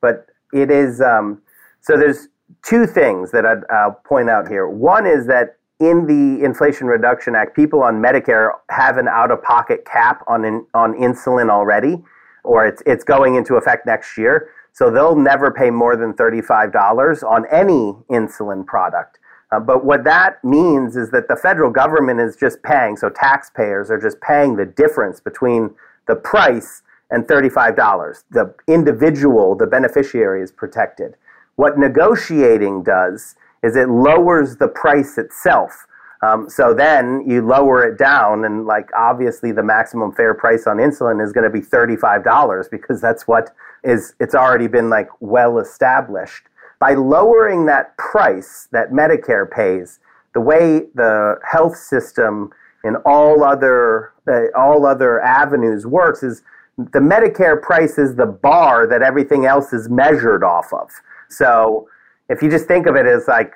but 0.01 0.28
it 0.53 0.71
is. 0.71 1.01
Um, 1.01 1.43
so 1.81 1.97
there's 1.97 2.29
two 2.63 2.87
things 2.87 3.31
that 3.31 3.47
I'd, 3.47 3.63
I'll 3.71 4.01
point 4.05 4.31
out 4.31 4.49
here. 4.49 4.69
One 4.69 5.07
is 5.07 5.27
that 5.27 5.57
in 5.81 6.07
the 6.07 6.45
Inflation 6.45 6.87
Reduction 6.89 7.35
Act, 7.35 7.55
people 7.55 7.83
on 7.83 8.03
Medicare 8.03 8.51
have 8.71 8.97
an 8.97 9.07
out-of-pocket 9.07 9.85
cap 9.85 10.25
on 10.27 10.45
in, 10.45 10.67
on 10.75 10.95
insulin 10.95 11.51
already, 11.51 12.03
or 12.43 12.67
it's 12.67 12.83
it's 12.85 13.05
going 13.05 13.37
into 13.37 13.55
effect 13.55 13.87
next 13.87 14.19
year. 14.19 14.51
So 14.73 14.91
they'll 14.91 15.17
never 15.17 15.51
pay 15.51 15.71
more 15.71 15.97
than 15.97 16.13
$35 16.13 17.25
on 17.29 17.47
any 17.51 17.95
insulin 18.11 18.65
product. 18.65 19.19
Uh, 19.51 19.59
but 19.59 19.85
what 19.85 20.05
that 20.05 20.43
means 20.45 20.97
is 20.97 21.11
that 21.11 21.27
the 21.27 21.37
federal 21.37 21.71
government 21.71 22.21
is 22.21 22.37
just 22.37 22.63
paying, 22.63 22.97
so 22.97 23.09
taxpayers 23.09 23.91
are 23.91 24.01
just 24.01 24.21
paying 24.21 24.57
the 24.57 24.67
difference 24.67 25.21
between 25.21 25.75
the 26.07 26.15
price 26.15 26.83
and 27.11 27.25
$35. 27.27 28.25
The 28.31 28.55
individual, 28.67 29.55
the 29.55 29.67
beneficiary, 29.67 30.43
is 30.43 30.53
protected. 30.53 31.15
What 31.57 31.79
negotiating 31.79 32.83
does 32.85 33.35
is 33.63 33.77
it 33.77 33.89
lowers 33.89 34.57
the 34.57 34.69
price 34.69 35.19
itself. 35.19 35.87
Um, 36.23 36.49
so 36.49 36.75
then 36.75 37.25
you 37.29 37.47
lower 37.47 37.85
it 37.85 37.99
down, 37.99 38.45
and 38.45 38.67
like 38.67 38.89
obviously 38.97 39.53
the 39.53 39.63
maximum 39.63 40.13
fair 40.13 40.35
price 40.35 40.67
on 40.67 40.79
insulin 40.79 41.25
is 41.25 41.33
going 41.33 41.45
to 41.45 41.51
be 41.51 41.65
$35 41.65 42.71
because 42.71 43.01
that's 43.01 43.27
what 43.29 43.55
is, 43.85 44.15
it's 44.21 44.35
already 44.35 44.67
been 44.67 44.91
like 44.91 45.09
well 45.21 45.59
established. 45.59 46.45
By 46.81 46.95
lowering 46.95 47.67
that 47.67 47.97
price 47.97 48.69
that 48.73 48.91
Medicare 48.91 49.49
pays, 49.51 50.01
the 50.35 50.41
way 50.41 50.87
the 50.95 51.37
health 51.51 51.77
system 51.77 52.51
in 52.85 52.97
all 53.05 53.43
other 53.43 54.13
uh, 54.29 54.57
all 54.57 54.87
other 54.87 55.21
avenues 55.21 55.87
works 55.87 56.23
is 56.23 56.43
the 56.79 57.01
Medicare 57.01 57.61
price 57.61 57.99
is 57.99 58.15
the 58.15 58.27
bar 58.27 58.87
that 58.87 59.03
everything 59.03 59.45
else 59.45 59.73
is 59.73 59.89
measured 59.89 60.45
off 60.45 60.73
of. 60.73 60.91
So 61.29 61.89
if 62.29 62.41
you 62.41 62.51
just 62.51 62.67
think 62.67 62.87
of 62.87 62.97
it 62.97 63.07
as 63.07 63.27
like, 63.29 63.55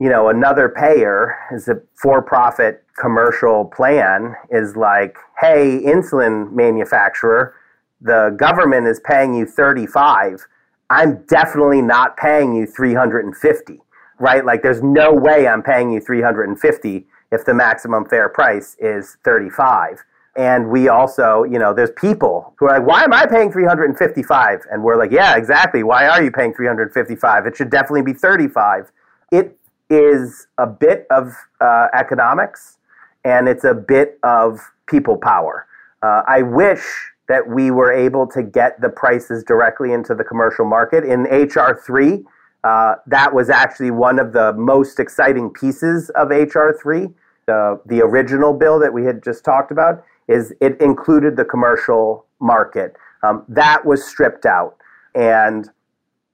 you 0.00 0.08
know, 0.08 0.28
another 0.28 0.68
payer 0.68 1.36
is 1.52 1.68
a 1.68 1.80
for-profit 1.94 2.84
commercial 3.00 3.64
plan 3.64 4.34
is 4.50 4.76
like, 4.76 5.16
hey, 5.40 5.80
insulin 5.80 6.52
manufacturer, 6.52 7.54
the 8.00 8.36
government 8.38 8.86
is 8.86 9.00
paying 9.00 9.34
you 9.34 9.46
35 9.46 10.46
I'm 10.90 11.24
definitely 11.26 11.82
not 11.82 12.16
paying 12.16 12.54
you 12.54 12.66
350, 12.66 13.80
right? 14.20 14.44
Like 14.44 14.62
there's 14.62 14.82
no 14.82 15.12
way 15.12 15.48
I'm 15.48 15.62
paying 15.62 15.90
you 15.90 16.00
350 16.00 17.06
if 17.32 17.44
the 17.44 17.54
maximum 17.54 18.04
fair 18.04 18.28
price 18.28 18.76
is 18.78 19.16
35. 19.24 20.04
And 20.36 20.68
we 20.68 20.88
also, 20.88 21.44
you 21.44 21.58
know, 21.58 21.72
there's 21.72 21.92
people 21.92 22.54
who 22.58 22.66
are 22.66 22.78
like, 22.78 22.86
why 22.86 23.04
am 23.04 23.12
I 23.12 23.24
paying 23.26 23.52
355? 23.52 24.60
And 24.70 24.82
we're 24.82 24.96
like, 24.96 25.12
yeah, 25.12 25.36
exactly. 25.36 25.84
Why 25.84 26.08
are 26.08 26.22
you 26.22 26.32
paying 26.32 26.52
355? 26.52 27.46
It 27.46 27.56
should 27.56 27.70
definitely 27.70 28.02
be 28.02 28.12
35. 28.12 28.90
It 29.30 29.56
is 29.88 30.48
a 30.58 30.66
bit 30.66 31.06
of 31.10 31.32
uh, 31.60 31.88
economics 31.94 32.78
and 33.24 33.48
it's 33.48 33.64
a 33.64 33.74
bit 33.74 34.18
of 34.24 34.60
people 34.86 35.16
power. 35.16 35.66
Uh, 36.02 36.22
I 36.26 36.42
wish 36.42 36.82
that 37.28 37.46
we 37.48 37.70
were 37.70 37.92
able 37.92 38.26
to 38.26 38.42
get 38.42 38.80
the 38.80 38.88
prices 38.88 39.44
directly 39.44 39.92
into 39.92 40.14
the 40.14 40.24
commercial 40.24 40.64
market. 40.64 41.04
In 41.04 41.24
HR3, 41.24 42.24
uh, 42.64 42.96
that 43.06 43.32
was 43.32 43.50
actually 43.50 43.90
one 43.90 44.18
of 44.18 44.32
the 44.32 44.52
most 44.54 44.98
exciting 44.98 45.50
pieces 45.50 46.10
of 46.10 46.28
HR3. 46.28 47.12
The, 47.46 47.80
the 47.86 48.00
original 48.00 48.54
bill 48.54 48.78
that 48.80 48.92
we 48.92 49.04
had 49.04 49.22
just 49.22 49.44
talked 49.44 49.70
about 49.70 50.04
is 50.28 50.52
it 50.60 50.80
included 50.80 51.36
the 51.36 51.44
commercial 51.44 52.26
market. 52.40 52.96
Um, 53.22 53.44
that 53.48 53.84
was 53.84 54.04
stripped 54.04 54.46
out, 54.46 54.76
and 55.14 55.68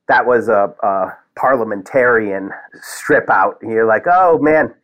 that 0.08 0.26
was 0.26 0.48
a, 0.48 0.74
a 0.82 1.16
parliamentarian 1.36 2.50
strip 2.82 3.30
out. 3.30 3.58
You're 3.62 3.86
like, 3.86 4.04
oh 4.10 4.38
man, 4.38 4.74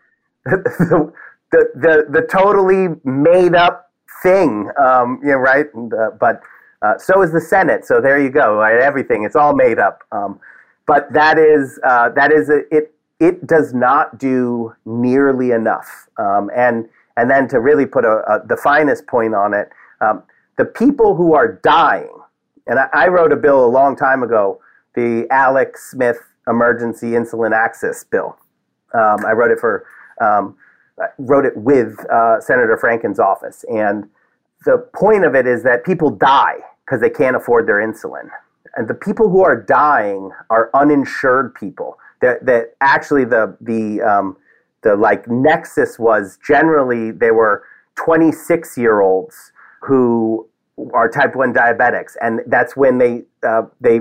the, 0.45 1.13
the, 1.51 1.71
the, 1.75 2.07
the 2.09 2.27
totally 2.31 2.89
made 3.05 3.55
up 3.55 3.91
thing, 4.23 4.71
um, 4.83 5.21
you 5.23 5.31
know, 5.31 5.37
right? 5.37 5.67
And, 5.75 5.93
uh, 5.93 6.11
but 6.19 6.41
uh, 6.83 6.99
so 6.99 7.23
is 7.23 7.33
the 7.33 7.41
Senate. 7.41 7.85
So 7.85 8.01
there 8.01 8.21
you 8.21 8.31
go. 8.31 8.57
Right? 8.57 8.81
Everything. 8.81 9.25
It's 9.25 9.37
all 9.37 9.55
made 9.55 9.79
up. 9.79 10.03
Um, 10.13 10.41
but 10.87 11.13
that 11.13 11.39
is 11.39 11.81
uh, 11.85 12.11
that 12.11 12.33
is 12.33 12.49
a, 12.49 12.63
it. 12.71 12.93
It 13.19 13.47
does 13.47 13.73
not 13.73 14.19
do 14.19 14.75
nearly 14.85 15.51
enough. 15.51 16.07
Um, 16.19 16.51
and 16.55 16.87
and 17.17 17.31
then 17.31 17.49
to 17.49 17.61
really 17.61 17.87
put 17.87 18.05
a, 18.05 18.23
a 18.29 18.47
the 18.47 18.57
finest 18.57 19.07
point 19.07 19.35
on 19.35 19.55
it, 19.55 19.69
um, 20.01 20.23
the 20.59 20.65
people 20.65 21.15
who 21.15 21.35
are 21.35 21.61
dying. 21.63 22.13
And 22.67 22.79
I, 22.79 22.89
I 22.93 23.09
wrote 23.09 23.33
a 23.33 23.37
bill 23.37 23.65
a 23.65 23.69
long 23.69 23.97
time 23.97 24.23
ago, 24.23 24.61
the 24.95 25.27
Alec 25.31 25.79
Smith 25.79 26.19
Emergency 26.49 27.09
Insulin 27.11 27.53
Access 27.53 28.05
Bill. 28.05 28.37
Um, 28.95 29.25
I 29.27 29.33
wrote 29.33 29.51
it 29.51 29.59
for 29.59 29.87
um, 30.21 30.57
wrote 31.19 31.45
it 31.45 31.57
with 31.57 31.99
uh, 32.11 32.41
Senator 32.41 32.77
Franken's 32.77 33.19
office. 33.19 33.65
And 33.71 34.09
the 34.65 34.79
point 34.95 35.25
of 35.25 35.35
it 35.35 35.47
is 35.47 35.63
that 35.65 35.85
people 35.85 36.11
die 36.11 36.57
because 36.85 37.01
they 37.01 37.11
can't 37.11 37.37
afford 37.37 37.67
their 37.67 37.87
insulin. 37.87 38.29
And 38.77 38.89
the 38.89 38.95
people 38.95 39.31
who 39.31 39.43
are 39.43 39.61
dying 39.61 40.31
are 40.51 40.71
uninsured 40.75 41.55
people. 41.55 41.99
That, 42.23 42.47
that 42.47 42.75
actually 42.81 43.25
the, 43.25 43.57
the, 43.61 44.01
um, 44.01 44.39
the 44.87 44.95
like 44.95 45.29
nexus 45.29 45.99
was 45.99 46.39
generally 46.47 47.11
they 47.11 47.33
were 47.33 47.65
26 47.97 48.79
year 48.79 49.01
olds 49.01 49.53
who 49.81 50.49
are 50.95 51.09
type 51.09 51.35
1 51.35 51.53
diabetics. 51.53 52.17
And 52.21 52.41
that's 52.47 52.77
when 52.77 52.99
they, 52.99 53.23
uh, 53.43 53.63
they 53.81 54.01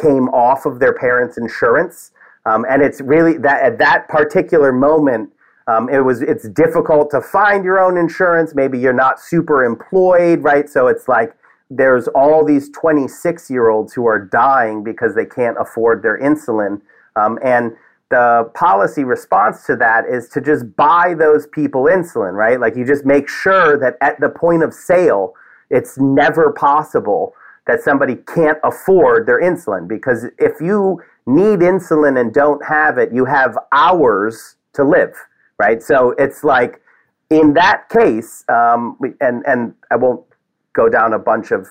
came 0.00 0.28
off 0.28 0.66
of 0.66 0.78
their 0.78 0.92
parents' 0.92 1.38
insurance. 1.38 2.12
Um, 2.46 2.64
and 2.68 2.82
it's 2.82 3.00
really 3.00 3.38
that 3.38 3.62
at 3.62 3.78
that 3.78 4.08
particular 4.08 4.72
moment, 4.72 5.30
um, 5.66 5.88
it 5.88 6.00
was 6.00 6.22
it's 6.22 6.48
difficult 6.48 7.10
to 7.10 7.20
find 7.20 7.64
your 7.64 7.78
own 7.78 7.96
insurance. 7.96 8.54
Maybe 8.54 8.78
you're 8.78 8.92
not 8.92 9.20
super 9.20 9.64
employed, 9.64 10.42
right? 10.42 10.68
So 10.68 10.88
it's 10.88 11.06
like 11.06 11.34
there's 11.70 12.08
all 12.08 12.44
these 12.44 12.70
26 12.70 13.50
year 13.50 13.68
olds 13.68 13.92
who 13.92 14.06
are 14.06 14.18
dying 14.18 14.82
because 14.82 15.14
they 15.14 15.26
can't 15.26 15.56
afford 15.60 16.02
their 16.02 16.18
insulin. 16.18 16.80
Um, 17.14 17.38
and 17.44 17.72
the 18.10 18.50
policy 18.54 19.04
response 19.04 19.64
to 19.66 19.76
that 19.76 20.04
is 20.06 20.28
to 20.30 20.40
just 20.40 20.76
buy 20.76 21.14
those 21.16 21.46
people 21.46 21.84
insulin, 21.84 22.32
right? 22.32 22.60
Like 22.60 22.76
you 22.76 22.84
just 22.84 23.04
make 23.04 23.28
sure 23.28 23.78
that 23.78 23.96
at 24.00 24.20
the 24.20 24.28
point 24.28 24.62
of 24.62 24.74
sale, 24.74 25.34
it's 25.70 25.96
never 25.98 26.52
possible 26.52 27.34
that 27.66 27.82
somebody 27.82 28.16
can't 28.16 28.58
afford 28.64 29.26
their 29.26 29.40
insulin 29.40 29.86
because 29.86 30.26
if 30.38 30.60
you 30.60 31.00
need 31.26 31.60
insulin 31.60 32.20
and 32.20 32.34
don't 32.34 32.64
have 32.64 32.98
it, 32.98 33.12
you 33.12 33.24
have 33.26 33.56
hours 33.72 34.56
to 34.72 34.82
live 34.82 35.14
right? 35.60 35.82
So 35.82 36.14
it's 36.18 36.42
like 36.42 36.80
in 37.28 37.52
that 37.54 37.88
case, 37.90 38.44
um, 38.48 38.98
and 39.20 39.44
and 39.46 39.74
I 39.90 39.96
won't 39.96 40.24
go 40.72 40.88
down 40.88 41.12
a 41.12 41.18
bunch 41.18 41.50
of 41.52 41.68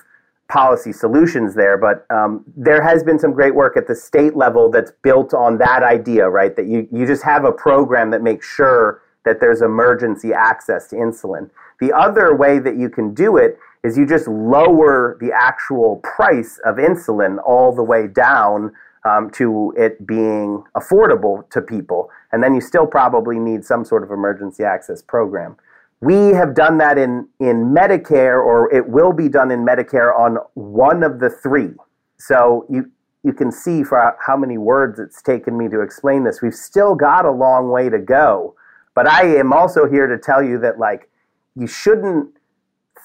policy 0.50 0.92
solutions 0.92 1.54
there, 1.54 1.78
but 1.78 2.04
um, 2.10 2.44
there 2.56 2.82
has 2.82 3.04
been 3.04 3.18
some 3.18 3.32
great 3.32 3.54
work 3.54 3.76
at 3.76 3.86
the 3.86 3.94
state 3.94 4.36
level 4.36 4.70
that's 4.70 4.90
built 5.02 5.32
on 5.32 5.58
that 5.58 5.82
idea, 5.82 6.28
right? 6.28 6.54
That 6.56 6.66
you 6.66 6.88
you 6.90 7.06
just 7.06 7.22
have 7.22 7.44
a 7.44 7.52
program 7.52 8.10
that 8.10 8.22
makes 8.22 8.46
sure 8.46 9.02
that 9.24 9.40
there's 9.40 9.62
emergency 9.62 10.32
access 10.32 10.88
to 10.88 10.96
insulin. 10.96 11.50
The 11.80 11.92
other 11.92 12.34
way 12.34 12.58
that 12.58 12.76
you 12.76 12.88
can 12.88 13.14
do 13.14 13.36
it 13.36 13.58
is 13.84 13.96
you 13.96 14.06
just 14.06 14.28
lower 14.28 15.16
the 15.20 15.32
actual 15.32 15.96
price 16.02 16.58
of 16.64 16.76
insulin 16.76 17.38
all 17.46 17.74
the 17.74 17.82
way 17.84 18.06
down 18.06 18.72
um, 19.04 19.30
to 19.30 19.72
it 19.76 20.06
being 20.06 20.64
affordable 20.74 21.48
to 21.50 21.62
people. 21.62 22.10
And 22.32 22.42
then 22.42 22.54
you 22.54 22.60
still 22.60 22.86
probably 22.86 23.38
need 23.38 23.64
some 23.64 23.84
sort 23.84 24.02
of 24.02 24.10
emergency 24.10 24.64
access 24.64 25.00
program. 25.00 25.56
We 26.00 26.28
have 26.28 26.54
done 26.54 26.78
that 26.78 26.96
in, 26.96 27.28
in 27.40 27.74
Medicare, 27.74 28.42
or 28.42 28.72
it 28.74 28.88
will 28.88 29.12
be 29.12 29.28
done 29.28 29.50
in 29.50 29.66
Medicare 29.66 30.18
on 30.18 30.38
one 30.54 31.02
of 31.02 31.20
the 31.20 31.28
three. 31.28 31.70
So 32.18 32.66
you, 32.70 32.90
you 33.22 33.34
can 33.34 33.52
see 33.52 33.82
for 33.82 34.16
how 34.24 34.36
many 34.36 34.56
words 34.56 34.98
it's 34.98 35.20
taken 35.20 35.58
me 35.58 35.68
to 35.68 35.82
explain 35.82 36.24
this. 36.24 36.40
We've 36.40 36.54
still 36.54 36.94
got 36.94 37.26
a 37.26 37.30
long 37.30 37.70
way 37.70 37.90
to 37.90 37.98
go. 37.98 38.54
But 38.94 39.06
I 39.06 39.36
am 39.36 39.52
also 39.52 39.88
here 39.88 40.06
to 40.06 40.18
tell 40.18 40.42
you 40.42 40.58
that, 40.60 40.78
like, 40.78 41.10
you 41.54 41.66
shouldn't 41.66 42.30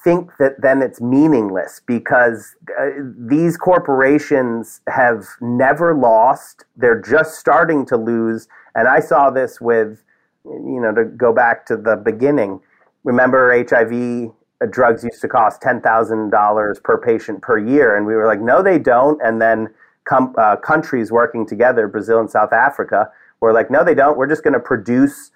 think 0.02 0.30
that 0.38 0.60
then 0.62 0.82
it's 0.82 1.00
meaningless 1.00 1.82
because 1.86 2.54
uh, 2.80 2.90
these 3.18 3.56
corporations 3.56 4.80
have 4.88 5.26
never 5.40 5.94
lost. 5.94 6.64
They're 6.76 7.00
just 7.00 7.38
starting 7.38 7.84
to 7.86 7.96
lose. 7.96 8.48
And 8.74 8.88
I 8.88 9.00
saw 9.00 9.30
this 9.30 9.60
with, 9.60 10.02
you 10.44 10.80
know, 10.80 10.92
to 10.94 11.04
go 11.04 11.32
back 11.32 11.66
to 11.66 11.76
the 11.76 11.96
beginning. 11.96 12.60
Remember, 13.06 13.52
HIV 13.52 14.32
uh, 14.60 14.66
drugs 14.68 15.04
used 15.04 15.20
to 15.20 15.28
cost 15.28 15.62
$10,000 15.62 16.82
per 16.82 16.98
patient 16.98 17.40
per 17.40 17.56
year. 17.56 17.96
And 17.96 18.04
we 18.04 18.14
were 18.16 18.26
like, 18.26 18.40
no, 18.40 18.62
they 18.62 18.80
don't. 18.80 19.20
And 19.22 19.40
then 19.40 19.68
com- 20.04 20.34
uh, 20.36 20.56
countries 20.56 21.12
working 21.12 21.46
together, 21.46 21.86
Brazil 21.86 22.18
and 22.18 22.28
South 22.28 22.52
Africa, 22.52 23.08
were 23.40 23.52
like, 23.52 23.70
no, 23.70 23.84
they 23.84 23.94
don't. 23.94 24.18
We're 24.18 24.26
just 24.26 24.42
going 24.42 24.54
to 24.54 24.60
produce 24.60 25.30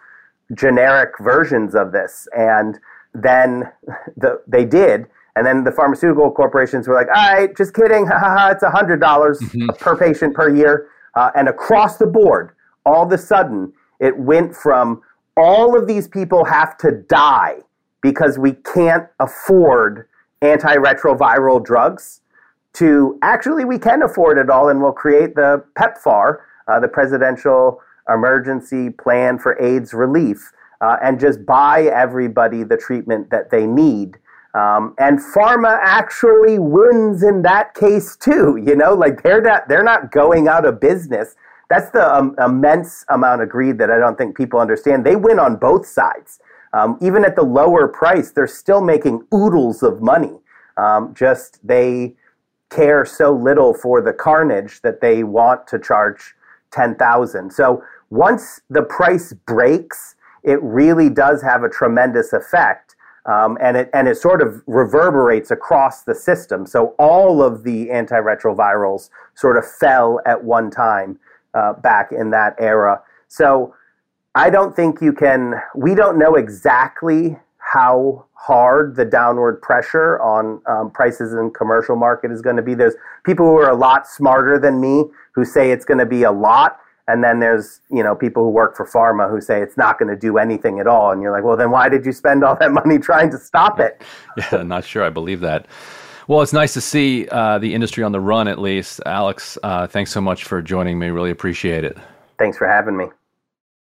generic 0.53 1.11
versions 1.21 1.77
of 1.77 1.93
this. 1.93 2.27
And 2.37 2.81
then 3.15 3.71
the, 4.17 4.43
they 4.49 4.65
did. 4.65 5.07
And 5.37 5.47
then 5.47 5.63
the 5.63 5.71
pharmaceutical 5.71 6.33
corporations 6.33 6.89
were 6.89 6.95
like, 6.95 7.07
all 7.15 7.35
right, 7.35 7.57
just 7.57 7.73
kidding. 7.73 8.07
Ha 8.11 8.19
ha 8.19 8.37
ha. 8.37 8.49
It's 8.51 8.65
$100 8.65 9.79
per 9.79 9.97
patient 9.97 10.35
per 10.35 10.53
year. 10.53 10.89
Uh, 11.15 11.31
and 11.37 11.49
across 11.49 11.99
the 11.99 12.07
board, 12.07 12.51
all 12.85 13.05
of 13.05 13.13
a 13.13 13.19
sudden, 13.19 13.73
it 14.01 14.19
went 14.19 14.57
from 14.57 15.03
all 15.41 15.79
of 15.79 15.87
these 15.87 16.07
people 16.07 16.45
have 16.45 16.77
to 16.79 16.93
die 17.09 17.57
because 18.03 18.39
we 18.39 18.53
can't 18.53 19.07
afford 19.19 20.07
antiretroviral 20.43 21.65
drugs 21.65 22.21
to 22.73 23.19
actually 23.23 23.65
we 23.65 23.79
can 23.79 24.03
afford 24.03 24.39
it 24.39 24.49
all 24.49 24.69
and 24.69 24.81
we'll 24.81 24.93
create 24.93 25.35
the 25.35 25.65
PEPFAR, 25.77 26.39
uh, 26.69 26.79
the 26.79 26.89
Presidential 26.89 27.81
Emergency 28.09 28.91
Plan 28.91 29.39
for 29.39 29.61
AIDS 29.61 29.93
Relief, 29.93 30.53
uh, 30.81 30.97
and 31.03 31.19
just 31.19 31.45
buy 31.45 31.85
everybody 31.85 32.63
the 32.63 32.77
treatment 32.77 33.31
that 33.31 33.51
they 33.51 33.67
need. 33.67 34.19
Um, 34.55 34.95
and 34.99 35.21
pharma 35.21 35.79
actually 35.81 36.59
wins 36.59 37.23
in 37.23 37.43
that 37.43 37.75
case 37.75 38.17
too. 38.17 38.61
You 38.65 38.77
know, 38.77 38.95
like 38.95 39.23
they're 39.23 39.43
not 39.43 39.69
they're 39.69 39.85
not 39.85 40.11
going 40.11 40.49
out 40.49 40.65
of 40.65 40.81
business. 40.81 41.37
That's 41.71 41.91
the 41.91 42.15
um, 42.15 42.35
immense 42.39 43.05
amount 43.09 43.43
of 43.43 43.49
greed 43.49 43.79
that 43.79 43.93
I 43.93 43.99
don't 43.99 44.19
think 44.19 44.37
people 44.37 44.59
understand. 44.59 45.07
They 45.07 45.15
win 45.15 45.39
on 45.39 45.57
both 45.57 45.87
sides. 45.87 46.41
Um, 46.73 46.99
even 47.01 47.25
at 47.25 47.37
the 47.37 47.45
lower 47.45 47.87
price, 47.87 48.33
they're 48.33 48.49
still 48.49 48.83
making 48.83 49.25
oodles 49.33 49.83
of 49.85 50.03
money. 50.03 50.41
Um, 50.77 51.15
just 51.15 51.65
they 51.67 52.17
care 52.71 53.05
so 53.05 53.33
little 53.33 53.73
for 53.73 54.03
the 54.03 54.13
carnage 54.13 54.83
that 54.83 55.01
they 55.01 55.23
want 55.23 55.69
to 55.69 55.79
charge 55.79 56.35
10,000. 56.73 57.53
So 57.53 57.85
once 58.11 58.61
the 58.69 58.83
price 58.83 59.33
breaks, 59.33 60.17
it 60.43 60.61
really 60.63 61.09
does 61.09 61.41
have 61.43 61.63
a 61.63 61.69
tremendous 61.69 62.33
effect. 62.33 62.97
Um, 63.27 63.59
and 63.61 63.77
it 63.77 63.91
and 63.93 64.09
it 64.09 64.17
sort 64.17 64.41
of 64.41 64.63
reverberates 64.67 65.51
across 65.51 66.03
the 66.03 66.15
system. 66.15 66.67
So 66.67 66.95
all 66.99 67.43
of 67.43 67.65
the 67.65 67.89
antiretrovirals 67.89 69.11
sort 69.35 69.59
of 69.59 69.71
fell 69.71 70.21
at 70.25 70.43
one 70.43 70.71
time 70.71 71.19
uh, 71.55 71.75
back 71.75 72.11
in 72.13 72.31
that 72.31 72.55
era. 72.59 73.03
So 73.29 73.75
I 74.35 74.51
don't 74.51 74.75
think 74.75 75.01
you 75.01 75.13
can. 75.13 75.55
We 75.75 75.95
don't 75.95 76.19
know 76.19 76.35
exactly 76.35 77.37
how 77.59 78.27
hard 78.35 78.97
the 78.97 79.05
downward 79.05 79.61
pressure 79.61 80.19
on 80.21 80.63
um, 80.67 80.91
prices 80.91 81.33
in 81.35 81.51
commercial 81.51 81.97
market 81.97 82.31
is 82.31 82.41
going 82.41 82.57
to 82.57 82.63
be. 82.63 82.75
There's 82.75 82.95
people 83.25 83.47
who 83.47 83.57
are 83.57 83.71
a 83.71 83.77
lot 83.77 84.07
smarter 84.07 84.59
than 84.59 84.81
me 84.81 85.05
who 85.33 85.45
say 85.45 85.71
it's 85.71 85.85
going 85.85 85.99
to 85.99 86.07
be 86.07 86.23
a 86.23 86.33
lot, 86.33 86.79
and 87.07 87.23
then 87.23 87.41
there's 87.41 87.81
you 87.91 88.03
know 88.03 88.15
people 88.15 88.45
who 88.45 88.51
work 88.51 88.77
for 88.77 88.87
pharma 88.87 89.29
who 89.31 89.41
say 89.41 89.61
it's 89.63 89.77
not 89.77 89.99
going 89.99 90.09
to 90.09 90.17
do 90.17 90.39
anything 90.39 90.79
at 90.79 90.87
all. 90.87 91.11
And 91.11 91.21
you're 91.23 91.33
like, 91.33 91.45
well, 91.45 91.57
then 91.57 91.71
why 91.71 91.89
did 91.89 92.07
you 92.07 92.13
spend 92.13 92.45
all 92.45 92.57
that 92.57 92.73
money 92.73 92.99
trying 92.99 93.31
to 93.31 93.39
stop 93.39 93.81
it? 93.81 94.03
Yeah, 94.53 94.63
not 94.63 94.85
sure 94.85 95.03
I 95.03 95.11
believe 95.11 95.41
that. 95.41 95.67
Well, 96.31 96.43
it's 96.43 96.53
nice 96.53 96.75
to 96.75 96.81
see 96.81 97.27
uh, 97.27 97.59
the 97.59 97.75
industry 97.75 98.05
on 98.05 98.13
the 98.13 98.21
run 98.21 98.47
at 98.47 98.61
least. 98.61 99.01
Alex, 99.05 99.59
uh, 99.65 99.89
thanks 99.89 100.13
so 100.13 100.21
much 100.21 100.45
for 100.45 100.63
joining 100.63 100.97
me. 100.97 101.09
Really 101.09 101.33
appreciate 101.33 101.83
it. 101.83 101.99
Thanks 102.39 102.57
for 102.57 102.69
having 102.69 102.97
me. 102.97 103.07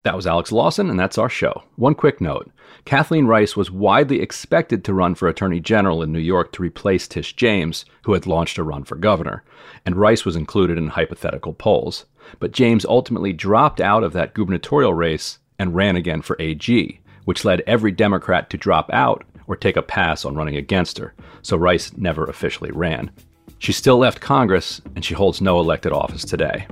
That 0.03 0.17
was 0.17 0.27
Alex 0.27 0.51
Lawson, 0.51 0.89
and 0.89 0.99
that's 0.99 1.17
our 1.17 1.29
show. 1.29 1.63
One 1.77 1.95
quick 1.95 2.19
note 2.19 2.51
Kathleen 2.83 3.25
Rice 3.25 3.55
was 3.55 3.71
widely 3.71 4.21
expected 4.21 4.83
to 4.83 4.93
run 4.93 5.15
for 5.15 5.29
Attorney 5.29 5.61
General 5.61 6.03
in 6.03 6.11
New 6.11 6.19
York 6.19 6.51
to 6.51 6.61
replace 6.61 7.07
Tish 7.07 7.38
James, 7.38 7.86
who 8.01 8.11
had 8.11 8.27
launched 8.27 8.57
a 8.57 8.63
run 8.63 8.83
for 8.83 8.97
governor, 8.97 9.41
and 9.86 9.95
Rice 9.95 10.25
was 10.25 10.36
included 10.36 10.77
in 10.77 10.89
hypothetical 10.89 11.53
polls. 11.53 12.05
But 12.39 12.51
James 12.51 12.83
ultimately 12.83 13.31
dropped 13.31 13.79
out 13.79 14.03
of 14.03 14.11
that 14.11 14.33
gubernatorial 14.33 14.93
race 14.93 15.39
and 15.57 15.73
ran 15.73 15.95
again 15.95 16.21
for 16.21 16.36
AG, 16.41 16.99
which 17.23 17.45
led 17.45 17.61
every 17.61 17.93
Democrat 17.93 18.49
to 18.49 18.57
drop 18.57 18.89
out 18.91 19.23
or 19.48 19.56
take 19.56 19.78
a 19.78 19.82
pass 19.82 20.26
on 20.26 20.36
running 20.36 20.56
against 20.56 20.98
her, 20.98 21.14
so 21.41 21.58
Rice 21.58 21.96
never 21.98 22.26
officially 22.26 22.72
ran. 22.72 23.12
She 23.60 23.72
still 23.72 23.98
left 23.98 24.22
Congress, 24.22 24.82
and 24.96 25.04
she 25.04 25.14
holds 25.14 25.41
no 25.41 25.60
elected 25.60 25.91
office 25.91 26.26
today. 26.26 26.68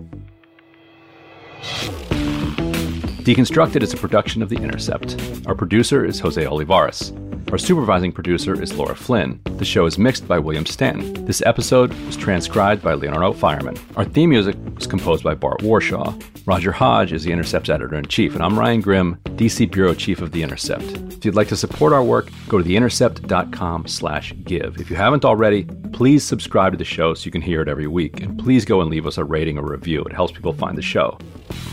Deconstructed 3.23 3.81
is 3.81 3.93
a 3.93 3.97
production 3.97 4.41
of 4.41 4.49
The 4.49 4.57
Intercept. 4.57 5.15
Our 5.47 5.55
producer 5.55 6.03
is 6.03 6.19
Jose 6.19 6.45
Olivares. 6.45 7.13
Our 7.51 7.57
supervising 7.59 8.11
producer 8.11 8.59
is 8.59 8.75
Laura 8.75 8.95
Flynn. 8.95 9.39
The 9.57 9.65
show 9.65 9.85
is 9.85 9.99
mixed 9.99 10.27
by 10.27 10.39
William 10.39 10.65
Stanton. 10.65 11.25
This 11.25 11.43
episode 11.45 11.93
was 12.05 12.17
transcribed 12.17 12.81
by 12.81 12.95
Leonardo 12.95 13.33
Faierman. 13.33 13.77
Our 13.95 14.05
theme 14.05 14.31
music 14.31 14.55
was 14.75 14.87
composed 14.87 15.23
by 15.23 15.35
Bart 15.35 15.59
Warshaw. 15.59 16.19
Roger 16.47 16.71
Hodge 16.71 17.13
is 17.13 17.23
The 17.23 17.31
Intercept's 17.31 17.69
editor 17.69 17.95
in 17.95 18.07
chief, 18.07 18.33
and 18.33 18.43
I'm 18.43 18.57
Ryan 18.57 18.81
Grim, 18.81 19.17
DC 19.35 19.71
bureau 19.71 19.93
chief 19.93 20.21
of 20.21 20.31
The 20.31 20.41
Intercept. 20.41 20.83
If 21.13 21.25
you'd 21.25 21.35
like 21.35 21.49
to 21.49 21.55
support 21.55 21.93
our 21.93 22.03
work, 22.03 22.29
go 22.49 22.57
to 22.57 22.63
theintercept.com/give. 22.63 24.81
If 24.81 24.89
you 24.89 24.95
haven't 24.95 25.23
already, 25.23 25.65
please 25.93 26.23
subscribe 26.23 26.73
to 26.73 26.77
the 26.77 26.83
show 26.83 27.13
so 27.13 27.25
you 27.25 27.31
can 27.31 27.41
hear 27.41 27.61
it 27.61 27.69
every 27.69 27.87
week, 27.87 28.21
and 28.21 28.37
please 28.37 28.65
go 28.65 28.81
and 28.81 28.89
leave 28.89 29.05
us 29.05 29.17
a 29.17 29.23
rating 29.23 29.57
or 29.57 29.69
review. 29.69 30.03
It 30.03 30.13
helps 30.13 30.33
people 30.33 30.53
find 30.53 30.77
the 30.77 30.81
show. 30.81 31.17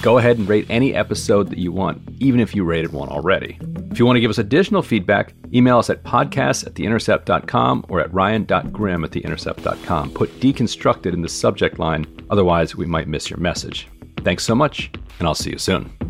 Go 0.03 0.19
ahead 0.19 0.39
and 0.39 0.49
rate 0.49 0.67
any 0.71 0.95
episode 0.95 1.51
that 1.51 1.59
you 1.59 1.73
want, 1.73 2.01
even 2.21 2.41
if 2.41 2.55
you 2.55 2.65
rated 2.65 2.93
one 2.93 3.09
already. 3.09 3.59
If 3.91 3.99
you 3.99 4.07
want 4.07 4.17
to 4.17 4.21
give 4.21 4.31
us 4.31 4.39
additional 4.39 4.83
feedback, 4.83 5.35
email 5.53 5.79
us 5.79 5.91
at 5.91 6.03
podcasts 6.05 6.67
at 6.67 6.75
theintercept.com 6.75 7.87
or 7.89 8.01
at 8.01 8.13
ryan.grim 8.13 9.05
at 9.05 9.11
theintercept.com. 9.11 10.13
Put 10.13 10.41
deconstructed 10.41 11.13
in 11.13 11.23
the 11.23 11.29
subject 11.29 11.79
line, 11.79 12.07
otherwise, 12.31 12.77
we 12.77 12.87
might 12.87 13.09
miss 13.09 13.29
your 13.29 13.41
message. 13.41 13.89
Thanks 14.19 14.45
so 14.45 14.55
much, 14.55 14.91
and 15.19 15.29
I'll 15.29 15.35
see 15.35 15.51
you 15.51 15.59
soon. 15.59 16.10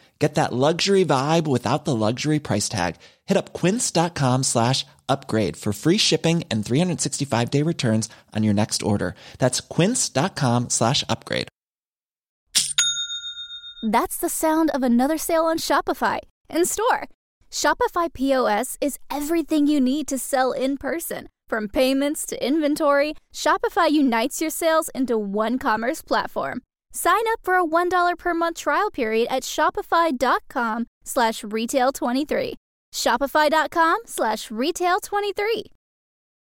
Get 0.21 0.35
that 0.35 0.53
luxury 0.53 1.03
vibe 1.03 1.47
without 1.47 1.85
the 1.85 1.95
luxury 1.95 2.37
price 2.37 2.69
tag. 2.69 2.97
Hit 3.25 3.37
up 3.37 3.53
quince.com 3.53 4.43
slash 4.43 4.85
upgrade 5.09 5.57
for 5.57 5.73
free 5.73 5.97
shipping 5.97 6.43
and 6.51 6.63
365 6.63 7.49
day 7.49 7.63
returns 7.63 8.07
on 8.35 8.43
your 8.43 8.53
next 8.53 8.83
order. 8.83 9.15
That's 9.39 9.61
quince.com 9.61 10.69
slash 10.69 11.03
upgrade. 11.09 11.47
That's 13.81 14.17
the 14.17 14.29
sound 14.29 14.69
of 14.75 14.83
another 14.83 15.17
sale 15.17 15.45
on 15.45 15.57
Shopify 15.57 16.19
in 16.51 16.65
store. 16.65 17.07
Shopify 17.49 18.13
POS 18.13 18.77
is 18.79 18.99
everything 19.09 19.65
you 19.65 19.81
need 19.81 20.07
to 20.07 20.19
sell 20.19 20.51
in 20.51 20.77
person. 20.77 21.29
From 21.49 21.67
payments 21.67 22.27
to 22.27 22.45
inventory, 22.47 23.15
Shopify 23.33 23.89
unites 23.89 24.39
your 24.39 24.51
sales 24.51 24.89
into 24.93 25.17
one 25.17 25.57
commerce 25.57 26.03
platform. 26.03 26.61
Sign 26.91 27.23
up 27.31 27.39
for 27.43 27.55
a 27.55 27.63
$1 27.65 28.17
per 28.17 28.33
month 28.33 28.57
trial 28.57 28.89
period 28.91 29.27
at 29.29 29.43
shopify.com 29.43 30.87
slash 31.03 31.43
retail 31.43 31.91
23. 31.91 32.55
Shopify.com 32.93 33.99
slash 34.05 34.51
retail 34.51 34.99
23. 34.99 35.65